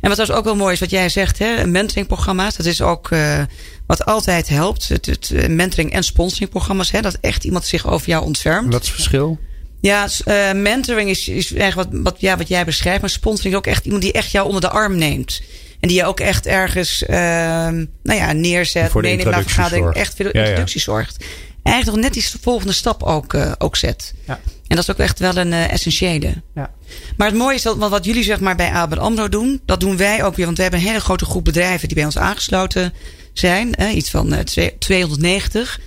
En 0.00 0.08
wat 0.08 0.16
dus 0.16 0.30
ook 0.30 0.44
wel 0.44 0.56
mooi 0.56 0.72
is 0.72 0.80
wat 0.80 0.90
jij 0.90 1.08
zegt, 1.08 1.38
hè, 1.38 1.66
mentoringprogramma's, 1.66 2.56
dat 2.56 2.66
is 2.66 2.82
ook 2.82 3.10
uh, 3.10 3.42
wat 3.86 4.04
altijd 4.04 4.48
helpt. 4.48 4.88
Het, 4.88 5.06
het 5.06 5.48
mentoring- 5.48 5.92
en 5.92 6.02
sponsoringprogramma's, 6.02 6.90
hè, 6.90 7.00
dat 7.00 7.18
echt 7.20 7.44
iemand 7.44 7.64
zich 7.64 7.86
over 7.86 8.08
jou 8.08 8.24
ontfermt. 8.24 8.72
Wat 8.72 8.82
is 8.82 8.86
het 8.88 8.96
verschil? 8.96 9.38
Ja, 9.80 10.08
uh, 10.24 10.52
mentoring 10.52 11.10
is, 11.10 11.28
is 11.28 11.52
eigenlijk 11.52 11.90
wat, 11.90 12.00
wat, 12.02 12.20
ja, 12.20 12.36
wat 12.36 12.48
jij 12.48 12.64
beschrijft. 12.64 13.00
Maar 13.00 13.10
sponsoring 13.10 13.52
is 13.52 13.58
ook 13.58 13.66
echt 13.66 13.84
iemand 13.84 14.02
die 14.02 14.12
echt 14.12 14.30
jou 14.30 14.46
onder 14.46 14.60
de 14.60 14.70
arm 14.70 14.96
neemt. 14.96 15.42
En 15.80 15.88
die 15.88 15.96
je 15.96 16.04
ook 16.04 16.20
echt 16.20 16.46
ergens 16.46 17.02
uh, 17.02 17.08
nou 17.08 17.88
ja, 18.02 18.32
neerzet. 18.32 18.90
Voor 18.90 19.02
de 19.02 19.08
meeneemt 19.08 19.30
naar 19.30 19.42
vergadering. 19.42 19.94
Echt 19.94 20.16
voor 20.16 20.24
de 20.24 20.30
ja, 20.32 20.40
introductie 20.40 20.78
ja. 20.78 20.84
zorgt. 20.84 21.24
Eigenlijk 21.62 21.96
nog 21.96 22.04
net 22.04 22.14
die 22.14 22.40
volgende 22.40 22.72
stap 22.72 23.02
ook, 23.02 23.32
uh, 23.32 23.52
ook 23.58 23.76
zet. 23.76 24.14
Ja. 24.26 24.40
En 24.66 24.76
dat 24.76 24.78
is 24.78 24.90
ook 24.90 24.98
echt 24.98 25.18
wel 25.18 25.36
een 25.36 25.52
uh, 25.52 25.72
essentiële. 25.72 26.42
Ja. 26.54 26.70
Maar 27.16 27.28
het 27.28 27.36
mooie 27.36 27.54
is 27.54 27.62
dat 27.62 27.76
wat 27.76 28.04
jullie 28.04 28.22
zeg 28.22 28.40
maar 28.40 28.56
bij 28.56 28.72
ABN 28.72 28.98
AMRO 28.98 29.28
doen. 29.28 29.60
Dat 29.64 29.80
doen 29.80 29.96
wij 29.96 30.24
ook 30.24 30.36
weer. 30.36 30.44
Want 30.44 30.56
we 30.56 30.62
hebben 30.62 30.80
een 30.80 30.86
hele 30.86 31.00
grote 31.00 31.24
groep 31.24 31.44
bedrijven 31.44 31.88
die 31.88 31.96
bij 31.96 32.04
ons 32.04 32.18
aangesloten 32.18 32.92
zijn. 33.32 33.96
Iets 33.96 34.10
van 34.10 34.44
290. 34.78 35.80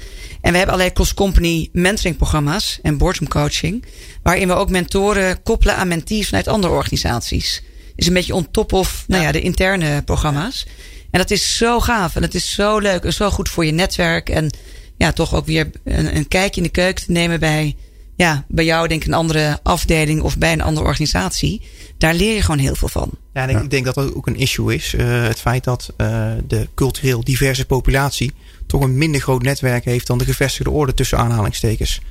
En 0.43 0.51
we 0.51 0.57
hebben 0.57 0.75
allerlei 0.75 0.93
cross-company 0.93 1.69
mentoring 1.71 2.17
programma's 2.17 2.79
en 2.81 2.97
boardroom 2.97 3.29
coaching. 3.29 3.85
Waarin 4.23 4.47
we 4.47 4.53
ook 4.53 4.69
mentoren 4.69 5.43
koppelen 5.43 5.75
aan 5.75 5.87
mentees 5.87 6.27
vanuit 6.27 6.47
andere 6.47 6.73
organisaties. 6.73 7.63
Is 7.95 8.07
een 8.07 8.13
beetje 8.13 8.35
on 8.35 8.51
top 8.51 8.73
of 8.73 9.03
nou 9.07 9.23
ja, 9.23 9.31
de 9.31 9.41
interne 9.41 10.01
programma's. 10.01 10.65
En 11.11 11.19
dat 11.19 11.31
is 11.31 11.57
zo 11.57 11.79
gaaf 11.79 12.15
en 12.15 12.21
het 12.21 12.35
is 12.35 12.53
zo 12.53 12.77
leuk 12.77 13.03
en 13.03 13.13
zo 13.13 13.29
goed 13.29 13.49
voor 13.49 13.65
je 13.65 13.71
netwerk. 13.71 14.29
En 14.29 14.49
ja, 14.97 15.11
toch 15.11 15.35
ook 15.35 15.45
weer 15.45 15.69
een, 15.83 16.15
een 16.15 16.27
kijkje 16.27 16.61
in 16.61 16.67
de 16.67 16.73
keuken 16.73 17.05
te 17.05 17.11
nemen 17.11 17.39
bij, 17.39 17.75
ja, 18.15 18.45
bij 18.47 18.65
jou, 18.65 18.87
denk 18.87 19.01
ik, 19.01 19.07
een 19.07 19.13
andere 19.13 19.59
afdeling 19.63 20.21
of 20.21 20.37
bij 20.37 20.51
een 20.53 20.61
andere 20.61 20.85
organisatie. 20.87 21.61
Daar 21.97 22.13
leer 22.13 22.35
je 22.35 22.41
gewoon 22.41 22.59
heel 22.59 22.75
veel 22.75 22.87
van. 22.87 23.09
Ja, 23.33 23.41
en 23.47 23.49
ik, 23.49 23.63
ik 23.63 23.69
denk 23.69 23.85
dat 23.85 23.95
dat 23.95 24.15
ook 24.15 24.27
een 24.27 24.35
issue 24.35 24.75
is. 24.75 24.93
Uh, 24.93 25.23
het 25.27 25.39
feit 25.39 25.63
dat 25.63 25.93
uh, 25.97 26.31
de 26.47 26.67
cultureel 26.75 27.23
diverse 27.23 27.65
populatie 27.65 28.31
toch 28.67 28.81
een 28.81 28.97
minder 28.97 29.21
groot 29.21 29.41
netwerk 29.41 29.85
heeft 29.85 30.07
dan 30.07 30.17
de 30.17 30.25
gevestigde 30.25 30.71
orde 30.71 30.93
tussen 30.93 31.17
aanhalingstekens. 31.17 32.01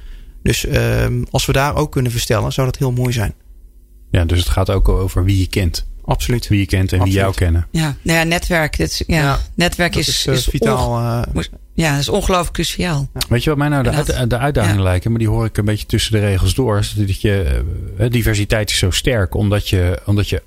Dus 0.43 0.65
uh, 0.65 1.07
als 1.31 1.47
we 1.47 1.53
daar 1.53 1.75
ook 1.77 1.93
kunnen 1.93 2.13
verstellen, 2.13 2.53
zou 2.53 2.67
dat 2.67 2.79
heel 2.79 2.93
mooi 2.93 3.13
zijn. 3.13 3.35
Ja, 4.11 4.25
dus 4.25 4.39
het 4.39 4.49
gaat 4.49 4.71
ook 4.71 4.89
over 4.89 5.25
wie 5.25 5.39
je 5.39 5.47
kent. 5.49 5.87
Absoluut. 6.05 6.49
Wie 6.49 6.59
je 6.59 6.67
kent 6.67 6.93
en 6.93 6.99
Absoluut. 7.01 7.13
wie 7.15 7.23
jou 7.23 7.35
kennen. 7.35 7.67
Ja, 7.71 7.97
nou 8.03 8.19
ja 8.19 8.25
netwerk. 8.25 8.77
Dit 8.77 8.91
is, 8.91 9.03
ja, 9.07 9.17
Ja, 9.17 9.39
netwerk 9.55 9.93
Dat 9.93 10.01
is, 10.03 10.09
is, 10.09 10.27
is 10.27 10.45
vitaal. 10.45 10.89
onge- 10.89 11.27
Uh, 11.35 11.43
ja, 11.75 11.91
dat 11.91 12.01
is 12.01 12.09
ongelooflijk 12.09 12.53
cruciaal. 12.53 13.09
Weet 13.29 13.43
je 13.45 13.51
wat 13.51 13.59
mij 13.59 13.69
nou 13.69 13.83
de, 13.83 13.89
En 13.89 13.97
dat- 13.97 14.13
uit- 14.13 14.31
de 14.31 14.39
uitdagingen 14.39 14.77
ja. 14.77 14.83
lijken? 14.83 15.11
Maar 15.11 15.19
die 15.21 15.29
hoor 15.29 15.45
ik 15.45 15.57
een 15.57 15.65
beetje 15.65 15.87
tussen 15.87 16.13
de 16.13 16.19
regels 16.19 16.55
door. 16.55 16.79
Is 16.79 16.93
dat 16.93 17.21
je, 17.21 17.63
eh, 17.99 18.11
diversiteit 18.11 18.71
is 18.71 18.79
zo 18.79 18.91
sterk 18.91 19.35
omdat 19.35 19.69
je, 19.69 20.01
omdat 20.07 20.29
je 20.29 20.43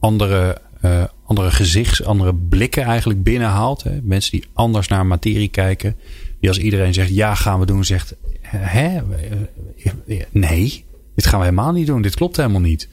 andere, 0.00 0.60
eh, 0.80 1.04
andere 1.26 1.50
gezichts, 1.50 2.04
andere 2.04 2.34
blikken 2.34 2.82
eigenlijk 2.82 3.22
binnenhaalt. 3.22 3.82
Hè? 3.82 3.98
Mensen 4.02 4.30
die 4.30 4.44
anders 4.52 4.88
naar 4.88 5.06
materie 5.06 5.48
kijken. 5.48 5.96
Die 6.40 6.48
als 6.48 6.58
iedereen 6.58 6.94
zegt 6.94 7.08
ja 7.14 7.34
gaan 7.34 7.60
we 7.60 7.66
doen, 7.66 7.84
zegt 7.84 8.14
hè? 8.42 8.96
Eh, 8.96 10.20
Nee, 10.32 10.84
dit 11.14 11.26
gaan 11.26 11.38
we 11.38 11.44
helemaal 11.44 11.72
niet 11.72 11.86
doen. 11.86 12.02
Dit 12.02 12.14
klopt 12.14 12.36
helemaal 12.36 12.60
niet. 12.60 12.88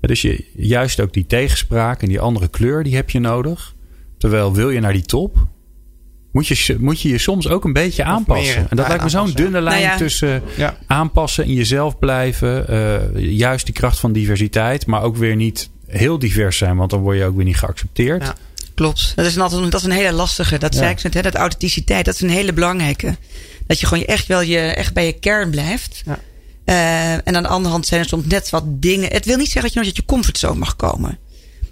Dus 0.00 0.22
je, 0.22 0.44
juist 0.56 1.00
ook 1.00 1.12
die 1.12 1.26
tegenspraak 1.26 2.02
en 2.02 2.08
die 2.08 2.20
andere 2.20 2.48
kleur, 2.48 2.82
die 2.82 2.94
heb 2.94 3.10
je 3.10 3.18
nodig. 3.20 3.74
Terwijl 4.18 4.52
wil 4.54 4.70
je 4.70 4.80
naar 4.80 4.92
die 4.92 5.02
top, 5.02 5.46
moet 6.32 6.46
je, 6.48 6.76
moet 6.80 7.00
je 7.00 7.08
je 7.08 7.18
soms 7.18 7.48
ook 7.48 7.64
een 7.64 7.72
beetje 7.72 8.04
aanpassen. 8.04 8.66
en 8.70 8.76
dat 8.76 8.88
lijkt 8.88 9.02
me 9.02 9.08
zo'n 9.08 9.32
dunne 9.32 9.60
lijn 9.60 9.80
Nou 9.82 9.92
ja. 9.92 9.96
tussen 9.96 10.42
ja. 10.56 10.76
aanpassen, 10.86 11.44
in 11.44 11.52
jezelf 11.54 11.98
blijven. 11.98 12.68
eh, 12.68 12.98
juist 13.36 13.64
die 13.64 13.74
kracht 13.74 13.98
van 13.98 14.12
diversiteit, 14.12 14.86
maar 14.86 15.02
ook 15.02 15.16
weer 15.16 15.36
niet 15.36 15.70
heel 15.86 16.18
divers 16.18 16.56
zijn, 16.56 16.76
want 16.76 16.90
dan 16.90 17.00
word 17.00 17.16
je 17.18 17.24
ook 17.24 17.36
weer 17.36 17.44
niet 17.44 17.56
geaccepteerd. 17.56 18.22
Ja. 18.22 18.34
Klopt. 18.74 19.12
Dat 19.16 19.26
is, 19.26 19.36
een, 19.36 19.70
dat 19.70 19.80
is 19.80 19.82
een 19.86 19.90
hele 19.90 20.12
lastige. 20.12 20.58
Dat 20.58 20.72
Ja. 20.72 20.78
zei 20.78 20.90
ik 20.92 21.02
net, 21.02 21.14
hè, 21.14 21.22
dat 21.22 21.34
authenticiteit. 21.34 22.04
Dat 22.04 22.14
is 22.14 22.20
een 22.20 22.30
hele 22.30 22.52
belangrijke. 22.52 23.16
Dat 23.66 23.80
je 23.80 23.86
gewoon 23.86 24.04
echt 24.04 24.26
wel 24.26 24.40
je, 24.40 24.58
echt 24.58 24.92
bij 24.94 25.06
je 25.06 25.12
kern 25.12 25.50
blijft. 25.50 26.02
Ja. 26.06 26.18
Eh, 26.64 27.12
en 27.12 27.36
aan 27.36 27.42
de 27.42 27.48
andere 27.48 27.72
hand 27.72 27.86
zijn 27.86 28.00
er 28.00 28.06
soms 28.08 28.24
net 28.26 28.50
wat 28.50 28.64
dingen. 28.66 29.12
Het 29.12 29.24
wil 29.24 29.36
niet 29.36 29.44
zeggen 29.50 29.62
dat 29.62 29.72
je 29.72 29.76
nooit 29.78 29.88
uit 29.88 29.96
je 29.96 30.04
comfortzone 30.12 30.58
mag 30.58 30.76
komen. 30.76 31.18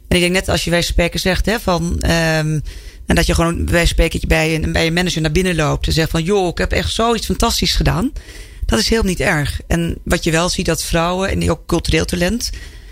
En 0.09 0.17
ik 0.17 0.21
denk 0.21 0.33
net 0.33 0.49
als 0.49 0.65
je 0.65 0.71
bij 0.71 0.83
spreken 0.83 1.21
zegt 1.21 1.47
hè, 1.47 1.61
van. 1.61 2.01
ehm, 2.01 2.61
en 3.09 3.15
dat 3.15 3.27
je 3.27 3.35
gewoon 3.35 3.65
bij 3.65 3.87
spreken 3.87 4.29
bij 4.29 4.55
een, 4.55 4.73
bij 4.73 4.87
een 4.87 4.93
manager 4.93 5.21
naar 5.23 5.33
binnen 5.33 5.55
loopt 5.55 5.87
en 5.87 5.93
zegt 5.93 6.11
van 6.11 6.23
joh, 6.23 6.49
ik 6.49 6.59
heb 6.59 6.73
echt 6.73 6.93
zoiets 6.93 7.27
fantastisch 7.27 7.75
gedaan. 7.75 8.13
Dat 8.67 8.79
is 8.79 8.89
heel 8.89 9.03
niet 9.03 9.21
erg. 9.21 9.61
En 9.67 9.99
wat 10.05 10.25
je 10.25 10.31
wel 10.31 10.49
ziet 10.49 10.67
dat 10.67 10.85
vrouwen 10.85 11.29
en 11.31 11.51
ook 11.51 11.67
cultureel 11.67 12.05
talent 12.05 12.51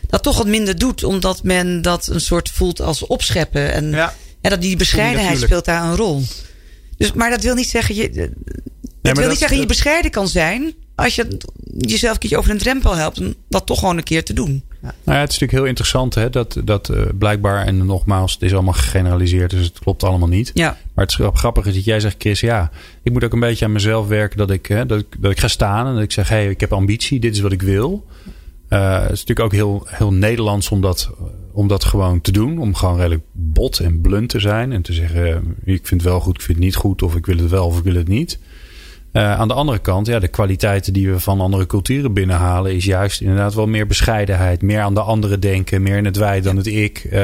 dat 0.09 0.23
toch 0.23 0.37
wat 0.37 0.47
minder 0.47 0.79
doet, 0.79 1.05
omdat 1.05 1.43
men 1.43 1.83
dat 1.83 2.07
een 2.07 2.21
soort 2.21 2.51
voelt 2.51 2.81
als 2.81 3.07
opscheppen. 3.07 3.73
En 3.73 3.91
Ja. 3.91 4.15
dat 4.41 4.61
die 4.61 4.77
bescheidenheid 4.77 5.39
speelt 5.41 5.65
daar 5.65 5.83
een 5.85 5.97
rol. 5.97 6.23
Dus, 6.97 7.13
maar 7.13 7.31
dat 7.31 7.43
wil 7.43 7.55
niet 7.55 7.69
zeggen, 7.69 7.95
je, 7.95 8.11
maar 9.03 9.13
wil 9.15 9.15
dat- 9.15 9.29
niet 9.29 9.39
zeggen 9.39 9.61
je 9.61 9.67
bescheiden 9.67 10.11
kan 10.11 10.29
zijn 10.29 10.75
als 10.95 11.15
je 11.15 11.39
jezelf 11.79 12.13
een 12.13 12.19
keertje 12.19 12.39
over 12.39 12.51
een 12.51 12.59
drempel 12.59 12.95
helpt 12.97 13.19
om 13.21 13.35
dat 13.49 13.67
toch 13.67 13.79
gewoon 13.79 13.97
een 13.97 14.03
keer 14.03 14.25
te 14.25 14.33
doen. 14.33 14.65
Nou 15.05 15.17
ja, 15.17 15.23
het 15.23 15.33
is 15.33 15.39
natuurlijk 15.39 15.53
heel 15.53 15.65
interessant 15.69 16.15
hè, 16.15 16.31
dat, 16.31 16.61
dat 16.65 16.89
eh, 16.89 17.03
blijkbaar, 17.19 17.67
en 17.67 17.87
nogmaals, 17.87 18.33
het 18.33 18.43
is 18.43 18.53
allemaal 18.53 18.73
gegeneraliseerd, 18.73 19.51
dus 19.51 19.67
het 19.67 19.79
klopt 19.79 20.03
allemaal 20.05 20.29
niet. 20.29 20.51
Ja, 20.55 20.77
Maar 20.95 21.05
het 21.05 21.15
grap- 21.15 21.37
grappige 21.37 21.69
is 21.69 21.75
dat 21.75 21.85
jij 21.85 22.01
zegt, 22.01 22.17
Chris, 22.19 22.41
ja, 22.41 22.71
ik 23.03 23.13
moet 23.13 23.25
ook 23.25 23.33
een 23.33 23.41
beetje 23.41 23.65
aan 23.65 23.73
mezelf 23.73 24.09
werken 24.09 24.39
dat 24.39 24.51
ik, 24.51 24.67
hè, 24.67 24.87
dat 24.87 24.99
ik, 24.99 25.07
dat 25.19 25.31
ik 25.31 25.39
ga 25.41 25.49
staan 25.49 25.87
en 25.87 25.95
dat 25.95 26.03
ik 26.03 26.13
zeg, 26.13 26.29
hé, 26.29 26.37
hey, 26.37 26.51
ik 26.51 26.61
heb 26.61 26.73
ambitie, 26.73 27.21
dit 27.21 27.35
is 27.35 27.41
wat 27.41 27.53
ik 27.53 27.63
wil. 27.63 28.07
Eh, 28.69 28.93
het 29.01 29.11
is 29.13 29.25
natuurlijk 29.25 29.41
ook 29.41 29.53
heel, 29.53 29.87
heel 29.89 30.13
Nederlands 30.13 30.69
om 30.71 30.81
dat, 30.81 31.11
om 31.53 31.69
dat 31.69 31.85
gewoon 31.85 32.21
te 32.21 32.33
doen. 32.33 32.59
Om 32.59 32.75
gewoon 32.75 32.97
redelijk 32.97 33.23
bot 33.33 33.79
en 33.79 34.01
blunt 34.01 34.29
te 34.29 34.41
zijn. 34.41 34.73
En 34.73 34.83
te 34.83 34.93
zeggen, 34.93 35.27
eh, 35.27 35.75
ik 35.75 35.87
vind 35.87 36.01
het 36.01 36.11
wel 36.11 36.21
goed, 36.21 36.35
ik 36.35 36.43
vind 36.43 36.57
het 36.57 36.67
niet 36.67 36.77
goed. 36.77 37.03
Of 37.03 37.15
ik 37.17 37.27
wil 37.27 37.37
het 37.37 37.51
wel 37.51 37.67
of 37.67 37.79
ik 37.79 37.85
wil 37.85 37.95
het 37.95 38.09
niet. 38.09 38.39
Eh, 39.17 39.39
aan 39.39 39.49
de 39.49 39.55
andere 39.55 39.79
kant, 39.79 40.07
ja, 40.07 40.19
de 40.19 40.29
kwaliteiten 40.29 40.93
die 40.93 41.11
we 41.11 41.21
van 41.21 41.41
andere 41.41 41.67
culturen 41.67 42.13
binnenhalen... 42.13 42.75
is 42.75 42.85
juist 42.85 43.21
inderdaad 43.21 43.55
wel 43.55 43.67
meer 43.67 43.87
bescheidenheid. 43.87 44.63
Meer 44.63 44.81
aan 44.81 44.95
de 44.95 45.01
anderen 45.01 45.41
denken. 45.41 45.83
Meer 45.83 45.97
in 45.97 46.05
het 46.05 46.17
wij 46.17 46.41
dan 46.41 46.57
het 46.57 46.67
ik. 46.67 46.99
Eh, 47.11 47.21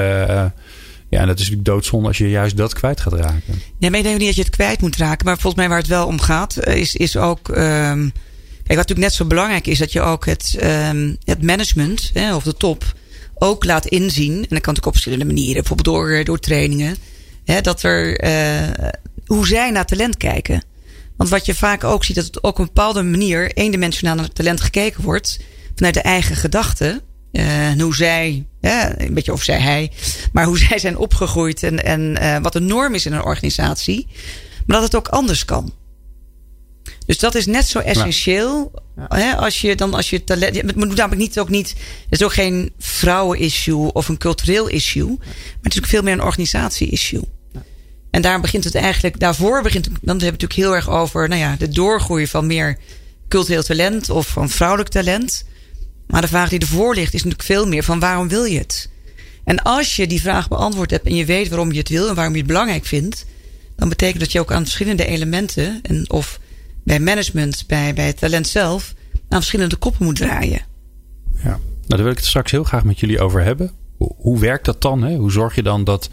ja, 1.09 1.21
en 1.21 1.27
dat 1.27 1.39
is 1.39 1.43
natuurlijk 1.43 1.65
doodzonde 1.65 2.09
als 2.09 2.19
je 2.19 2.31
juist 2.31 2.57
dat 2.57 2.75
kwijt 2.75 3.01
gaat 3.01 3.13
raken. 3.13 3.63
Ja, 3.79 3.91
maar 3.91 3.99
ik 3.99 4.05
denk 4.05 4.19
niet 4.19 4.27
dat 4.27 4.37
je 4.37 4.43
het 4.43 4.51
kwijt 4.51 4.81
moet 4.81 4.97
raken. 4.97 5.27
Maar 5.27 5.39
volgens 5.39 5.55
mij 5.55 5.69
waar 5.69 5.79
het 5.79 5.87
wel 5.87 6.07
om 6.07 6.21
gaat, 6.21 6.57
eh, 6.57 6.77
is, 6.77 6.95
is 6.95 7.17
ook. 7.17 7.49
ehm 7.49 8.09
kijk, 8.65 8.79
wat 8.79 8.89
natuurlijk 8.89 8.99
net 8.99 9.13
zo 9.13 9.25
belangrijk 9.25 9.67
is, 9.67 9.79
dat 9.79 9.93
je 9.93 10.01
ook 10.01 10.27
het, 10.27 10.57
ehm, 10.61 11.15
het 11.25 11.43
management, 11.43 12.11
hè, 12.15 12.35
of 12.35 12.43
de 12.43 12.55
top, 12.55 12.85
ook 13.35 13.65
laat 13.65 13.87
inzien. 13.87 14.33
En 14.33 14.39
dat 14.39 14.49
kan 14.49 14.51
natuurlijk 14.51 14.87
op 14.87 14.93
verschillende 14.93 15.25
manieren, 15.25 15.55
bijvoorbeeld 15.55 15.97
door, 15.97 16.25
door 16.25 16.39
trainingen. 16.39 16.97
Hè, 17.45 17.61
dat 17.61 17.83
er. 17.83 18.21
hoe 19.27 19.47
zij 19.47 19.71
naar 19.71 19.87
talent 19.87 20.17
kijken. 20.17 20.63
Want 21.23 21.35
wat 21.35 21.47
je 21.47 21.55
vaak 21.55 21.85
ook 21.85 22.05
ziet, 22.05 22.17
dat 22.17 22.25
het 22.25 22.43
ook 22.43 22.53
op 22.53 22.59
een 22.59 22.65
bepaalde 22.65 23.03
manier 23.03 23.53
eendimensionaal 23.53 24.17
naar 24.17 24.29
talent 24.29 24.61
gekeken 24.61 25.03
wordt. 25.03 25.39
Vanuit 25.75 25.95
de 25.95 26.01
eigen 26.01 26.37
gedachten. 26.37 27.01
Eh, 27.33 27.69
en 27.69 27.81
hoe 27.81 27.95
zij, 27.95 28.47
ja, 28.61 29.01
een 29.01 29.15
beetje 29.15 29.33
of 29.33 29.43
zij 29.43 29.61
hij, 29.61 29.93
maar 30.33 30.45
hoe 30.45 30.59
zij 30.69 30.79
zijn 30.79 30.97
opgegroeid 30.97 31.63
en, 31.63 31.85
en 31.85 32.17
eh, 32.17 32.39
wat 32.43 32.53
de 32.53 32.61
norm 32.61 32.95
is 32.95 33.07
in 33.07 33.13
een 33.13 33.23
organisatie. 33.23 34.07
Maar 34.67 34.77
dat 34.77 34.85
het 34.85 34.95
ook 34.95 35.09
anders 35.09 35.45
kan. 35.45 35.73
Dus 37.07 37.19
dat 37.19 37.35
is 37.35 37.47
net 37.47 37.67
zo 37.67 37.79
essentieel. 37.79 38.73
Hè, 39.09 39.37
als 39.37 39.61
je 39.61 39.77
dan 39.77 39.95
als 39.95 40.11
je 40.11 40.25
talent. 40.25 40.57
Het 40.57 40.77
moet 40.77 40.97
namelijk 40.97 41.21
niet 41.21 41.39
ook 41.39 41.49
niet. 41.49 41.69
Het 41.69 42.21
is 42.21 42.23
ook 42.23 42.33
geen 42.33 42.73
vrouwen-issue 42.79 43.93
of 43.93 44.09
een 44.09 44.19
cultureel 44.19 44.69
issue. 44.69 45.17
Maar 45.17 45.59
het 45.63 45.73
is 45.73 45.79
ook 45.79 45.87
veel 45.87 46.03
meer 46.03 46.13
een 46.13 46.23
organisatie-issue. 46.23 47.23
En 48.13 48.23
daar 48.23 48.41
begint 48.41 48.65
het 48.65 48.75
eigenlijk. 48.75 49.21
Daarvoor 49.21 49.63
begint. 49.63 49.85
Dan 49.85 49.95
hebben 49.95 50.05
we 50.05 50.25
het 50.25 50.41
natuurlijk 50.41 50.53
heel 50.53 50.75
erg 50.75 50.91
over. 50.91 51.29
Nou 51.29 51.41
ja, 51.41 51.57
de 51.59 51.69
doorgroei 51.69 52.27
van 52.27 52.47
meer 52.47 52.79
cultureel 53.29 53.63
talent 53.63 54.11
of 54.11 54.27
van 54.27 54.49
vrouwelijk 54.49 54.89
talent. 54.89 55.45
Maar 56.07 56.21
de 56.21 56.29
vraag 56.29 56.49
die 56.49 56.59
ervoor 56.59 56.95
ligt 56.95 57.15
is 57.15 57.23
natuurlijk 57.23 57.49
veel 57.49 57.67
meer 57.67 57.83
van 57.83 58.01
waarom 58.01 58.29
wil 58.29 58.45
je 58.45 58.59
het? 58.59 58.91
En 59.45 59.63
als 59.63 59.97
je 59.97 60.07
die 60.07 60.21
vraag 60.21 60.49
beantwoord 60.49 60.91
hebt 60.91 61.07
en 61.07 61.15
je 61.15 61.25
weet 61.25 61.49
waarom 61.49 61.73
je 61.73 61.79
het 61.79 61.89
wil 61.89 62.09
en 62.09 62.15
waarom 62.15 62.33
je 62.33 62.39
het 62.39 62.49
belangrijk 62.49 62.85
vindt, 62.85 63.27
dan 63.77 63.89
betekent 63.89 64.21
dat 64.21 64.33
je 64.33 64.41
ook 64.41 64.53
aan 64.53 64.63
verschillende 64.63 65.07
elementen, 65.07 65.79
en 65.83 66.11
of 66.11 66.41
bij 66.85 67.01
management, 67.01 67.65
bij, 67.67 67.95
bij 67.95 68.07
het 68.07 68.19
talent 68.19 68.47
zelf, 68.47 68.95
aan 69.29 69.39
verschillende 69.39 69.77
koppen 69.77 70.05
moet 70.05 70.17
draaien. 70.17 70.61
Ja. 71.43 71.49
Nou, 71.49 71.61
daar 71.87 72.03
wil 72.03 72.11
ik 72.11 72.17
het 72.17 72.27
straks 72.27 72.51
heel 72.51 72.65
graag 72.65 72.85
met 72.85 73.01
jullie 73.01 73.21
over 73.21 73.43
hebben. 73.43 73.71
Hoe, 73.97 74.15
hoe 74.17 74.39
werkt 74.39 74.65
dat 74.65 74.83
dan? 74.83 75.03
Hè? 75.03 75.17
Hoe 75.17 75.33
zorg 75.33 75.55
je 75.55 75.63
dan 75.63 75.85
dat, 75.85 76.11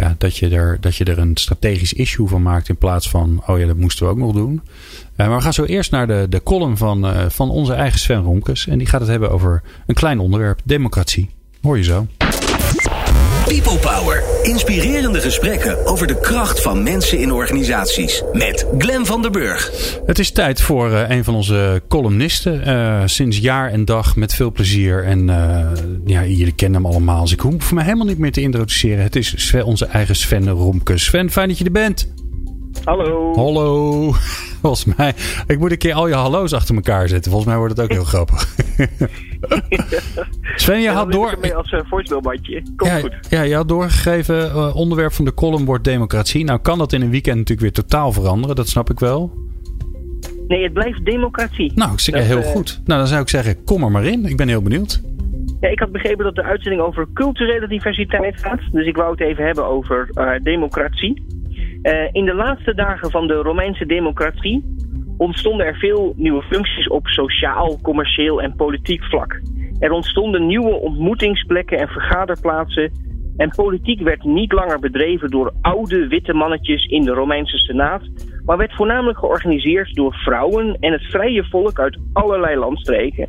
ja, 0.00 0.14
dat, 0.18 0.36
je 0.36 0.48
er, 0.48 0.80
dat 0.80 0.96
je 0.96 1.04
er 1.04 1.18
een 1.18 1.36
strategisch 1.36 1.92
issue 1.92 2.26
van 2.26 2.42
maakt 2.42 2.68
in 2.68 2.76
plaats 2.76 3.10
van, 3.10 3.42
oh 3.46 3.58
ja, 3.58 3.66
dat 3.66 3.76
moesten 3.76 4.06
we 4.06 4.12
ook 4.12 4.18
nog 4.18 4.32
doen. 4.32 4.52
Uh, 4.52 5.26
maar 5.26 5.36
we 5.36 5.42
gaan 5.42 5.52
zo 5.52 5.64
eerst 5.64 5.90
naar 5.90 6.06
de, 6.06 6.26
de 6.28 6.42
column 6.42 6.76
van, 6.76 7.04
uh, 7.04 7.28
van 7.28 7.50
onze 7.50 7.72
eigen 7.72 7.98
Sven 7.98 8.22
Romkes. 8.22 8.66
En 8.66 8.78
die 8.78 8.86
gaat 8.86 9.00
het 9.00 9.10
hebben 9.10 9.30
over 9.30 9.62
een 9.86 9.94
klein 9.94 10.18
onderwerp, 10.18 10.60
democratie. 10.64 11.30
Hoor 11.62 11.76
je 11.76 11.82
zo. 11.82 12.06
People 13.48 13.78
Power. 13.78 14.22
Inspirerende 14.42 15.20
gesprekken 15.20 15.86
over 15.86 16.06
de 16.06 16.20
kracht 16.20 16.62
van 16.62 16.82
mensen 16.82 17.18
in 17.18 17.32
organisaties. 17.32 18.22
Met 18.32 18.66
Glen 18.78 19.06
van 19.06 19.22
der 19.22 19.30
Burg. 19.30 19.72
Het 20.06 20.18
is 20.18 20.30
tijd 20.30 20.60
voor 20.60 20.90
uh, 20.90 21.08
een 21.08 21.24
van 21.24 21.34
onze 21.34 21.82
columnisten. 21.88 22.68
Uh, 22.68 23.02
sinds 23.04 23.38
jaar 23.38 23.70
en 23.70 23.84
dag 23.84 24.16
met 24.16 24.34
veel 24.34 24.52
plezier. 24.52 25.04
En 25.04 25.28
uh, 25.28 25.66
ja, 26.04 26.24
jullie 26.24 26.54
kennen 26.54 26.82
hem 26.82 26.90
allemaal. 26.90 27.22
Dus 27.22 27.32
ik 27.32 27.40
hoef 27.40 27.72
me 27.72 27.82
helemaal 27.82 28.06
niet 28.06 28.18
meer 28.18 28.32
te 28.32 28.40
introduceren. 28.40 29.02
Het 29.02 29.16
is 29.16 29.52
onze 29.64 29.86
eigen 29.86 30.16
Sven 30.16 30.48
Romkes. 30.48 31.04
Sven, 31.04 31.30
fijn 31.30 31.48
dat 31.48 31.58
je 31.58 31.64
er 31.64 31.72
bent. 31.72 32.08
Hallo. 32.88 33.34
Hallo. 33.34 34.12
Volgens 34.62 34.84
mij. 34.96 35.12
Ik 35.46 35.58
moet 35.58 35.70
een 35.70 35.78
keer 35.78 35.94
al 35.94 36.08
je 36.08 36.14
hallo's 36.14 36.52
achter 36.52 36.74
elkaar 36.74 37.08
zetten. 37.08 37.30
Volgens 37.30 37.50
mij 37.50 37.58
wordt 37.58 37.76
het 37.76 37.84
ook 37.84 37.92
heel 37.92 38.04
grappig. 38.04 38.54
Sven, 40.62 40.80
je 40.80 40.88
had 40.88 41.12
door. 41.12 41.36
mee 41.40 41.54
als 41.54 41.74
voicemailbandje. 41.88 42.62
Komt 42.76 42.90
ja, 42.90 42.98
goed. 42.98 43.18
Ja, 43.28 43.42
je 43.42 43.54
had 43.54 43.68
doorgegeven. 43.68 44.46
Uh, 44.46 44.76
onderwerp 44.76 45.12
van 45.12 45.24
de 45.24 45.34
column 45.34 45.64
wordt 45.64 45.84
democratie. 45.84 46.44
Nou 46.44 46.58
kan 46.58 46.78
dat 46.78 46.92
in 46.92 47.02
een 47.02 47.10
weekend 47.10 47.36
natuurlijk 47.36 47.74
weer 47.74 47.84
totaal 47.84 48.12
veranderen. 48.12 48.56
Dat 48.56 48.68
snap 48.68 48.90
ik 48.90 48.98
wel. 48.98 49.32
Nee, 50.46 50.62
het 50.62 50.72
blijft 50.72 51.04
democratie. 51.04 51.72
Nou, 51.74 51.92
ik 51.92 52.00
zeg 52.00 52.14
Dat, 52.14 52.24
heel 52.24 52.38
uh, 52.38 52.46
goed. 52.46 52.80
Nou, 52.84 52.98
dan 52.98 53.08
zou 53.08 53.20
ik 53.20 53.28
zeggen, 53.28 53.64
kom 53.64 53.82
er 53.82 53.90
maar 53.90 54.04
in. 54.04 54.24
Ik 54.24 54.36
ben 54.36 54.48
heel 54.48 54.62
benieuwd. 54.62 55.02
Ja, 55.60 55.68
ik 55.68 55.78
had 55.78 55.92
begrepen 55.92 56.24
dat 56.24 56.34
de 56.34 56.42
uitzending 56.42 56.82
over 56.82 57.06
culturele 57.14 57.68
diversiteit 57.68 58.40
gaat. 58.40 58.60
Dus 58.72 58.86
ik 58.86 58.96
wou 58.96 59.10
het 59.10 59.20
even 59.20 59.44
hebben 59.44 59.64
over 59.64 60.10
uh, 60.14 60.30
democratie. 60.42 61.22
Uh, 61.82 62.08
in 62.12 62.24
de 62.24 62.34
laatste 62.34 62.74
dagen 62.74 63.10
van 63.10 63.26
de 63.26 63.34
Romeinse 63.34 63.86
democratie 63.86 64.76
ontstonden 65.16 65.66
er 65.66 65.76
veel 65.76 66.14
nieuwe 66.16 66.42
functies 66.42 66.88
op 66.88 67.06
sociaal, 67.06 67.78
commercieel 67.82 68.42
en 68.42 68.56
politiek 68.56 69.04
vlak. 69.04 69.40
Er 69.78 69.90
ontstonden 69.90 70.46
nieuwe 70.46 70.74
ontmoetingsplekken 70.74 71.78
en 71.78 71.88
vergaderplaatsen 71.88 72.90
En 73.38 73.50
politiek 73.56 74.00
werd 74.00 74.24
niet 74.24 74.52
langer 74.52 74.78
bedreven 74.78 75.30
door 75.30 75.52
oude 75.60 76.08
witte 76.08 76.32
mannetjes 76.32 76.84
in 76.84 77.02
de 77.02 77.10
Romeinse 77.10 77.58
Senaat, 77.58 78.02
maar 78.44 78.56
werd 78.56 78.74
voornamelijk 78.74 79.18
georganiseerd 79.18 79.94
door 79.94 80.14
vrouwen 80.14 80.76
en 80.80 80.92
het 80.92 81.02
vrije 81.02 81.44
volk 81.44 81.78
uit 81.78 81.98
allerlei 82.12 82.56
landstreken. 82.56 83.28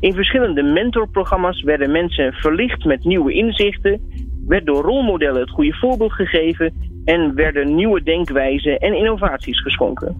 In 0.00 0.14
verschillende 0.14 0.62
mentorprogramma's 0.62 1.62
werden 1.62 1.90
mensen 1.90 2.32
verlicht 2.32 2.84
met 2.84 3.04
nieuwe 3.04 3.32
inzichten, 3.32 4.00
werd 4.46 4.66
door 4.66 4.82
rolmodellen 4.82 5.40
het 5.40 5.50
goede 5.50 5.74
voorbeeld 5.74 6.12
gegeven 6.12 6.72
en 7.06 7.34
werden 7.34 7.74
nieuwe 7.74 8.02
denkwijzen 8.02 8.78
en 8.78 8.96
innovaties 8.96 9.62
geschonken. 9.62 10.16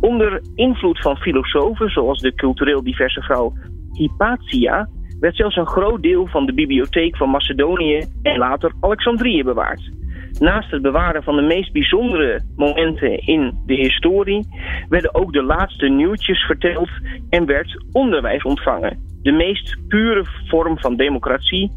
Onder 0.00 0.42
invloed 0.54 1.00
van 1.00 1.16
filosofen 1.16 1.88
zoals 1.88 2.20
de 2.20 2.34
cultureel 2.34 2.82
diverse 2.82 3.22
vrouw 3.22 3.52
Hypatia 3.92 4.88
werd 5.20 5.36
zelfs 5.36 5.56
een 5.56 5.66
groot 5.66 6.02
deel 6.02 6.26
van 6.26 6.46
de 6.46 6.54
bibliotheek 6.54 7.16
van 7.16 7.30
Macedonië 7.30 8.04
en 8.22 8.38
later 8.38 8.72
Alexandrië 8.80 9.44
bewaard. 9.44 9.90
Naast 10.38 10.70
het 10.70 10.82
bewaren 10.82 11.22
van 11.22 11.36
de 11.36 11.42
meest 11.42 11.72
bijzondere 11.72 12.40
momenten 12.56 13.18
in 13.18 13.58
de 13.66 13.74
historie 13.74 14.46
werden 14.88 15.14
ook 15.14 15.32
de 15.32 15.42
laatste 15.42 15.88
nieuwtjes 15.88 16.46
verteld 16.46 16.88
en 17.28 17.46
werd 17.46 17.84
onderwijs 17.92 18.42
ontvangen. 18.42 18.98
De 19.22 19.32
meest 19.32 19.76
pure 19.88 20.24
vorm 20.46 20.78
van 20.78 20.96
democratie 20.96 21.70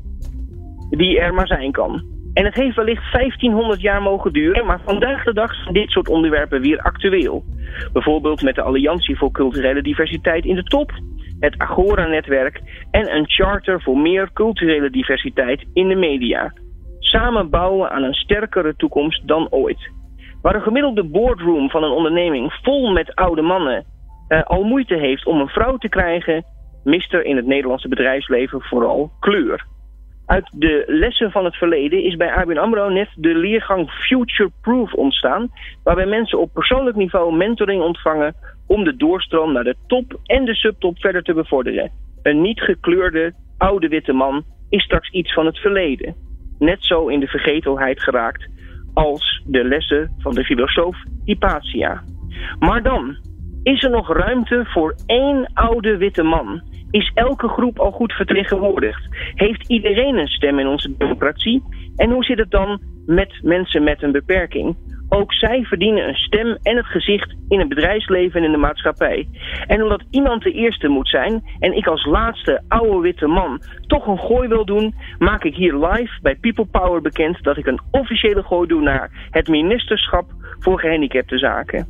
die 0.90 1.20
er 1.20 1.34
maar 1.34 1.48
zijn 1.48 1.72
kan. 1.72 2.17
En 2.38 2.46
het 2.46 2.56
heeft 2.56 2.76
wellicht 2.76 3.12
1500 3.12 3.82
jaar 3.82 4.02
mogen 4.02 4.34
duren, 4.34 4.66
maar 4.66 4.80
vandaag 4.84 5.24
de 5.24 5.34
dag 5.34 5.54
zijn 5.54 5.74
dit 5.74 5.90
soort 5.90 6.10
onderwerpen 6.10 6.62
weer 6.62 6.80
actueel. 6.80 7.44
Bijvoorbeeld 7.94 8.42
met 8.42 8.56
de 8.56 8.62
Alliantie 8.62 9.18
voor 9.18 9.32
Culturele 9.32 9.82
Diversiteit 9.82 10.46
in 10.46 10.56
de 10.56 10.64
top, 10.64 10.92
het 11.40 11.58
Agora-netwerk 11.58 12.62
en 12.92 13.16
een 13.16 13.30
charter 13.30 13.82
voor 13.82 13.98
meer 13.98 14.30
culturele 14.34 14.90
diversiteit 14.90 15.66
in 15.74 15.88
de 15.88 15.96
media. 15.96 16.54
Samen 17.00 17.50
bouwen 17.50 17.92
aan 17.92 18.04
een 18.04 18.14
sterkere 18.14 18.76
toekomst 18.76 19.28
dan 19.28 19.48
ooit. 19.50 19.92
Waar 20.42 20.56
een 20.56 20.62
gemiddelde 20.62 21.04
boardroom 21.04 21.70
van 21.70 21.84
een 21.84 21.92
onderneming 21.92 22.54
vol 22.64 22.92
met 22.92 23.16
oude 23.16 23.42
mannen 23.42 23.86
uh, 24.30 24.44
al 24.44 24.64
moeite 24.64 24.96
heeft 24.96 25.26
om 25.26 25.40
een 25.40 25.48
vrouw 25.48 25.78
te 25.78 25.90
krijgen, 25.90 26.46
mist 26.84 27.14
er 27.14 27.26
in 27.26 27.36
het 27.36 27.46
Nederlandse 27.46 27.88
bedrijfsleven 27.88 28.62
vooral 28.62 29.12
kleur. 29.20 29.66
Uit 30.28 30.50
de 30.54 30.84
lessen 30.88 31.32
van 31.32 31.46
het 31.46 31.56
verleden 31.56 32.04
is 32.04 32.16
bij 32.16 32.32
ABN 32.32 32.58
AMRO 32.58 32.90
net 32.90 33.10
de 33.16 33.36
leergang 33.36 33.92
Future 33.92 34.52
Proof 34.62 34.94
ontstaan, 34.94 35.50
waarbij 35.84 36.06
mensen 36.06 36.40
op 36.40 36.54
persoonlijk 36.54 36.96
niveau 36.96 37.36
mentoring 37.36 37.82
ontvangen 37.82 38.36
om 38.68 38.84
de 38.84 38.96
doorstroom 38.96 39.54
naar 39.54 39.64
de 39.64 39.76
top 39.88 40.20
en 40.26 40.46
de 40.46 40.56
subtop 40.56 41.00
verder 41.00 41.24
te 41.24 41.34
bevorderen. 41.34 41.92
Een 42.22 42.42
niet 42.42 42.62
gekleurde 42.62 43.34
oude 43.58 43.88
witte 43.88 44.14
man 44.14 44.44
is 44.70 44.84
straks 44.84 45.10
iets 45.10 45.34
van 45.34 45.46
het 45.46 45.58
verleden. 45.58 46.16
Net 46.60 46.84
zo 46.84 47.08
in 47.08 47.20
de 47.20 47.28
vergetelheid 47.28 48.02
geraakt 48.02 48.50
als 48.94 49.44
de 49.46 49.64
lessen 49.64 50.14
van 50.18 50.34
de 50.34 50.44
filosoof 50.44 50.98
Hypatia. 51.26 52.04
Maar 52.60 52.84
dan, 52.84 53.18
is 53.64 53.84
er 53.84 53.90
nog 53.90 54.14
ruimte 54.14 54.66
voor 54.66 54.96
één 55.06 55.52
oude 55.54 55.98
witte 55.98 56.24
man? 56.24 56.62
Is 56.98 57.12
elke 57.14 57.48
groep 57.48 57.80
al 57.80 57.92
goed 57.92 58.14
vertegenwoordigd? 58.14 59.08
Heeft 59.34 59.70
iedereen 59.70 60.18
een 60.18 60.28
stem 60.28 60.60
in 60.60 60.68
onze 60.68 60.96
democratie? 60.98 61.64
En 61.96 62.12
hoe 62.12 62.24
zit 62.24 62.38
het 62.38 62.52
dan 62.52 62.82
met 63.06 63.40
mensen 63.42 63.84
met 63.84 64.04
een 64.04 64.12
beperking? 64.12 64.76
Ook 65.10 65.34
zij 65.34 65.64
verdienen 65.64 66.08
een 66.08 66.16
stem 66.16 66.58
en 66.62 66.76
het 66.76 66.86
gezicht 66.86 67.36
in 67.48 67.60
het 67.60 67.70
bedrijfsleven 67.70 68.40
en 68.40 68.46
in 68.46 68.52
de 68.52 68.58
maatschappij. 68.58 69.28
En 69.68 69.84
omdat 69.84 70.04
iemand 70.10 70.44
de 70.44 70.52
eerste 70.52 70.88
moet 70.88 71.10
zijn 71.10 71.44
en 71.60 71.78
ik 71.78 71.88
als 71.88 72.06
laatste 72.06 72.62
oude 72.68 73.00
witte 73.00 73.28
man 73.28 73.62
toch 73.88 74.08
een 74.08 74.20
gooi 74.20 74.48
wil 74.48 74.66
doen, 74.66 74.96
maak 75.20 75.44
ik 75.44 75.56
hier 75.56 75.74
live 75.74 76.20
bij 76.22 76.36
People 76.36 76.66
Power 76.66 77.02
bekend 77.02 77.44
dat 77.44 77.58
ik 77.58 77.66
een 77.66 77.82
officiële 77.92 78.44
gooi 78.44 78.68
doe 78.68 78.82
naar 78.82 79.28
het 79.32 79.48
ministerschap 79.48 80.26
voor 80.60 80.80
gehandicapte 80.80 81.38
zaken. 81.38 81.88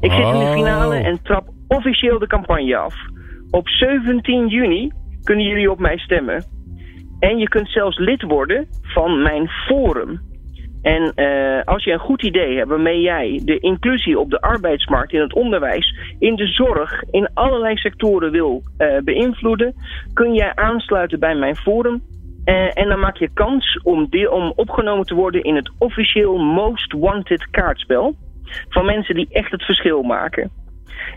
Ik 0.00 0.12
zit 0.12 0.26
in 0.26 0.38
de 0.38 0.52
finale 0.52 0.96
en 0.96 1.22
trap 1.22 1.48
officieel 1.68 2.18
de 2.18 2.26
campagne 2.26 2.76
af. 2.76 2.94
Op 3.50 3.68
17 3.68 4.48
juni 4.48 4.90
kunnen 5.22 5.44
jullie 5.44 5.70
op 5.70 5.78
mij 5.78 5.98
stemmen. 5.98 6.44
En 7.18 7.38
je 7.38 7.48
kunt 7.48 7.68
zelfs 7.68 7.98
lid 7.98 8.22
worden 8.22 8.66
van 8.82 9.22
mijn 9.22 9.48
forum. 9.48 10.20
En 10.82 11.12
uh, 11.16 11.62
als 11.64 11.84
je 11.84 11.92
een 11.92 11.98
goed 11.98 12.22
idee 12.22 12.56
hebt 12.56 12.68
waarmee 12.68 13.00
jij 13.00 13.40
de 13.44 13.58
inclusie 13.58 14.18
op 14.18 14.30
de 14.30 14.40
arbeidsmarkt, 14.40 15.12
in 15.12 15.20
het 15.20 15.34
onderwijs, 15.34 15.94
in 16.18 16.36
de 16.36 16.46
zorg, 16.46 17.02
in 17.10 17.30
allerlei 17.34 17.76
sectoren 17.76 18.30
wil 18.30 18.62
uh, 18.78 18.98
beïnvloeden, 19.04 19.74
kun 20.12 20.34
jij 20.34 20.54
aansluiten 20.54 21.18
bij 21.18 21.34
mijn 21.34 21.56
forum. 21.56 22.02
Uh, 22.44 22.78
en 22.78 22.88
dan 22.88 23.00
maak 23.00 23.16
je 23.16 23.30
kans 23.34 23.80
om, 23.82 24.06
deel, 24.10 24.32
om 24.32 24.52
opgenomen 24.56 25.06
te 25.06 25.14
worden 25.14 25.42
in 25.42 25.56
het 25.56 25.70
officieel 25.78 26.38
Most 26.38 26.92
Wanted 26.92 27.50
kaartspel. 27.50 28.14
Van 28.68 28.84
mensen 28.84 29.14
die 29.14 29.28
echt 29.30 29.50
het 29.50 29.64
verschil 29.64 30.02
maken. 30.02 30.50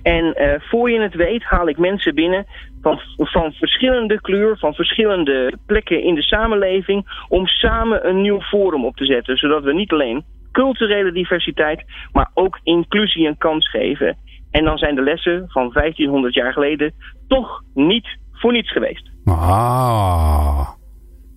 En 0.02 0.36
uh, 0.38 0.54
voor 0.60 0.92
je 0.92 1.00
het 1.02 1.16
weet 1.16 1.44
haal 1.44 1.68
ik 1.68 1.78
mensen 1.78 2.16
binnen 2.16 2.46
van, 2.82 3.00
van 3.18 3.52
verschillende 3.52 4.22
kleur, 4.22 4.58
van 4.58 4.74
verschillende 4.74 5.58
plekken 5.66 6.04
in 6.04 6.16
de 6.16 6.24
samenleving, 6.24 7.26
om 7.28 7.48
samen 7.48 8.08
een 8.08 8.22
nieuw 8.22 8.42
forum 8.42 8.86
op 8.86 8.96
te 8.96 9.06
zetten. 9.06 9.38
Zodat 9.38 9.64
we 9.64 9.74
niet 9.74 9.92
alleen 9.92 10.24
culturele 10.52 11.12
diversiteit, 11.12 11.84
maar 12.12 12.32
ook 12.34 12.60
inclusie 12.64 13.28
een 13.28 13.38
kans 13.38 13.70
geven. 13.70 14.18
En 14.52 14.64
dan 14.64 14.78
zijn 14.78 14.96
de 14.96 15.02
lessen 15.02 15.46
van 15.48 15.70
1500 15.74 16.34
jaar 16.34 16.54
geleden 16.54 16.94
toch 17.28 17.64
niet 17.74 18.08
voor 18.32 18.52
niets 18.52 18.72
geweest. 18.72 19.12
Ah. 19.26 20.70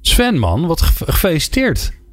Sven, 0.01 0.39
man, 0.39 0.67
wat 0.67 0.83
gefeliciteerd. 0.83 2.05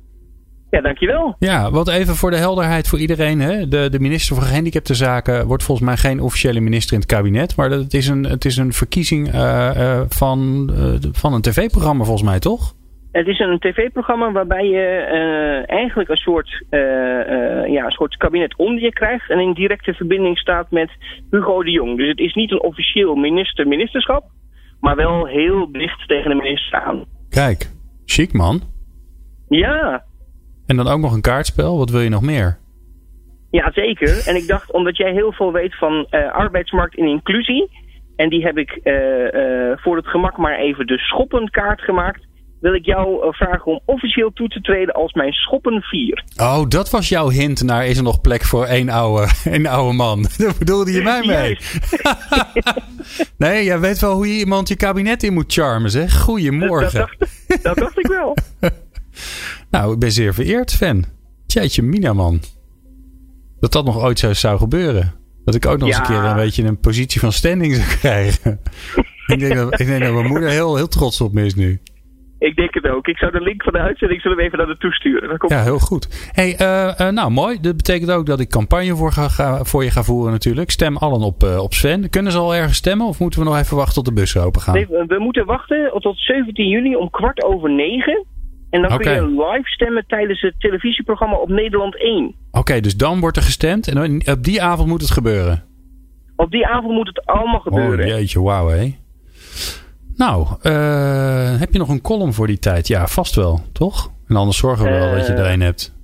Ja, 0.74 0.82
dankjewel. 0.82 1.36
Ja, 1.40 1.72
wat 1.72 1.90
even 1.90 2.16
voor 2.16 2.32
de 2.32 2.38
helderheid 2.38 2.88
voor 2.88 3.00
iedereen. 3.00 3.40
Hè? 3.40 3.68
De, 3.68 3.90
de 3.90 4.00
minister 4.00 4.36
voor 4.36 4.46
Gehandicaptenzaken 4.46 5.48
wordt 5.48 5.64
volgens 5.64 5.88
mij 5.88 5.98
geen 5.98 6.20
officiële 6.20 6.60
minister 6.60 6.94
in 6.94 7.00
het 7.00 7.12
kabinet. 7.12 7.56
Maar 7.56 7.70
het 7.70 7.94
is 7.94 8.08
een, 8.08 8.24
het 8.24 8.46
is 8.46 8.58
een 8.58 8.74
verkiezing 8.74 9.28
uh, 9.28 9.34
uh, 9.78 10.02
van, 10.08 10.70
uh, 10.74 11.12
van 11.12 11.34
een 11.34 11.42
tv-programma 11.42 12.04
volgens 12.04 12.30
mij, 12.30 12.40
toch? 12.40 12.74
Het 13.12 13.28
is 13.28 13.40
een 13.40 13.60
tv-programma 13.60 14.32
waarbij 14.32 14.66
je 14.66 14.86
uh, 15.12 15.76
eigenlijk 15.78 16.10
een 16.10 16.16
soort, 16.16 16.64
uh, 16.70 16.80
uh, 16.80 17.68
ja, 17.68 17.86
een 17.86 17.92
soort 17.92 18.18
kabinet 18.18 18.58
onder 18.58 18.84
je 18.84 18.94
krijgt 18.94 19.30
en 19.30 19.40
in 19.40 19.54
directe 19.54 19.94
verbinding 19.94 20.38
staat 20.38 20.72
met 20.72 20.90
Hugo 21.32 21.64
de 21.64 21.72
Jong. 21.72 21.98
Dus 21.98 22.08
het 22.08 22.20
is 22.20 22.34
niet 22.34 22.52
een 22.52 22.64
officieel 22.64 23.16
minister-ministerschap, 23.16 24.24
maar 24.80 24.96
wel 24.96 25.26
heel 25.26 25.72
dicht 25.72 26.08
tegen 26.08 26.30
de 26.30 26.36
minister 26.36 26.82
aan. 26.82 27.06
Kijk, 27.30 27.70
chic 28.06 28.34
man. 28.34 28.62
Ja, 29.50 30.04
en 30.66 30.76
dan 30.76 30.88
ook 30.88 31.00
nog 31.00 31.14
een 31.14 31.22
kaartspel. 31.22 31.78
Wat 31.78 31.90
wil 31.90 32.02
je 32.02 32.10
nog 32.10 32.22
meer? 32.22 32.58
Ja, 33.52 33.72
zeker. 33.74 34.28
En 34.28 34.36
ik 34.36 34.48
dacht, 34.48 34.72
omdat 34.72 34.98
jij 34.98 35.12
heel 35.12 35.32
veel 35.32 35.52
weet 35.52 35.78
van 35.78 36.08
uh, 36.12 36.32
arbeidsmarkt 36.32 36.98
en 36.98 37.06
inclusie. 37.06 37.70
En 38.16 38.30
die 38.30 38.44
heb 38.44 38.58
ik 38.58 38.80
uh, 38.84 38.94
uh, 38.94 39.72
voor 39.76 39.96
het 39.96 40.08
gemak 40.08 40.38
maar 40.38 40.60
even 40.60 40.88
de 40.88 40.98
schoppenkaart 40.98 41.82
gemaakt. 41.82 42.22
Wil 42.60 42.74
ik 42.74 42.86
jou 42.86 43.34
vragen 43.34 43.66
om 43.66 43.80
officieel 43.86 44.34
toe 44.34 44.48
te 44.48 44.62
treden 44.62 44.94
als 44.94 45.14
mijn 45.14 45.34
schoppen 45.34 45.82
4. 45.82 46.24
Oh, 46.38 46.68
dat 46.68 46.90
was 46.90 47.10
jouw 47.10 47.30
hint 47.30 47.64
naar 47.64 47.86
is 47.86 47.98
er 47.98 48.04
nog 48.04 48.22
plek 48.22 48.44
voor 48.44 48.66
één 48.66 48.90
oude, 48.90 49.28
één 49.52 49.66
oude 49.66 49.94
man. 49.96 50.26
Daar 50.38 50.54
bedoelde 50.60 50.92
je 50.92 51.02
mij 51.02 51.24
mee. 51.26 51.58
nee, 53.48 53.64
jij 53.64 53.80
weet 53.80 54.00
wel 54.00 54.14
hoe 54.14 54.28
je 54.28 54.40
iemand 54.40 54.68
je 54.68 54.76
kabinet 54.76 55.24
in 55.24 55.34
moet 55.34 55.54
charmen, 55.54 55.92
zeg. 55.92 56.20
Goedemorgen. 56.20 57.00
Dat, 57.00 57.10
dat, 57.18 57.30
dacht, 57.48 57.64
dat 57.64 57.76
dacht 57.76 58.00
ik 58.00 58.08
wel. 58.08 58.36
Nou, 59.74 59.94
ik 59.94 60.00
ben 60.00 60.12
zeer 60.12 60.34
vereerd, 60.34 60.74
fan. 60.74 61.04
Tjeitje, 61.48 61.82
Mina, 61.82 62.14
man. 62.14 62.40
Dat 63.60 63.72
dat 63.72 63.86
nog 63.86 64.04
ooit 64.04 64.20
zo 64.20 64.34
zou 64.34 64.58
gebeuren. 64.58 65.14
Dat 65.46 65.56
ik 65.56 65.66
ook 65.66 65.78
nog 65.78 65.90
ja. 65.90 66.00
eens 66.00 66.10
een 66.10 66.16
keer 66.16 66.24
een 66.24 66.36
beetje 66.36 66.64
een 66.64 66.80
positie 66.80 67.20
van 67.20 67.32
standing 67.32 67.74
zou 67.76 67.98
krijgen. 67.98 68.60
ik, 69.34 69.40
denk 69.40 69.56
dat, 69.56 69.80
ik 69.80 69.88
denk 69.88 70.04
dat 70.04 70.14
mijn 70.14 70.28
moeder 70.28 70.50
heel, 70.50 70.76
heel 70.76 70.88
trots 70.88 71.22
op 71.22 71.34
me 71.34 71.46
is 71.46 71.56
nu. 71.56 71.82
Ik 72.40 72.56
denk 72.56 72.74
het 72.74 72.88
ook. 72.88 73.08
Ik 73.08 73.18
zou 73.18 73.32
de 73.32 73.42
link 73.42 73.64
van 73.64 73.74
de 73.74 73.80
uitzending 73.80 74.22
zullen 74.22 74.38
we 74.38 74.44
even 74.44 74.58
naar 74.58 74.68
naartoe 74.68 74.94
sturen. 74.94 75.38
ja, 75.48 75.64
heel 75.64 75.80
goed. 75.80 76.32
Hey, 76.32 76.62
uh, 76.62 77.08
uh, 77.08 77.14
nou 77.14 77.32
mooi. 77.32 77.60
Dat 77.62 77.78
betekent 77.78 78.12
ook 78.12 78.26
dat 78.26 78.40
ik 78.40 78.50
campagne 78.50 78.96
voor, 78.96 79.12
ga, 79.12 79.28
ga, 79.28 79.64
voor 79.64 79.84
je 79.84 79.92
ga 79.92 80.04
voeren 80.04 80.32
natuurlijk. 80.32 80.70
Stem 80.70 80.98
allen 80.98 81.22
op, 81.22 81.44
uh, 81.44 81.62
op 81.62 81.74
Sven. 81.74 82.10
Kunnen 82.10 82.32
ze 82.32 82.38
al 82.38 82.56
ergens 82.56 82.78
stemmen 82.78 83.08
of 83.08 83.20
moeten 83.20 83.40
we 83.40 83.46
nog 83.46 83.58
even 83.58 83.78
wachten 83.78 83.94
tot 83.94 84.06
de 84.06 84.14
bussen 84.14 84.44
open 84.44 84.62
gaan? 84.62 84.74
Nee, 84.74 84.88
we 84.88 85.20
moeten 85.20 85.46
wachten 85.46 85.92
tot 86.00 86.20
17 86.20 86.68
juni 86.68 86.96
om 86.96 87.10
kwart 87.10 87.44
over 87.44 87.70
negen. 87.70 88.26
En 88.74 88.82
dan 88.82 88.94
okay. 88.94 89.18
kun 89.18 89.30
je 89.30 89.44
live 89.44 89.70
stemmen 89.70 90.04
tijdens 90.08 90.42
het 90.42 90.54
televisieprogramma 90.58 91.36
op 91.36 91.50
Nederland 91.50 92.00
1. 92.00 92.26
Oké, 92.26 92.60
okay, 92.60 92.82
dus 92.82 92.98
dan 92.98 93.20
wordt 93.20 93.38
er 93.38 93.44
gestemd 93.44 93.88
en 93.88 94.22
op 94.32 94.44
die 94.44 94.62
avond 94.62 94.88
moet 94.88 95.02
het 95.02 95.12
gebeuren? 95.12 95.64
Op 96.36 96.52
die 96.52 96.68
avond 96.68 96.94
moet 96.94 97.08
het 97.08 97.26
allemaal 97.26 97.60
gebeuren. 97.60 98.06
Oh 98.06 98.12
jeetje, 98.12 98.42
wauw 98.42 98.68
hé. 98.68 98.96
Nou, 100.16 100.48
uh, 100.64 101.60
heb 101.60 101.72
je 101.72 101.78
nog 101.78 101.90
een 101.90 102.02
column 102.02 102.34
voor 102.34 102.48
die 102.48 102.60
tijd? 102.60 102.88
Ja, 102.88 103.08
vast 103.08 103.36
wel, 103.36 103.62
toch? 103.74 104.12
En 104.28 104.36
anders 104.36 104.58
zorgen 104.58 104.86
we 104.86 104.92
wel 104.92 105.10
uh, 105.10 105.16
dat 105.18 105.28
je 105.28 105.34
er 105.34 105.52
een 105.52 105.62
hebt. 105.62 105.96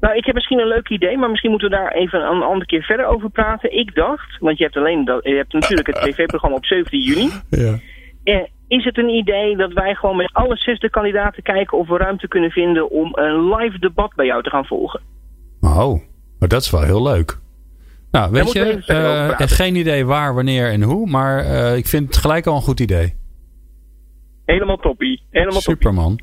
Nou, 0.00 0.16
ik 0.16 0.24
heb 0.24 0.34
misschien 0.34 0.60
een 0.60 0.68
leuk 0.68 0.88
idee, 0.88 1.18
maar 1.18 1.30
misschien 1.30 1.50
moeten 1.50 1.70
we 1.70 1.76
daar 1.76 1.92
even 1.92 2.20
een 2.20 2.42
andere 2.42 2.66
keer 2.66 2.82
verder 2.82 3.06
over 3.06 3.30
praten. 3.30 3.78
Ik 3.78 3.94
dacht, 3.94 4.38
want 4.38 4.58
je 4.58 4.64
hebt 4.64 4.76
alleen 4.76 5.04
dat, 5.04 5.24
je 5.24 5.34
hebt 5.34 5.52
natuurlijk 5.52 5.86
het 5.86 6.00
tv-programma 6.10 6.56
op 6.56 6.66
17 6.66 7.00
juni. 7.00 7.30
Ja. 7.50 7.78
Uh, 8.24 8.42
is 8.72 8.84
het 8.84 8.98
een 8.98 9.08
idee 9.08 9.56
dat 9.56 9.72
wij 9.72 9.94
gewoon 9.94 10.16
met 10.16 10.32
alle 10.32 10.56
zesde 10.56 10.90
kandidaten 10.90 11.42
kijken 11.42 11.78
of 11.78 11.88
we 11.88 11.96
ruimte 11.96 12.28
kunnen 12.28 12.50
vinden 12.50 12.90
om 12.90 13.10
een 13.12 13.54
live 13.54 13.78
debat 13.78 14.14
bij 14.14 14.26
jou 14.26 14.42
te 14.42 14.50
gaan 14.50 14.64
volgen? 14.64 15.00
Oh, 15.60 16.00
maar 16.38 16.48
dat 16.48 16.62
is 16.62 16.70
wel 16.70 16.82
heel 16.82 17.02
leuk. 17.02 17.38
Nou, 18.10 18.30
weet 18.30 18.52
je, 18.52 18.82
uh, 18.86 19.30
geen 19.38 19.76
idee 19.76 20.06
waar, 20.06 20.34
wanneer 20.34 20.70
en 20.70 20.82
hoe, 20.82 21.10
maar 21.10 21.44
uh, 21.44 21.76
ik 21.76 21.86
vind 21.86 22.06
het 22.06 22.16
gelijk 22.16 22.46
al 22.46 22.56
een 22.56 22.62
goed 22.62 22.80
idee. 22.80 23.14
Helemaal 24.44 24.76
toppie. 24.76 25.22
Helemaal 25.30 25.60
Superman. 25.60 26.20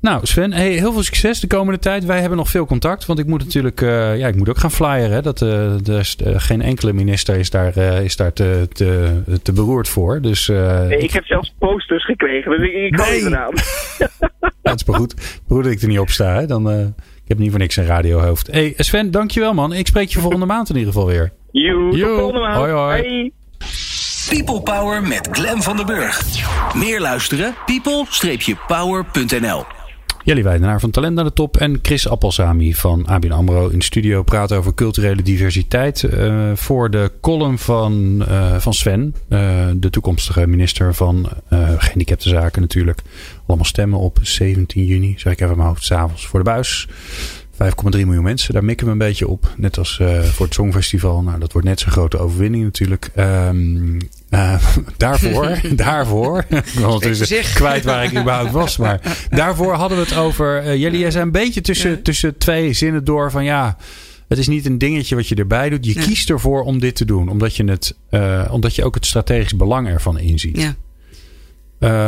Nou, 0.00 0.26
Sven, 0.26 0.52
hey, 0.52 0.70
heel 0.70 0.92
veel 0.92 1.02
succes 1.02 1.40
de 1.40 1.46
komende 1.46 1.78
tijd. 1.78 2.04
Wij 2.04 2.20
hebben 2.20 2.38
nog 2.38 2.48
veel 2.48 2.66
contact, 2.66 3.06
want 3.06 3.18
ik 3.18 3.26
moet 3.26 3.44
natuurlijk, 3.44 3.80
uh, 3.80 4.18
ja, 4.18 4.28
ik 4.28 4.36
moet 4.36 4.48
ook 4.48 4.58
gaan 4.58 4.70
flyeren. 4.70 5.22
Dat, 5.22 5.40
uh, 5.40 5.48
de, 5.82 6.14
uh, 6.26 6.34
geen 6.36 6.62
enkele 6.62 6.92
minister 6.92 7.36
is 7.36 7.50
daar, 7.50 7.76
is 7.76 8.16
daar 8.16 8.32
te, 8.32 8.68
te, 8.72 9.22
te 9.42 9.52
beroerd 9.52 9.88
voor. 9.88 10.20
Dus, 10.20 10.48
nee, 10.48 10.98
ik 10.98 11.10
heb 11.10 11.24
zelfs 11.24 11.54
posters 11.58 12.04
gekregen, 12.04 12.50
dus 12.50 12.60
ik, 12.60 12.72
ik 12.72 12.96
nee. 12.96 13.28
ja, 13.30 13.48
het 14.62 14.80
is 14.80 14.84
maar 14.84 14.96
goed, 14.96 15.40
goed 15.46 15.64
dat 15.64 15.72
ik 15.72 15.82
er 15.82 15.88
niet 15.88 15.98
op 15.98 16.10
sta. 16.10 16.34
Hè? 16.34 16.46
Dan, 16.46 16.70
ik 16.96 17.28
heb 17.28 17.38
niet 17.38 17.50
voor 17.50 17.58
niks 17.58 17.76
een 17.76 17.86
radiohoofd. 17.86 18.46
hey, 18.46 18.74
Sven, 18.76 19.10
dankjewel 19.10 19.54
man. 19.54 19.72
Ik 19.72 19.86
spreek 19.86 20.08
je 20.08 20.20
volgende 20.28 20.46
maand 20.46 20.68
in 20.68 20.76
ieder 20.76 20.92
geval 20.92 21.08
weer. 21.08 21.32
Joe, 21.50 21.90
tot 21.90 22.00
volgende 22.00 22.40
maand. 22.40 22.56
Hoi, 22.56 22.72
hoi. 22.72 23.02
Hey. 23.02 23.32
People 24.28 24.62
Power 24.62 25.02
met 25.02 25.28
Glen 25.32 25.62
van 25.62 25.76
den 25.76 25.86
Burg. 25.86 26.22
Meer 26.74 27.00
luisteren? 27.00 27.54
people-power.nl 27.66 29.64
Jelly 30.24 30.42
Weidenaar 30.42 30.80
van 30.80 30.90
Talent 30.90 31.14
naar 31.14 31.24
de 31.24 31.32
Top 31.32 31.56
en 31.56 31.78
Chris 31.82 32.08
Appelsami 32.08 32.74
van 32.74 33.06
ABN 33.06 33.30
AMRO 33.30 33.68
in 33.68 33.80
studio 33.80 34.22
praten 34.22 34.56
over 34.56 34.74
culturele 34.74 35.22
diversiteit. 35.22 36.02
Uh, 36.02 36.50
voor 36.54 36.90
de 36.90 37.12
column 37.20 37.58
van, 37.58 38.24
uh, 38.28 38.56
van 38.56 38.74
Sven, 38.74 39.14
uh, 39.28 39.66
de 39.76 39.90
toekomstige 39.90 40.46
minister 40.46 40.94
van 40.94 41.28
gehandicaptenzaken 41.78 42.60
natuurlijk. 42.60 43.02
Allemaal 43.46 43.66
stemmen 43.66 43.98
op 43.98 44.18
17 44.22 44.84
juni, 44.84 45.14
zeg 45.16 45.32
ik 45.32 45.40
even 45.40 45.56
mijn 45.56 45.68
hoofd, 45.68 45.84
s'avonds 45.84 46.26
voor 46.26 46.38
de 46.38 46.50
buis. 46.50 46.88
5,3 47.52 47.60
miljoen 47.90 48.22
mensen. 48.22 48.54
Daar 48.54 48.64
mikken 48.64 48.86
we 48.86 48.92
een 48.92 48.98
beetje 48.98 49.28
op. 49.28 49.54
Net 49.56 49.78
als 49.78 50.00
voor 50.22 50.46
het 50.46 50.54
Songfestival. 50.54 51.22
Nou, 51.22 51.38
dat 51.38 51.52
wordt 51.52 51.66
net 51.66 51.80
zo'n 51.80 51.92
grote 51.92 52.18
overwinning 52.18 52.64
natuurlijk. 52.64 53.10
Um, 53.16 53.98
uh, 54.30 54.64
daarvoor, 54.96 55.60
daarvoor. 55.74 56.46
Is 57.00 57.52
kwijt 57.54 57.84
waar 57.84 58.04
ik 58.04 58.10
überhaupt 58.10 58.50
was. 58.50 58.76
Maar 58.76 59.26
daarvoor 59.30 59.74
hadden 59.74 59.98
we 59.98 60.04
het 60.04 60.16
over. 60.16 60.64
Uh, 60.64 60.76
jullie 60.76 61.10
zijn 61.10 61.24
een 61.24 61.32
beetje 61.32 61.60
tussen, 61.60 61.90
ja. 61.90 61.98
tussen 62.02 62.38
twee 62.38 62.72
zinnen 62.72 63.04
door 63.04 63.30
van 63.30 63.44
ja. 63.44 63.76
Het 64.28 64.38
is 64.38 64.48
niet 64.48 64.66
een 64.66 64.78
dingetje 64.78 65.14
wat 65.14 65.28
je 65.28 65.34
erbij 65.34 65.70
doet. 65.70 65.84
Je 65.84 65.94
ja. 65.94 66.02
kiest 66.02 66.30
ervoor 66.30 66.62
om 66.62 66.78
dit 66.78 66.96
te 66.96 67.04
doen. 67.04 67.28
Omdat 67.28 67.56
je, 67.56 67.64
het, 67.64 67.96
omdat 68.50 68.74
je 68.74 68.84
ook 68.84 68.94
het 68.94 69.06
strategisch 69.06 69.56
belang 69.56 69.88
ervan 69.88 70.18
inziet. 70.18 70.60
Ja. 70.60 70.76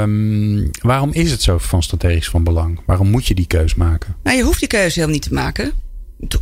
Um, 0.03 0.71
waarom 0.83 1.11
is 1.13 1.31
het 1.31 1.43
zo 1.43 1.59
van 1.59 1.83
strategisch 1.83 2.29
van 2.29 2.45
belang? 2.45 2.81
Waarom 2.87 3.11
moet 3.11 3.27
je 3.27 3.35
die 3.35 3.47
keus 3.47 3.75
maken? 3.75 4.17
Nou, 4.23 4.37
je 4.37 4.43
hoeft 4.43 4.59
die 4.59 4.69
keuze 4.69 4.95
helemaal 4.95 5.15
niet 5.15 5.23
te 5.23 5.35
maken. 5.35 5.73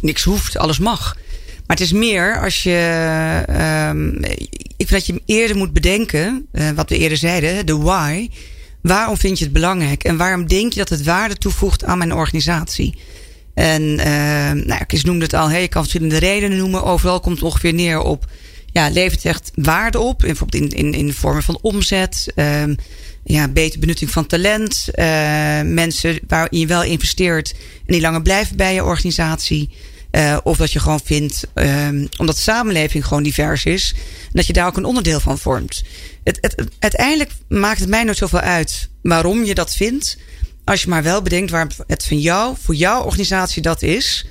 Niks 0.00 0.24
hoeft, 0.24 0.56
alles 0.56 0.78
mag. 0.78 1.16
Maar 1.70 1.78
het 1.78 1.88
is 1.88 1.98
meer 1.98 2.40
als 2.40 2.62
je. 2.62 3.42
Um, 3.88 4.24
ik 4.76 4.88
vind 4.88 4.90
dat 4.90 5.06
je 5.06 5.22
eerder 5.26 5.56
moet 5.56 5.72
bedenken, 5.72 6.46
uh, 6.52 6.70
wat 6.70 6.88
we 6.88 6.98
eerder 6.98 7.18
zeiden, 7.18 7.66
de 7.66 7.76
why. 7.76 8.28
Waarom 8.82 9.16
vind 9.16 9.38
je 9.38 9.44
het 9.44 9.52
belangrijk? 9.52 10.04
En 10.04 10.16
waarom 10.16 10.48
denk 10.48 10.72
je 10.72 10.78
dat 10.78 10.88
het 10.88 11.02
waarde 11.02 11.36
toevoegt 11.36 11.84
aan 11.84 11.98
mijn 11.98 12.14
organisatie? 12.14 12.98
En 13.54 13.82
uh, 13.82 14.06
nou, 14.64 14.82
Chris 14.86 15.04
noemde 15.04 15.24
het 15.24 15.34
al, 15.34 15.50
hey, 15.50 15.60
je 15.60 15.68
kan 15.68 15.82
verschillende 15.82 16.18
redenen 16.18 16.58
noemen. 16.58 16.84
Overal 16.84 17.20
komt 17.20 17.34
het 17.34 17.44
ongeveer 17.44 17.74
neer 17.74 18.00
op. 18.00 18.26
Ja, 18.72 18.90
levert 18.90 19.24
echt 19.24 19.50
waarde 19.54 19.98
op. 19.98 20.18
Bijvoorbeeld 20.18 20.62
in, 20.62 20.70
in, 20.70 20.94
in 20.94 21.12
vormen 21.12 21.42
van 21.42 21.58
omzet. 21.62 22.32
Um, 22.34 22.76
ja, 23.24 23.48
betere 23.48 23.80
benutting 23.80 24.10
van 24.10 24.26
talent. 24.26 24.88
Uh, 24.94 25.04
mensen 25.62 26.18
waarin 26.26 26.58
je 26.58 26.66
wel 26.66 26.82
investeert 26.82 27.54
en 27.86 27.92
die 27.92 28.00
langer 28.00 28.22
blijven 28.22 28.56
bij 28.56 28.74
je 28.74 28.84
organisatie. 28.84 29.70
Uh, 30.12 30.38
of 30.42 30.56
dat 30.56 30.72
je 30.72 30.80
gewoon 30.80 31.00
vindt, 31.04 31.46
um, 31.54 32.08
omdat 32.16 32.34
de 32.36 32.42
samenleving 32.42 33.06
gewoon 33.06 33.22
divers 33.22 33.64
is, 33.64 33.94
dat 34.32 34.46
je 34.46 34.52
daar 34.52 34.66
ook 34.66 34.76
een 34.76 34.84
onderdeel 34.84 35.20
van 35.20 35.38
vormt. 35.38 35.82
Het, 36.24 36.38
het, 36.40 36.68
uiteindelijk 36.78 37.30
maakt 37.48 37.80
het 37.80 37.88
mij 37.88 38.04
nooit 38.04 38.16
zoveel 38.16 38.40
uit 38.40 38.90
waarom 39.02 39.44
je 39.44 39.54
dat 39.54 39.72
vindt. 39.72 40.18
Als 40.64 40.82
je 40.82 40.88
maar 40.88 41.02
wel 41.02 41.22
bedenkt 41.22 41.50
waar 41.50 41.66
het 41.86 42.06
van 42.06 42.18
jou, 42.18 42.56
voor 42.60 42.74
jouw 42.74 43.02
organisatie 43.02 43.62
dat 43.62 43.82
is. 43.82 44.26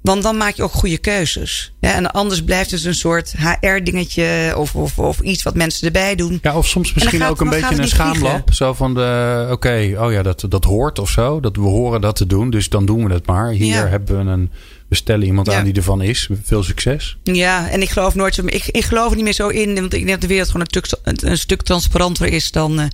Want 0.00 0.22
dan 0.22 0.36
maak 0.36 0.54
je 0.54 0.62
ook 0.62 0.72
goede 0.72 0.98
keuzes. 0.98 1.72
Ja, 1.80 1.94
en 1.94 2.10
anders 2.10 2.42
blijft 2.44 2.70
het 2.70 2.84
een 2.84 2.94
soort 2.94 3.34
HR-dingetje 3.60 4.54
of, 4.56 4.74
of, 4.74 4.98
of 4.98 5.20
iets 5.20 5.42
wat 5.42 5.54
mensen 5.54 5.86
erbij 5.86 6.14
doen. 6.14 6.38
Ja, 6.42 6.56
of 6.56 6.66
soms 6.66 6.94
misschien 6.94 7.24
ook 7.24 7.40
een 7.40 7.48
beetje 7.48 7.78
een 7.78 7.88
schaamlab. 7.88 8.52
Zo 8.52 8.72
van 8.72 8.94
de, 8.94 9.40
oké, 9.42 9.52
okay, 9.52 9.94
oh 9.94 10.12
ja, 10.12 10.22
dat, 10.22 10.44
dat 10.48 10.64
hoort 10.64 10.98
of 10.98 11.10
zo. 11.10 11.40
Dat 11.40 11.56
we 11.56 11.62
horen 11.62 12.00
dat 12.00 12.16
te 12.16 12.26
doen, 12.26 12.50
dus 12.50 12.68
dan 12.68 12.86
doen 12.86 13.06
we 13.06 13.12
het 13.12 13.26
maar. 13.26 13.50
Hier 13.50 13.74
ja. 13.74 13.86
hebben 13.86 14.24
we 14.24 14.30
een, 14.30 14.50
we 14.88 14.94
stellen 14.94 15.26
iemand 15.26 15.46
ja. 15.46 15.58
aan 15.58 15.64
die 15.64 15.74
ervan 15.74 16.02
is. 16.02 16.28
Veel 16.42 16.62
succes. 16.62 17.18
Ja, 17.22 17.70
en 17.70 17.82
ik 17.82 17.90
geloof 17.90 18.14
nooit 18.14 18.38
ik, 18.38 18.66
ik 18.66 18.84
geloof 18.84 19.10
er 19.10 19.16
niet 19.16 19.24
meer 19.24 19.32
zo 19.32 19.48
in. 19.48 19.74
Want 19.74 19.94
ik 19.94 19.98
denk 19.98 20.08
dat 20.08 20.20
de 20.20 20.26
wereld 20.26 20.50
gewoon 20.50 20.66
een, 20.70 20.82
stuk, 20.82 20.98
een, 21.02 21.30
een 21.30 21.38
stuk 21.38 21.62
transparanter 21.62 22.26
is 22.26 22.50
dan, 22.50 22.80
uh, 22.80 22.86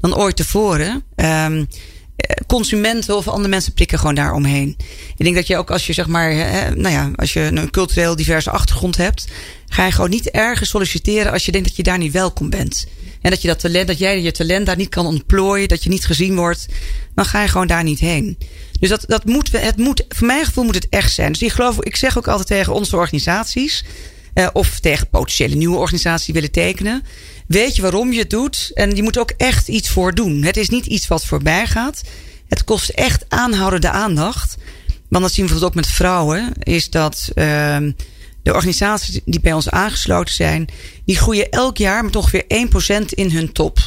dan 0.00 0.16
ooit 0.16 0.36
tevoren. 0.36 1.02
Um, 1.16 1.68
consumenten 2.46 3.16
of 3.16 3.28
andere 3.28 3.48
mensen 3.48 3.72
prikken 3.72 3.98
gewoon 3.98 4.14
daar 4.14 4.32
omheen. 4.32 4.76
Ik 5.16 5.24
denk 5.24 5.34
dat 5.34 5.46
je 5.46 5.56
ook 5.56 5.70
als 5.70 5.86
je 5.86 5.92
zeg 5.92 6.06
maar, 6.06 6.34
nou 6.76 6.94
ja, 6.94 7.10
als 7.16 7.32
je 7.32 7.40
een 7.40 7.70
cultureel 7.70 8.16
diverse 8.16 8.50
achtergrond 8.50 8.96
hebt, 8.96 9.26
ga 9.68 9.84
je 9.84 9.92
gewoon 9.92 10.10
niet 10.10 10.30
ergens 10.30 10.68
solliciteren 10.68 11.32
als 11.32 11.44
je 11.44 11.52
denkt 11.52 11.66
dat 11.68 11.76
je 11.76 11.82
daar 11.82 11.98
niet 11.98 12.12
welkom 12.12 12.50
bent. 12.50 12.86
En 13.20 13.30
dat 13.30 13.42
je 13.42 13.48
dat 13.48 13.60
talent, 13.60 13.86
dat 13.86 13.98
jij 13.98 14.22
je 14.22 14.32
talent 14.32 14.66
daar 14.66 14.76
niet 14.76 14.88
kan 14.88 15.06
ontplooien, 15.06 15.68
dat 15.68 15.82
je 15.82 15.90
niet 15.90 16.06
gezien 16.06 16.36
wordt, 16.36 16.66
dan 17.14 17.24
ga 17.24 17.42
je 17.42 17.48
gewoon 17.48 17.66
daar 17.66 17.82
niet 17.82 18.00
heen. 18.00 18.38
Dus 18.80 18.88
dat, 18.88 19.04
dat 19.06 19.24
moet, 19.24 19.52
het 19.52 19.76
moet, 19.76 20.04
voor 20.08 20.26
mijn 20.26 20.44
gevoel 20.44 20.64
moet 20.64 20.74
het 20.74 20.88
echt 20.88 21.12
zijn. 21.12 21.32
Dus 21.32 21.42
ik 21.42 21.52
geloof, 21.52 21.82
ik 21.82 21.96
zeg 21.96 22.18
ook 22.18 22.28
altijd 22.28 22.46
tegen 22.46 22.74
onze 22.74 22.96
organisaties, 22.96 23.84
uh, 24.34 24.48
of 24.52 24.80
tegen 24.80 25.08
potentiële 25.08 25.54
nieuwe 25.54 25.76
organisaties 25.76 26.34
willen 26.34 26.50
tekenen. 26.50 27.02
Weet 27.48 27.76
je 27.76 27.82
waarom 27.82 28.12
je 28.12 28.18
het 28.18 28.30
doet? 28.30 28.70
En 28.74 28.96
je 28.96 29.02
moet 29.02 29.18
ook 29.18 29.30
echt 29.36 29.68
iets 29.68 29.88
voor 29.88 30.14
doen. 30.14 30.42
Het 30.42 30.56
is 30.56 30.68
niet 30.68 30.86
iets 30.86 31.08
wat 31.08 31.24
voorbij 31.24 31.66
gaat. 31.66 32.02
Het 32.48 32.64
kost 32.64 32.88
echt 32.88 33.24
aanhoudende 33.28 33.90
aandacht. 33.90 34.56
Want 35.08 35.24
dat 35.24 35.32
zien 35.32 35.44
we 35.44 35.50
bijvoorbeeld 35.50 35.64
ook 35.64 35.74
met 35.74 35.94
vrouwen. 35.94 36.52
Is 36.58 36.90
dat 36.90 37.28
uh, 37.34 37.76
de 38.42 38.54
organisaties 38.54 39.20
die 39.24 39.40
bij 39.40 39.52
ons 39.52 39.70
aangesloten 39.70 40.34
zijn. 40.34 40.68
Die 41.04 41.16
groeien 41.16 41.50
elk 41.50 41.76
jaar 41.76 42.04
met 42.04 42.16
ongeveer 42.16 42.44
1% 43.02 43.04
in 43.08 43.30
hun 43.30 43.52
top. 43.52 43.78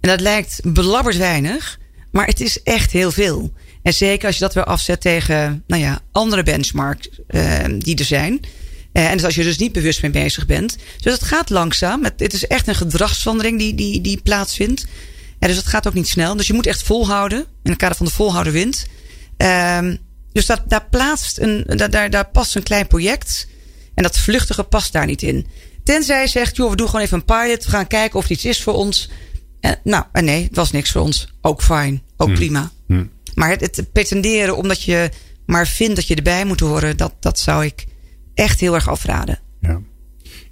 En 0.00 0.08
dat 0.08 0.20
lijkt 0.20 0.60
belabberd 0.64 1.16
weinig. 1.16 1.78
Maar 2.10 2.26
het 2.26 2.40
is 2.40 2.62
echt 2.62 2.90
heel 2.90 3.12
veel. 3.12 3.52
En 3.82 3.92
zeker 3.92 4.26
als 4.26 4.34
je 4.34 4.42
dat 4.44 4.54
weer 4.54 4.64
afzet 4.64 5.00
tegen 5.00 5.64
nou 5.66 5.82
ja, 5.82 6.00
andere 6.12 6.42
benchmarks 6.42 7.08
uh, 7.28 7.64
die 7.78 7.98
er 7.98 8.04
zijn. 8.04 8.40
Uh, 8.92 9.10
en 9.10 9.24
als 9.24 9.34
je 9.34 9.42
dus 9.42 9.58
niet 9.58 9.72
bewust 9.72 10.02
mee 10.02 10.10
bezig 10.10 10.46
bent. 10.46 10.76
Dus 11.00 11.12
het 11.12 11.22
gaat 11.22 11.50
langzaam. 11.50 12.04
Het, 12.04 12.20
het 12.20 12.32
is 12.32 12.46
echt 12.46 12.68
een 12.68 12.74
gedragsverandering 12.74 13.58
die, 13.58 13.74
die, 13.74 14.00
die 14.00 14.20
plaatsvindt. 14.22 14.86
Ja, 15.38 15.46
dus 15.46 15.56
het 15.56 15.66
gaat 15.66 15.86
ook 15.86 15.94
niet 15.94 16.08
snel. 16.08 16.36
Dus 16.36 16.46
je 16.46 16.52
moet 16.52 16.66
echt 16.66 16.82
volhouden. 16.82 17.38
In 17.38 17.70
het 17.70 17.78
kader 17.78 17.96
van 17.96 18.06
de 18.06 18.12
volhouden 18.12 18.52
wint. 18.52 18.86
Um, 19.36 19.98
dus 20.32 20.46
dat, 20.46 20.62
daar, 20.66 20.86
plaatst 20.90 21.38
een, 21.38 21.64
daar, 21.66 21.90
daar, 21.90 22.10
daar 22.10 22.28
past 22.28 22.56
een 22.56 22.62
klein 22.62 22.86
project. 22.86 23.48
En 23.94 24.02
dat 24.02 24.18
vluchtige 24.18 24.62
past 24.62 24.92
daar 24.92 25.06
niet 25.06 25.22
in. 25.22 25.46
Tenzij 25.84 26.20
je 26.20 26.28
zegt, 26.28 26.56
joh, 26.56 26.70
we 26.70 26.76
doen 26.76 26.86
gewoon 26.86 27.04
even 27.04 27.18
een 27.18 27.24
pilot. 27.24 27.64
We 27.64 27.70
gaan 27.70 27.86
kijken 27.86 28.18
of 28.18 28.22
het 28.22 28.32
iets 28.32 28.44
is 28.44 28.62
voor 28.62 28.74
ons. 28.74 29.10
En, 29.60 29.80
nou, 29.84 30.04
en 30.12 30.24
nee, 30.24 30.44
het 30.44 30.56
was 30.56 30.70
niks 30.70 30.90
voor 30.90 31.02
ons. 31.02 31.32
Ook 31.40 31.62
fijn. 31.62 32.02
Ook 32.16 32.26
hmm. 32.26 32.36
prima. 32.36 32.70
Hmm. 32.86 33.10
Maar 33.34 33.50
het, 33.50 33.76
het 33.76 33.92
pretenderen 33.92 34.56
omdat 34.56 34.82
je 34.82 35.10
maar 35.46 35.66
vindt 35.66 35.96
dat 35.96 36.06
je 36.06 36.14
erbij 36.14 36.44
moet 36.44 36.60
horen. 36.60 36.96
Dat, 36.96 37.14
dat 37.20 37.38
zou 37.38 37.64
ik 37.64 37.86
echt 38.40 38.60
heel 38.60 38.74
erg 38.74 38.88
afraden. 38.88 39.38
Ja. 39.60 39.80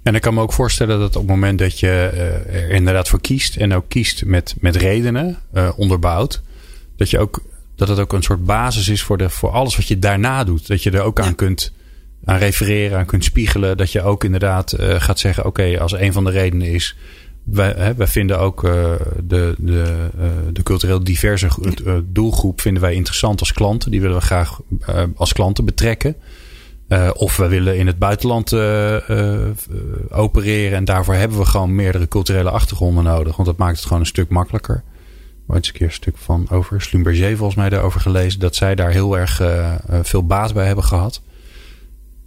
En 0.03 0.15
ik 0.15 0.21
kan 0.21 0.33
me 0.33 0.41
ook 0.41 0.53
voorstellen 0.53 0.99
dat 0.99 1.15
op 1.15 1.21
het 1.21 1.31
moment 1.31 1.59
dat 1.59 1.79
je 1.79 2.11
uh, 2.13 2.55
er 2.55 2.69
inderdaad 2.69 3.09
voor 3.09 3.21
kiest 3.21 3.55
en 3.55 3.73
ook 3.73 3.85
kiest 3.87 4.25
met, 4.25 4.55
met 4.59 4.75
redenen 4.75 5.37
uh, 5.53 5.69
onderbouwd, 5.75 6.41
dat, 6.97 7.09
je 7.09 7.19
ook, 7.19 7.41
dat 7.75 7.87
het 7.87 7.99
ook 7.99 8.13
een 8.13 8.23
soort 8.23 8.45
basis 8.45 8.87
is 8.87 9.03
voor, 9.03 9.17
de, 9.17 9.29
voor 9.29 9.49
alles 9.49 9.75
wat 9.75 9.87
je 9.87 9.99
daarna 9.99 10.43
doet. 10.43 10.67
Dat 10.67 10.83
je 10.83 10.91
er 10.91 11.01
ook 11.01 11.17
ja. 11.17 11.23
aan 11.23 11.35
kunt 11.35 11.73
aan 12.25 12.37
refereren, 12.37 12.97
aan 12.97 13.05
kunt 13.05 13.23
spiegelen. 13.23 13.77
Dat 13.77 13.91
je 13.91 14.01
ook 14.01 14.23
inderdaad 14.23 14.79
uh, 14.79 15.01
gaat 15.01 15.19
zeggen: 15.19 15.45
oké, 15.45 15.61
okay, 15.61 15.77
als 15.77 15.91
een 15.91 16.13
van 16.13 16.23
de 16.23 16.31
redenen 16.31 16.67
is. 16.67 16.95
Wij, 17.43 17.73
hè, 17.77 17.95
wij 17.95 18.07
vinden 18.07 18.39
ook 18.39 18.61
de, 19.23 19.55
de, 19.57 20.09
de 20.53 20.63
cultureel 20.63 21.03
diverse 21.03 21.47
doelgroep 22.05 22.61
vinden 22.61 22.81
wij 22.81 22.93
interessant 22.93 23.39
als 23.39 23.53
klanten. 23.53 23.91
Die 23.91 24.01
willen 24.01 24.17
we 24.17 24.23
graag 24.23 24.59
als 25.15 25.33
klanten 25.33 25.65
betrekken. 25.65 26.15
Uh, 26.89 27.09
of 27.13 27.37
we 27.37 27.47
willen 27.47 27.77
in 27.77 27.87
het 27.87 27.99
buitenland 27.99 28.51
uh, 28.51 29.09
uh, 29.09 29.47
opereren. 30.09 30.77
En 30.77 30.85
daarvoor 30.85 31.13
hebben 31.13 31.37
we 31.37 31.45
gewoon 31.45 31.75
meerdere 31.75 32.07
culturele 32.07 32.49
achtergronden 32.49 33.03
nodig. 33.03 33.35
Want 33.35 33.47
dat 33.47 33.57
maakt 33.57 33.75
het 33.75 33.85
gewoon 33.85 33.99
een 33.99 34.05
stuk 34.05 34.29
makkelijker. 34.29 34.83
Ooit 35.47 35.57
eens 35.57 35.67
een 35.67 35.73
keer 35.73 35.87
een 35.87 35.93
stuk 35.93 36.17
van 36.17 36.49
over 36.49 36.81
Slumberger 36.81 37.37
volgens 37.37 37.57
mij 37.57 37.69
daarover 37.69 38.01
gelezen. 38.01 38.39
Dat 38.39 38.55
zij 38.55 38.75
daar 38.75 38.91
heel 38.91 39.17
erg 39.17 39.41
veel 40.01 40.25
baat 40.25 40.53
bij 40.53 40.65
hebben 40.65 40.83
gehad. 40.83 41.21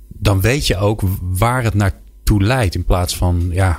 Dan 0.08 0.40
weet 0.40 0.66
je 0.66 0.76
ook 0.76 1.02
waar 1.20 1.62
het 1.62 1.74
naartoe 1.74 2.42
leidt. 2.42 2.74
In 2.74 2.84
plaats 2.84 3.16
van, 3.16 3.48
ja, 3.50 3.78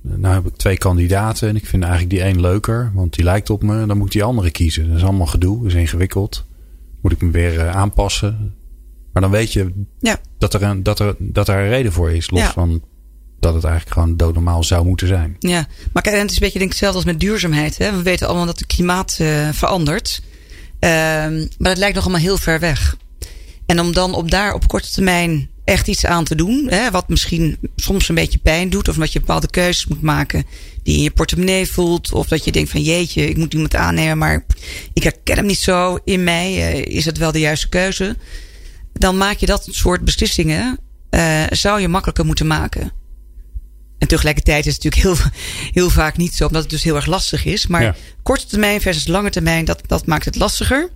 nou 0.00 0.34
heb 0.34 0.46
ik 0.46 0.56
twee 0.56 0.78
kandidaten 0.78 1.48
en 1.48 1.56
ik 1.56 1.66
vind 1.66 1.82
eigenlijk 1.82 2.12
die 2.12 2.22
één 2.22 2.40
leuker, 2.40 2.90
want 2.94 3.14
die 3.14 3.24
lijkt 3.24 3.50
op 3.50 3.62
me. 3.62 3.86
Dan 3.86 3.96
moet 3.96 4.06
ik 4.06 4.12
die 4.12 4.24
andere 4.24 4.50
kiezen. 4.50 4.88
Dat 4.88 4.96
is 4.96 5.04
allemaal 5.04 5.26
gedoe, 5.26 5.56
dat 5.56 5.66
is 5.66 5.74
ingewikkeld. 5.74 6.46
Moet 7.00 7.12
ik 7.12 7.22
me 7.22 7.30
weer 7.30 7.60
eh, 7.60 7.76
aanpassen. 7.76 8.54
Maar 9.12 9.22
dan 9.22 9.30
weet 9.30 9.52
je 9.52 9.72
Ja. 10.00 10.20
dat, 10.38 10.54
er 10.54 10.62
een, 10.62 10.82
dat, 10.82 10.98
er, 10.98 11.14
dat 11.18 11.48
er 11.48 11.56
een 11.58 11.68
reden 11.68 11.92
voor 11.92 12.10
is. 12.12 12.30
Los 12.30 12.40
Ja. 12.40 12.52
van 12.52 12.82
dat 13.40 13.54
het 13.54 13.64
eigenlijk 13.64 13.94
gewoon 13.94 14.16
doodnormaal 14.16 14.64
zou 14.64 14.86
moeten 14.86 15.06
zijn. 15.06 15.36
Ja, 15.38 15.66
maar 15.92 16.02
kijk, 16.02 16.14
en 16.14 16.20
het 16.20 16.30
is 16.30 16.36
een 16.36 16.42
beetje 16.42 16.58
denk 16.58 16.70
ik, 16.72 16.78
hetzelfde 16.78 16.96
als 16.96 17.06
met 17.06 17.20
duurzaamheid. 17.20 17.78
Hè? 17.78 17.96
We 17.96 18.02
weten 18.02 18.26
allemaal 18.26 18.46
dat 18.46 18.58
het 18.58 18.66
klimaat 18.68 19.16
eh, 19.20 19.48
verandert. 19.52 20.22
Ehm, 20.78 21.46
maar 21.58 21.70
het 21.70 21.78
lijkt 21.78 21.94
nog 21.94 22.04
allemaal 22.04 22.22
heel 22.22 22.36
ver 22.38 22.60
weg. 22.60 22.96
En 23.66 23.80
om 23.80 23.92
dan 23.92 24.14
op 24.14 24.30
daar 24.30 24.54
op 24.54 24.68
korte 24.68 24.92
termijn 24.92 25.48
echt 25.64 25.88
iets 25.88 26.06
aan 26.06 26.24
te 26.24 26.34
doen, 26.34 26.66
hè, 26.70 26.90
wat 26.90 27.08
misschien 27.08 27.58
soms 27.76 28.08
een 28.08 28.14
beetje 28.14 28.38
pijn 28.38 28.70
doet, 28.70 28.88
of 28.88 28.94
omdat 28.94 29.12
je 29.12 29.20
bepaalde 29.20 29.50
keuzes 29.50 29.86
moet 29.86 30.02
maken 30.02 30.44
die 30.82 30.96
in 30.96 31.02
je 31.02 31.10
portemonnee 31.10 31.66
voelt, 31.66 32.12
of 32.12 32.28
dat 32.28 32.44
je 32.44 32.52
denkt 32.52 32.70
van 32.70 32.82
jeetje, 32.82 33.28
ik 33.28 33.36
moet 33.36 33.52
iemand 33.54 33.74
aannemen, 33.74 34.18
maar 34.18 34.44
ik 34.92 35.02
herken 35.02 35.36
hem 35.36 35.46
niet 35.46 35.58
zo 35.58 35.98
in 36.04 36.24
mij, 36.24 36.72
eh, 36.72 36.96
is 36.96 37.04
het 37.04 37.18
wel 37.18 37.32
de 37.32 37.38
juiste 37.40 37.68
keuze? 37.68 38.16
Dan 38.92 39.16
maak 39.16 39.36
je 39.36 39.46
dat 39.46 39.66
soort 39.70 40.04
beslissingen, 40.04 40.78
eh, 41.10 41.42
zou 41.50 41.80
je 41.80 41.88
makkelijker 41.88 42.24
moeten 42.24 42.46
maken. 42.46 42.92
En 43.98 44.08
tegelijkertijd 44.08 44.66
is 44.66 44.74
het 44.74 44.84
natuurlijk 44.84 45.20
heel, 45.20 45.30
heel 45.72 45.90
vaak 45.90 46.16
niet 46.16 46.34
zo, 46.34 46.46
omdat 46.46 46.62
het 46.62 46.70
dus 46.70 46.82
heel 46.82 46.96
erg 46.96 47.06
lastig 47.06 47.44
is. 47.44 47.66
Maar 47.66 47.82
Ja. 47.82 47.94
korte 48.22 48.46
termijn 48.46 48.80
versus 48.80 49.06
lange 49.06 49.30
termijn, 49.30 49.64
dat, 49.64 49.80
dat 49.86 50.06
maakt 50.06 50.24
het 50.24 50.36
lastiger. 50.36 50.88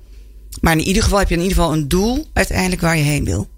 Maar 0.61 0.72
in 0.72 0.80
ieder 0.84 1.03
geval 1.03 1.18
heb 1.18 1.28
je 1.28 1.34
in 1.34 1.40
ieder 1.40 1.57
geval 1.57 1.72
een 1.72 1.88
doel 1.88 2.26
uiteindelijk 2.32 2.80
waar 2.80 2.97
je 2.97 3.03
heen 3.03 3.24
wil. 3.24 3.49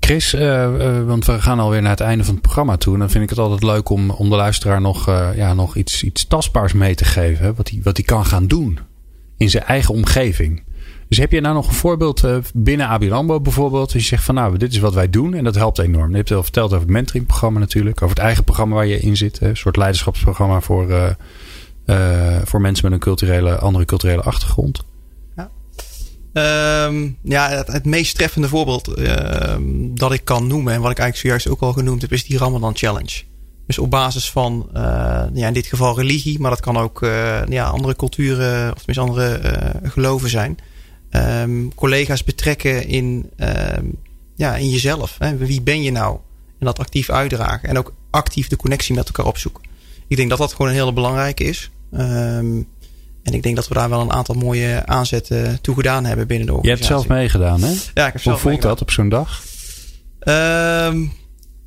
Chris, 0.00 0.34
eh, 0.34 0.64
eh, 0.64 1.04
want 1.06 1.24
we 1.24 1.40
gaan 1.40 1.58
alweer 1.60 1.82
naar 1.82 1.90
het 1.90 2.00
einde 2.00 2.24
van 2.24 2.32
het 2.32 2.42
programma 2.42 2.76
toe. 2.76 2.94
En 2.94 2.98
dan 3.00 3.10
vind 3.10 3.24
ik 3.24 3.30
het 3.30 3.38
altijd 3.38 3.62
leuk 3.62 3.88
om, 3.88 4.10
om 4.10 4.30
de 4.30 4.36
luisteraar 4.36 4.80
nog, 4.80 5.06
ja, 5.36 5.54
nog 5.54 5.76
iets, 5.76 6.02
iets 6.02 6.26
tastbaars 6.26 6.72
mee 6.72 6.94
te 6.94 7.04
geven. 7.04 7.44
Hè, 7.44 7.54
wat 7.54 7.68
hij 7.68 7.80
wat 7.82 7.96
hij 7.96 8.06
kan 8.06 8.26
gaan 8.26 8.46
doen 8.46 8.78
in 9.36 9.50
zijn 9.50 9.64
eigen 9.64 9.94
omgeving. 9.94 10.62
Dus 11.10 11.18
heb 11.18 11.32
je 11.32 11.40
nou 11.40 11.54
nog 11.54 11.66
een 11.66 11.74
voorbeeld 11.74 12.24
eh, 12.24 12.36
binnen 12.54 12.86
ABN 12.86 13.12
AMRO 13.12 13.40
bijvoorbeeld? 13.40 13.92
Dus 13.92 14.02
je 14.02 14.08
zegt 14.08 14.24
van 14.24 14.34
nou, 14.34 14.58
dit 14.58 14.72
is 14.72 14.78
wat 14.78 14.94
wij 14.94 15.10
doen 15.10 15.34
en 15.34 15.44
dat 15.44 15.54
helpt 15.54 15.78
enorm. 15.78 16.10
Je 16.10 16.16
hebt 16.16 16.30
al 16.30 16.42
verteld 16.42 16.70
over 16.70 16.80
het 16.80 16.90
mentoringprogramma 16.90 17.58
natuurlijk. 17.58 18.02
Over 18.02 18.16
het 18.16 18.24
eigen 18.24 18.44
programma 18.44 18.74
waar 18.74 18.86
je 18.86 19.00
in 19.00 19.16
zit. 19.16 19.40
Een 19.40 19.56
soort 19.56 19.76
leiderschapsprogramma 19.76 20.60
voor, 20.60 20.90
eh, 20.90 21.10
eh, 21.84 22.42
voor 22.44 22.60
mensen 22.60 22.84
met 22.84 22.92
een 22.92 23.00
culturele, 23.00 23.58
andere 23.58 23.84
culturele 23.84 24.22
achtergrond. 24.22 24.82
Ehm, 26.32 27.08
ja, 27.22 27.48
het, 27.48 27.66
het 27.66 27.84
meest 27.84 28.14
treffende 28.14 28.48
voorbeeld 28.48 28.88
ehm, 28.88 29.62
dat 29.94 30.12
ik 30.12 30.24
kan 30.24 30.46
noemen, 30.46 30.72
en 30.72 30.80
wat 30.80 30.90
ik 30.90 30.98
eigenlijk 30.98 31.16
zojuist 31.16 31.48
ook 31.48 31.60
al 31.60 31.72
genoemd 31.72 32.02
heb, 32.02 32.12
is 32.12 32.24
die 32.24 32.38
Ramadan 32.38 32.76
Challenge. 32.76 33.22
Dus 33.66 33.78
op 33.78 33.90
basis 33.90 34.30
van, 34.30 34.68
ja, 35.34 35.46
in 35.46 35.52
dit 35.52 35.66
geval 35.66 35.96
religie, 35.96 36.38
maar 36.38 36.50
dat 36.50 36.60
kan 36.60 36.76
ook 36.76 36.98
ja, 37.48 37.64
andere 37.64 37.96
culturen, 37.96 38.72
of 38.72 38.82
tenminste 38.82 39.00
andere 39.00 39.40
geloven 39.82 40.30
zijn. 40.30 40.58
Ehm, 41.10 41.68
collega's 41.74 42.24
betrekken 42.24 42.86
in, 42.88 43.30
ehm, 43.36 43.84
ja, 44.36 44.56
in 44.56 44.70
jezelf. 44.70 45.16
Hè? 45.18 45.36
Wie 45.36 45.62
ben 45.62 45.82
je 45.82 45.92
nou? 45.92 46.18
En 46.58 46.66
dat 46.66 46.78
actief 46.78 47.10
uitdragen. 47.10 47.68
En 47.68 47.78
ook 47.78 47.94
actief 48.10 48.48
de 48.48 48.56
connectie 48.56 48.94
met 48.94 49.06
elkaar 49.06 49.26
opzoeken. 49.26 49.62
Ik 50.08 50.16
denk 50.16 50.28
dat 50.28 50.38
dat 50.38 50.52
gewoon 50.52 50.68
een 50.70 50.76
hele 50.76 50.92
belangrijke 50.92 51.44
is. 51.44 51.70
Ehm, 51.92 52.62
en 53.22 53.32
ik 53.34 53.42
denk 53.42 53.56
dat 53.56 53.68
we 53.68 53.74
daar 53.74 53.88
wel 53.88 54.00
een 54.00 54.12
aantal 54.12 54.34
mooie 54.34 54.82
aanzetten 54.86 55.60
toe 55.60 55.74
gedaan 55.74 56.04
hebben 56.04 56.26
binnen 56.26 56.46
de 56.46 56.52
Je 56.52 56.58
hebt 56.68 56.80
organisatie. 56.80 57.06
zelf 57.08 57.18
meegedaan 57.18 57.62
hè? 57.62 57.68
Ja, 57.94 58.06
ik 58.06 58.12
heb 58.12 58.22
Hoe 58.22 58.32
voelt 58.32 58.44
meegedaan. 58.44 58.70
dat 58.70 58.80
op 58.80 58.90
zo'n 58.90 59.08
dag? 59.08 59.42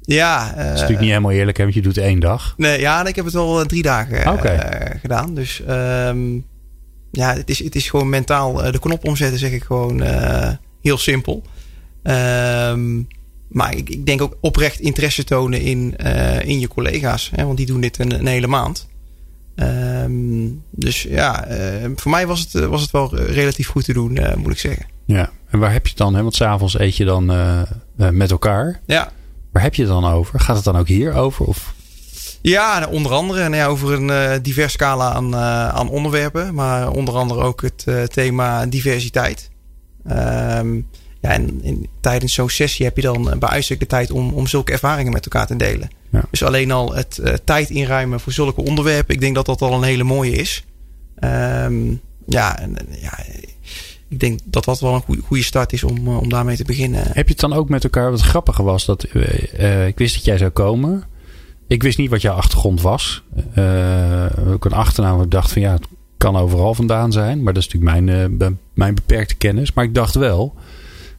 Ja. 0.05 0.45
Dat 0.47 0.57
is 0.57 0.69
natuurlijk 0.71 0.99
niet 0.99 1.09
helemaal 1.09 1.31
eerlijk, 1.31 1.57
hè, 1.57 1.63
want 1.63 1.75
je 1.75 1.81
doet 1.81 1.97
één 1.97 2.19
dag. 2.19 2.53
Nee, 2.57 2.79
ja, 2.79 3.05
ik 3.05 3.15
heb 3.15 3.25
het 3.25 3.35
al 3.35 3.59
eh, 3.59 3.65
drie 3.65 3.81
dagen 3.81 4.23
eh, 4.23 4.31
Oké. 4.31 4.57
gedaan. 5.01 5.33
Dus 5.35 5.61
ja, 7.15 7.33
het 7.33 7.49
is, 7.49 7.63
het 7.63 7.75
is 7.75 7.89
gewoon 7.89 8.09
mentaal 8.09 8.63
eh, 8.63 8.71
de 8.71 8.79
knop 8.79 9.05
omzetten, 9.05 9.39
zeg 9.39 9.51
ik 9.51 9.63
gewoon 9.63 10.01
eh, 10.01 10.51
heel 10.81 10.97
simpel. 10.97 11.43
Ehm, 12.03 13.01
maar 13.47 13.75
ik, 13.75 13.89
ik 13.89 14.05
denk 14.05 14.21
ook 14.21 14.37
oprecht 14.41 14.79
interesse 14.79 15.23
tonen 15.23 15.61
in, 15.61 15.97
eh, 15.97 16.47
in 16.47 16.59
je 16.59 16.67
collega's. 16.67 17.31
Hè, 17.35 17.45
want 17.45 17.57
die 17.57 17.65
doen 17.65 17.81
dit 17.81 17.99
een, 17.99 18.13
een 18.19 18.27
hele 18.27 18.47
maand. 18.47 18.87
Ehm, 19.55 20.49
dus 20.71 21.01
ja, 21.01 21.47
voor 21.95 22.11
mij 22.11 22.27
was 22.27 22.39
het, 22.39 22.65
was 22.65 22.81
het 22.81 22.91
wel 22.91 23.15
relatief 23.15 23.67
goed 23.67 23.85
te 23.85 23.93
doen, 23.93 24.19
moet 24.37 24.51
ik 24.51 24.59
zeggen. 24.59 24.85
Ja, 25.05 25.31
en 25.49 25.59
waar 25.59 25.71
heb 25.71 25.83
je 25.83 25.89
het 25.89 25.97
dan? 25.97 26.15
Hè? 26.15 26.21
Want 26.21 26.35
s'avonds 26.35 26.79
eet 26.79 26.97
je 26.97 27.05
dan 27.05 27.25
met 27.95 28.31
elkaar. 28.31 28.81
Ja, 28.85 29.11
Waar 29.53 29.63
heb 29.63 29.75
je 29.75 29.81
het 29.81 29.91
dan 29.91 30.05
over? 30.05 30.39
Gaat 30.39 30.55
het 30.55 30.65
dan 30.65 30.77
ook 30.77 30.87
hier 30.87 31.13
over? 31.13 31.45
Of? 31.45 31.73
Ja, 32.43 32.87
onder 32.91 33.11
andere 33.11 33.39
nou 33.39 33.55
ja, 33.55 33.65
over 33.65 33.93
een 33.93 34.09
eh, 34.09 34.39
divers 34.41 34.73
scala 34.73 35.11
aan, 35.13 35.33
eh, 35.33 35.67
aan 35.67 35.89
onderwerpen. 35.89 36.53
Maar 36.53 36.91
onder 36.91 37.15
andere 37.15 37.41
ook 37.41 37.61
het 37.61 37.83
eh, 37.87 38.03
thema 38.03 38.65
diversiteit. 38.65 39.49
Ehm, 40.05 40.75
ja, 41.21 41.29
en 41.29 41.59
in, 41.61 41.89
tijdens 42.01 42.33
zo'n 42.33 42.49
sessie 42.49 42.85
heb 42.85 42.95
je 42.95 43.01
dan 43.01 43.35
bij 43.39 43.49
uitstek 43.49 43.79
de 43.79 43.85
tijd 43.85 44.11
om, 44.11 44.33
om 44.33 44.47
zulke 44.47 44.71
ervaringen 44.71 45.13
met 45.13 45.25
elkaar 45.25 45.47
te 45.47 45.55
delen. 45.55 45.89
Ja. 46.09 46.23
Dus 46.29 46.43
alleen 46.43 46.71
al 46.71 46.93
het 46.95 47.41
tijd 47.43 47.69
inruimen 47.69 48.19
voor 48.19 48.31
zulke 48.31 48.61
onderwerpen. 48.61 49.15
Ik 49.15 49.21
denk 49.21 49.35
dat 49.35 49.45
dat 49.45 49.61
al 49.61 49.73
een 49.73 49.83
hele 49.83 50.03
mooie 50.03 50.31
is. 50.31 50.63
Ehm, 51.15 51.91
ja, 52.25 52.59
en, 52.59 52.77
ja, 53.01 53.19
ik 54.09 54.19
denk 54.19 54.39
dat 54.43 54.65
dat 54.65 54.79
wel 54.79 55.03
een 55.07 55.21
goede- 55.23 55.43
start 55.43 55.73
is 55.73 55.83
om, 55.83 56.07
om 56.07 56.29
daarmee 56.29 56.55
te 56.55 56.63
beginnen. 56.63 57.03
Heb 57.05 57.25
je 57.25 57.31
het 57.31 57.39
dan 57.39 57.53
ook 57.53 57.69
met 57.69 57.83
elkaar? 57.83 58.11
Wat 58.11 58.21
grappiger 58.21 58.63
was 58.63 58.85
dat 58.85 59.03
ik 59.87 59.97
wist 59.97 60.15
dat 60.15 60.25
jij 60.25 60.37
zou 60.37 60.51
komen. 60.51 61.11
Ik 61.73 61.83
wist 61.83 61.97
niet 61.97 62.09
wat 62.09 62.21
jouw 62.21 62.35
achtergrond 62.35 62.81
was. 62.81 63.23
Eh, 63.53 64.25
ook 64.47 64.65
een 64.65 64.73
achternaam. 64.73 65.21
Ik 65.21 65.31
dacht 65.31 65.51
van 65.51 65.61
ja, 65.61 65.71
het 65.73 65.87
kan 66.17 66.35
overal 66.37 66.73
vandaan 66.73 67.11
zijn. 67.11 67.43
Maar 67.43 67.53
dat 67.53 67.63
is 67.63 67.69
natuurlijk 67.73 68.05
mijn, 68.05 68.19
eh, 68.31 68.37
be- 68.37 68.55
mijn 68.73 68.95
beperkte 68.95 69.35
kennis. 69.35 69.73
Maar 69.73 69.83
ik 69.83 69.93
dacht 69.95 70.15
wel, 70.15 70.55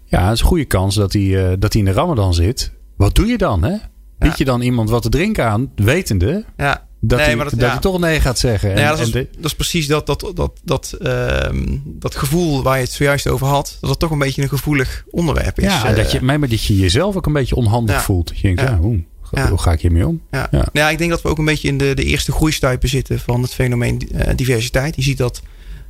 ja, 0.04 0.24
het 0.24 0.32
is 0.34 0.40
een 0.40 0.46
goede 0.46 0.64
kans 0.64 0.94
dat 0.94 1.12
hij, 1.12 1.46
eh, 1.50 1.52
dat 1.58 1.72
hij 1.72 1.82
in 1.82 1.88
de 1.88 1.94
Ramadan 1.94 2.34
zit. 2.34 2.72
Wat 2.96 3.14
doe 3.14 3.26
je 3.26 3.38
dan, 3.38 3.62
hè? 3.64 3.70
Bied 4.18 4.30
Ja. 4.30 4.34
je 4.38 4.44
dan 4.44 4.60
iemand 4.60 4.90
wat 4.90 5.02
te 5.02 5.08
drinken 5.08 5.44
aan, 5.46 5.70
wetende 5.76 6.44
Ja, 6.56 6.86
dat, 7.00 7.18
Nee, 7.18 7.26
hij, 7.28 7.36
dat, 7.36 7.50
dat- 7.50 7.60
ja. 7.60 7.68
hij 7.70 7.78
toch 7.78 7.98
nee 7.98 8.20
gaat 8.20 8.38
zeggen? 8.38 8.68
Nou 8.68 8.80
En- 8.80 8.88
dat, 8.88 8.98
is, 8.98 9.04
en 9.04 9.10
de- 9.12 9.28
dat 9.36 9.44
is 9.44 9.54
precies 9.54 9.86
dat, 9.86 10.06
dat, 10.06 10.30
dat, 10.34 10.60
dat, 10.64 10.92
ehm, 10.92 11.78
dat 11.84 12.14
gevoel 12.16 12.62
waar 12.62 12.76
je 12.76 12.82
het 12.82 12.92
zojuist 12.92 13.28
over 13.28 13.46
had. 13.46 13.76
Dat 13.80 13.90
het 13.90 13.98
toch 13.98 14.10
een 14.10 14.18
beetje 14.18 14.42
een 14.42 14.48
gevoelig 14.48 15.04
onderwerp 15.10 15.58
is. 15.58 15.64
ja, 15.64 15.92
dat 15.92 16.12
je, 16.12 16.22
maar 16.22 16.40
dat 16.40 16.62
je 16.64 16.76
jezelf 16.76 17.16
ook 17.16 17.26
een 17.26 17.32
beetje 17.32 17.54
onhandig 17.56 18.02
voelt. 18.02 18.28
Dat 18.28 18.36
je 18.38 18.42
denkt, 18.42 18.60
Ja. 18.60 18.70
ja, 18.70 18.76
hoe, 18.76 19.04
Ja. 19.34 19.48
hoe 19.48 19.58
ga 19.58 19.72
ik 19.72 19.80
hiermee 19.80 20.06
om? 20.06 20.20
ja. 20.30 20.48
Ja. 20.50 20.58
Nou 20.58 20.68
Ja, 20.72 20.90
ik 20.90 20.98
denk 20.98 21.10
dat 21.10 21.22
we 21.22 21.28
ook 21.28 21.38
een 21.38 21.44
beetje 21.44 21.68
in 21.68 21.78
de, 21.78 21.94
de 21.94 22.04
eerste 22.04 22.32
groeistuipen 22.32 22.88
zitten 22.88 23.20
van 23.20 23.42
het 23.42 23.54
fenomeen 23.54 24.10
eh, 24.14 24.36
diversiteit. 24.36 24.96
Je 24.96 25.02
ziet 25.02 25.18
dat 25.18 25.42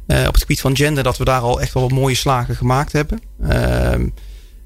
eh, 0.07 0.26
op 0.26 0.32
het 0.32 0.40
gebied 0.40 0.61
van 0.61 0.76
gender 0.76 1.05
dat 1.05 1.16
we 1.16 1.24
daar 1.24 1.40
al 1.40 1.61
echt 1.61 1.74
wel 1.74 1.82
wat 1.82 1.92
mooie 1.92 2.14
slagen 2.14 2.57
gemaakt 2.57 2.92
hebben. 2.92 3.20
Ehm, 3.42 4.09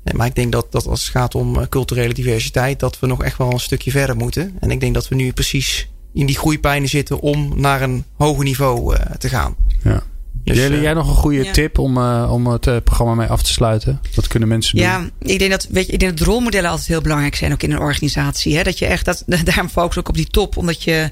eh, 0.05 0.15
maar 0.15 0.27
ik 0.27 0.35
denk 0.35 0.53
dat, 0.53 0.73
dat 0.73 0.87
als 0.87 1.03
het 1.03 1.11
gaat 1.11 1.35
om 1.35 1.59
eh, 1.59 1.67
culturele 1.69 2.15
diversiteit, 2.15 2.81
dat 2.81 2.99
we 2.99 3.07
nog 3.07 3.23
echt 3.23 3.39
wel 3.39 3.53
een 3.53 3.61
stukje 3.61 3.91
verder 3.91 4.17
moeten. 4.17 4.57
En 4.61 4.71
ik 4.71 4.81
denk 4.81 4.95
dat 4.95 5.09
we 5.09 5.15
nu 5.15 5.33
precies 5.33 5.89
in 6.13 6.27
die 6.27 6.39
groeipijnen 6.39 6.89
zitten 6.89 7.21
om 7.21 7.53
naar 7.57 7.83
een 7.83 8.05
hoger 8.17 8.45
niveau 8.45 8.97
te 9.19 9.29
gaan. 9.29 9.57
Ja. 9.83 10.03
Dus, 10.49 10.57
Jelle, 10.57 10.77
eh, 10.77 10.83
jij 10.83 10.95
nog 10.95 11.09
een 11.09 11.15
goede 11.15 11.45
ja. 11.45 11.53
tip 11.53 11.79
om, 11.79 11.97
eh, 11.97 12.29
om 12.33 12.47
het 12.47 12.67
eh, 12.67 12.77
programma 12.85 13.15
mee 13.15 13.27
af 13.27 13.43
te 13.43 13.53
sluiten? 13.53 14.01
Wat 14.15 14.27
kunnen 14.29 14.49
mensen 14.49 14.77
doen? 14.77 14.85
Ja, 14.85 15.09
ik 15.21 15.39
denk 15.39 15.51
dat, 15.51 15.67
weet 15.71 15.87
je, 15.87 15.93
ik 15.93 15.99
denk 16.01 16.19
dat 16.19 16.27
rolmodellen 16.27 16.71
altijd 16.71 16.89
heel 16.89 17.01
belangrijk 17.01 17.35
zijn, 17.35 17.53
ook 17.53 17.63
in 17.63 17.73
een 17.73 17.79
organisatie. 17.79 18.57
Hè? 18.57 18.63
Dat 18.63 18.79
je 18.79 18.87
echt, 18.87 19.05
dat, 19.05 19.25
daarom 19.45 19.69
focus 19.69 19.99
ook 19.99 20.09
op 20.09 20.15
die 20.15 20.27
top, 20.27 20.57
omdat 20.57 20.83
je, 20.83 21.11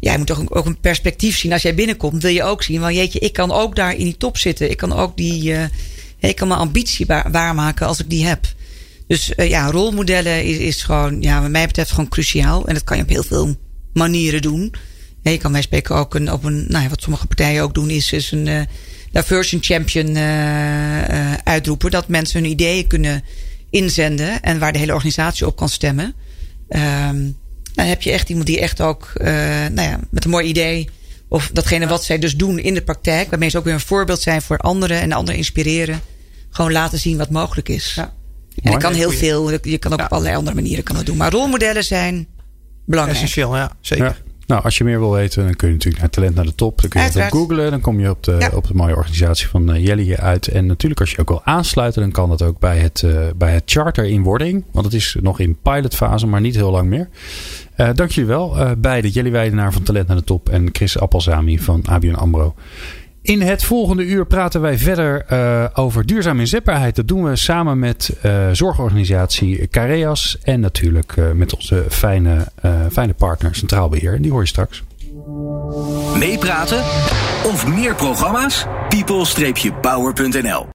ja, 0.00 0.12
je 0.12 0.18
moet 0.18 0.26
toch 0.26 0.50
ook 0.50 0.66
een 0.66 0.80
perspectief 0.80 1.38
zien. 1.38 1.52
Als 1.52 1.62
jij 1.62 1.74
binnenkomt, 1.74 2.22
wil 2.22 2.32
je 2.32 2.42
ook 2.42 2.62
zien, 2.62 2.80
van 2.80 2.94
jeetje, 2.94 3.18
ik 3.18 3.32
kan 3.32 3.52
ook 3.52 3.76
daar 3.76 3.96
in 3.96 4.04
die 4.04 4.16
top 4.16 4.38
zitten. 4.38 4.70
Ik 4.70 4.76
kan 4.76 4.92
ook 4.92 5.16
die, 5.16 5.54
eh, 5.54 5.64
ik 6.18 6.36
kan 6.36 6.48
mijn 6.48 6.60
ambitie 6.60 7.06
waar- 7.06 7.30
waarmaken 7.30 7.86
als 7.86 8.00
ik 8.00 8.10
die 8.10 8.26
heb. 8.26 8.46
Dus 9.06 9.32
ja, 9.36 9.70
rolmodellen 9.70 10.44
is, 10.44 10.56
is 10.56 10.82
gewoon, 10.82 11.22
ja, 11.22 11.40
wat 11.40 11.50
mij 11.50 11.66
betreft 11.66 11.90
gewoon 11.90 12.08
cruciaal. 12.08 12.66
En 12.66 12.74
dat 12.74 12.84
kan 12.84 12.96
je 12.96 13.02
op 13.02 13.08
heel 13.08 13.22
veel 13.22 13.56
manieren 13.92 14.42
doen. 14.42 14.74
Ja, 15.24 15.30
je 15.30 15.38
kan 15.38 15.52
wij 15.52 15.62
spreken 15.62 15.94
ook 15.94 16.14
een, 16.14 16.32
op 16.32 16.44
een, 16.44 16.64
nou 16.68 16.82
ja, 16.82 16.88
wat 16.88 17.02
sommige 17.02 17.26
partijen 17.26 17.62
ook 17.62 17.74
doen, 17.74 17.90
is, 17.90 18.12
is 18.12 18.30
een 18.30 18.46
eh 18.46 18.60
diversion 19.14 19.62
champion 19.62 20.16
eh, 20.16 21.32
eh, 21.32 21.38
uitroepen. 21.44 21.90
Dat 21.90 22.08
mensen 22.08 22.40
hun 22.42 22.50
ideeën 22.50 22.86
kunnen 22.86 23.22
inzenden 23.70 24.40
en 24.42 24.58
waar 24.58 24.72
de 24.72 24.78
hele 24.78 24.92
organisatie 24.92 25.46
op 25.46 25.56
kan 25.56 25.68
stemmen. 25.68 26.14
Ehm, 26.68 27.30
dan 27.74 27.86
heb 27.86 28.02
je 28.02 28.10
echt 28.10 28.28
iemand 28.28 28.46
die 28.46 28.60
echt 28.60 28.80
ook, 28.80 29.10
eh, 29.14 29.26
nou 29.72 29.88
ja, 29.88 30.00
met 30.10 30.24
een 30.24 30.30
mooi 30.30 30.46
idee. 30.46 30.88
Of 31.28 31.50
datgene 31.52 31.86
wat 31.86 32.04
zij 32.04 32.18
dus 32.18 32.36
doen 32.36 32.58
in 32.58 32.74
de 32.74 32.82
praktijk. 32.82 33.30
Waarmee 33.30 33.48
ze 33.48 33.58
ook 33.58 33.64
weer 33.64 33.72
een 33.74 33.80
voorbeeld 33.80 34.20
zijn 34.20 34.42
voor 34.42 34.58
anderen 34.58 35.00
en 35.00 35.12
anderen 35.12 35.36
inspireren. 35.38 36.00
Gewoon 36.50 36.72
laten 36.72 36.98
zien 36.98 37.16
wat 37.16 37.30
mogelijk 37.30 37.68
is. 37.68 37.92
Ja. 37.94 38.12
En 38.62 38.70
dat 38.72 38.82
kan 38.82 38.92
heel 38.94 39.10
veel. 39.10 39.50
Je 39.50 39.78
kan 39.78 39.92
ook 39.92 39.98
Ja. 39.98 40.04
op 40.04 40.12
allerlei 40.12 40.36
andere 40.36 40.56
manieren 40.56 40.84
kan 40.84 40.96
dat 40.96 41.06
doen. 41.06 41.16
Maar 41.16 41.30
rolmodellen 41.32 41.84
zijn 41.84 42.26
belangrijk. 42.86 43.20
Essentieel, 43.20 43.56
ja, 43.56 43.70
zeker. 43.80 44.04
Ja. 44.04 44.16
Nou, 44.46 44.62
als 44.62 44.78
je 44.78 44.84
meer 44.84 44.98
wil 44.98 45.12
weten, 45.12 45.44
dan 45.44 45.54
kun 45.54 45.68
je 45.68 45.74
natuurlijk 45.74 46.02
naar 46.02 46.10
Talent 46.10 46.34
naar 46.34 46.44
de 46.44 46.54
Top. 46.54 46.80
Dan 46.80 46.90
kun 46.90 47.00
je 47.00 47.06
het 47.06 47.32
googlen. 47.32 47.70
Dan 47.70 47.80
kom 47.80 48.00
je 48.00 48.10
op 48.10 48.22
de, 48.22 48.50
op 48.54 48.66
de 48.66 48.74
mooie 48.74 48.96
organisatie 48.96 49.48
van 49.48 49.70
uh, 49.70 49.84
Jelly 49.84 50.14
uit. 50.14 50.48
En 50.48 50.66
natuurlijk, 50.66 51.00
als 51.00 51.10
je 51.10 51.18
ook 51.18 51.28
wil 51.28 51.44
aansluiten, 51.44 52.02
dan 52.02 52.10
kan 52.10 52.28
dat 52.28 52.42
ook 52.42 52.58
bij 52.58 52.78
het, 52.78 53.02
uh, 53.04 53.18
bij 53.36 53.52
het 53.52 53.62
charter 53.66 54.04
in 54.04 54.22
wording. 54.22 54.64
Want 54.72 54.84
het 54.84 54.94
is 54.94 55.16
nog 55.20 55.40
in 55.40 55.58
pilotfase, 55.62 56.26
maar 56.26 56.40
niet 56.40 56.54
heel 56.54 56.70
lang 56.70 56.88
meer. 56.88 57.08
Uh, 57.76 57.88
dank 57.94 58.10
jullie 58.10 58.30
wel. 58.30 58.60
Uh, 58.60 58.70
beide 58.78 59.10
Jelly 59.10 59.30
Weidenaar 59.30 59.72
van 59.72 59.82
Talent 59.82 60.06
naar 60.06 60.16
de 60.16 60.24
Top 60.24 60.48
en 60.48 60.68
Chris 60.72 60.98
Appelzami 60.98 61.58
van 61.58 61.82
ABN 61.86 62.14
AMRO. 62.14 62.54
In 63.24 63.40
het 63.40 63.64
volgende 63.64 64.04
uur 64.04 64.26
praten 64.26 64.60
wij 64.60 64.78
verder 64.78 65.26
uh, 65.32 65.64
over 65.74 66.06
duurzame 66.06 66.40
inzetbaarheid. 66.40 66.96
Dat 66.96 67.08
doen 67.08 67.24
we 67.24 67.36
samen 67.36 67.78
met 67.78 68.16
uh, 68.22 68.48
zorgorganisatie 68.52 69.68
Careas. 69.68 70.38
En 70.42 70.60
natuurlijk 70.60 71.16
uh, 71.16 71.30
met 71.30 71.54
onze 71.54 71.84
fijne, 71.88 72.46
fijne 72.92 73.14
partner 73.14 73.54
Centraal 73.54 73.88
Beheer. 73.88 74.22
Die 74.22 74.30
hoor 74.30 74.40
je 74.40 74.48
straks. 74.48 74.82
Meepraten 76.18 76.78
of 77.44 77.66
meer 77.66 77.94
programma's? 77.94 78.66
people-power.nl 78.88 80.66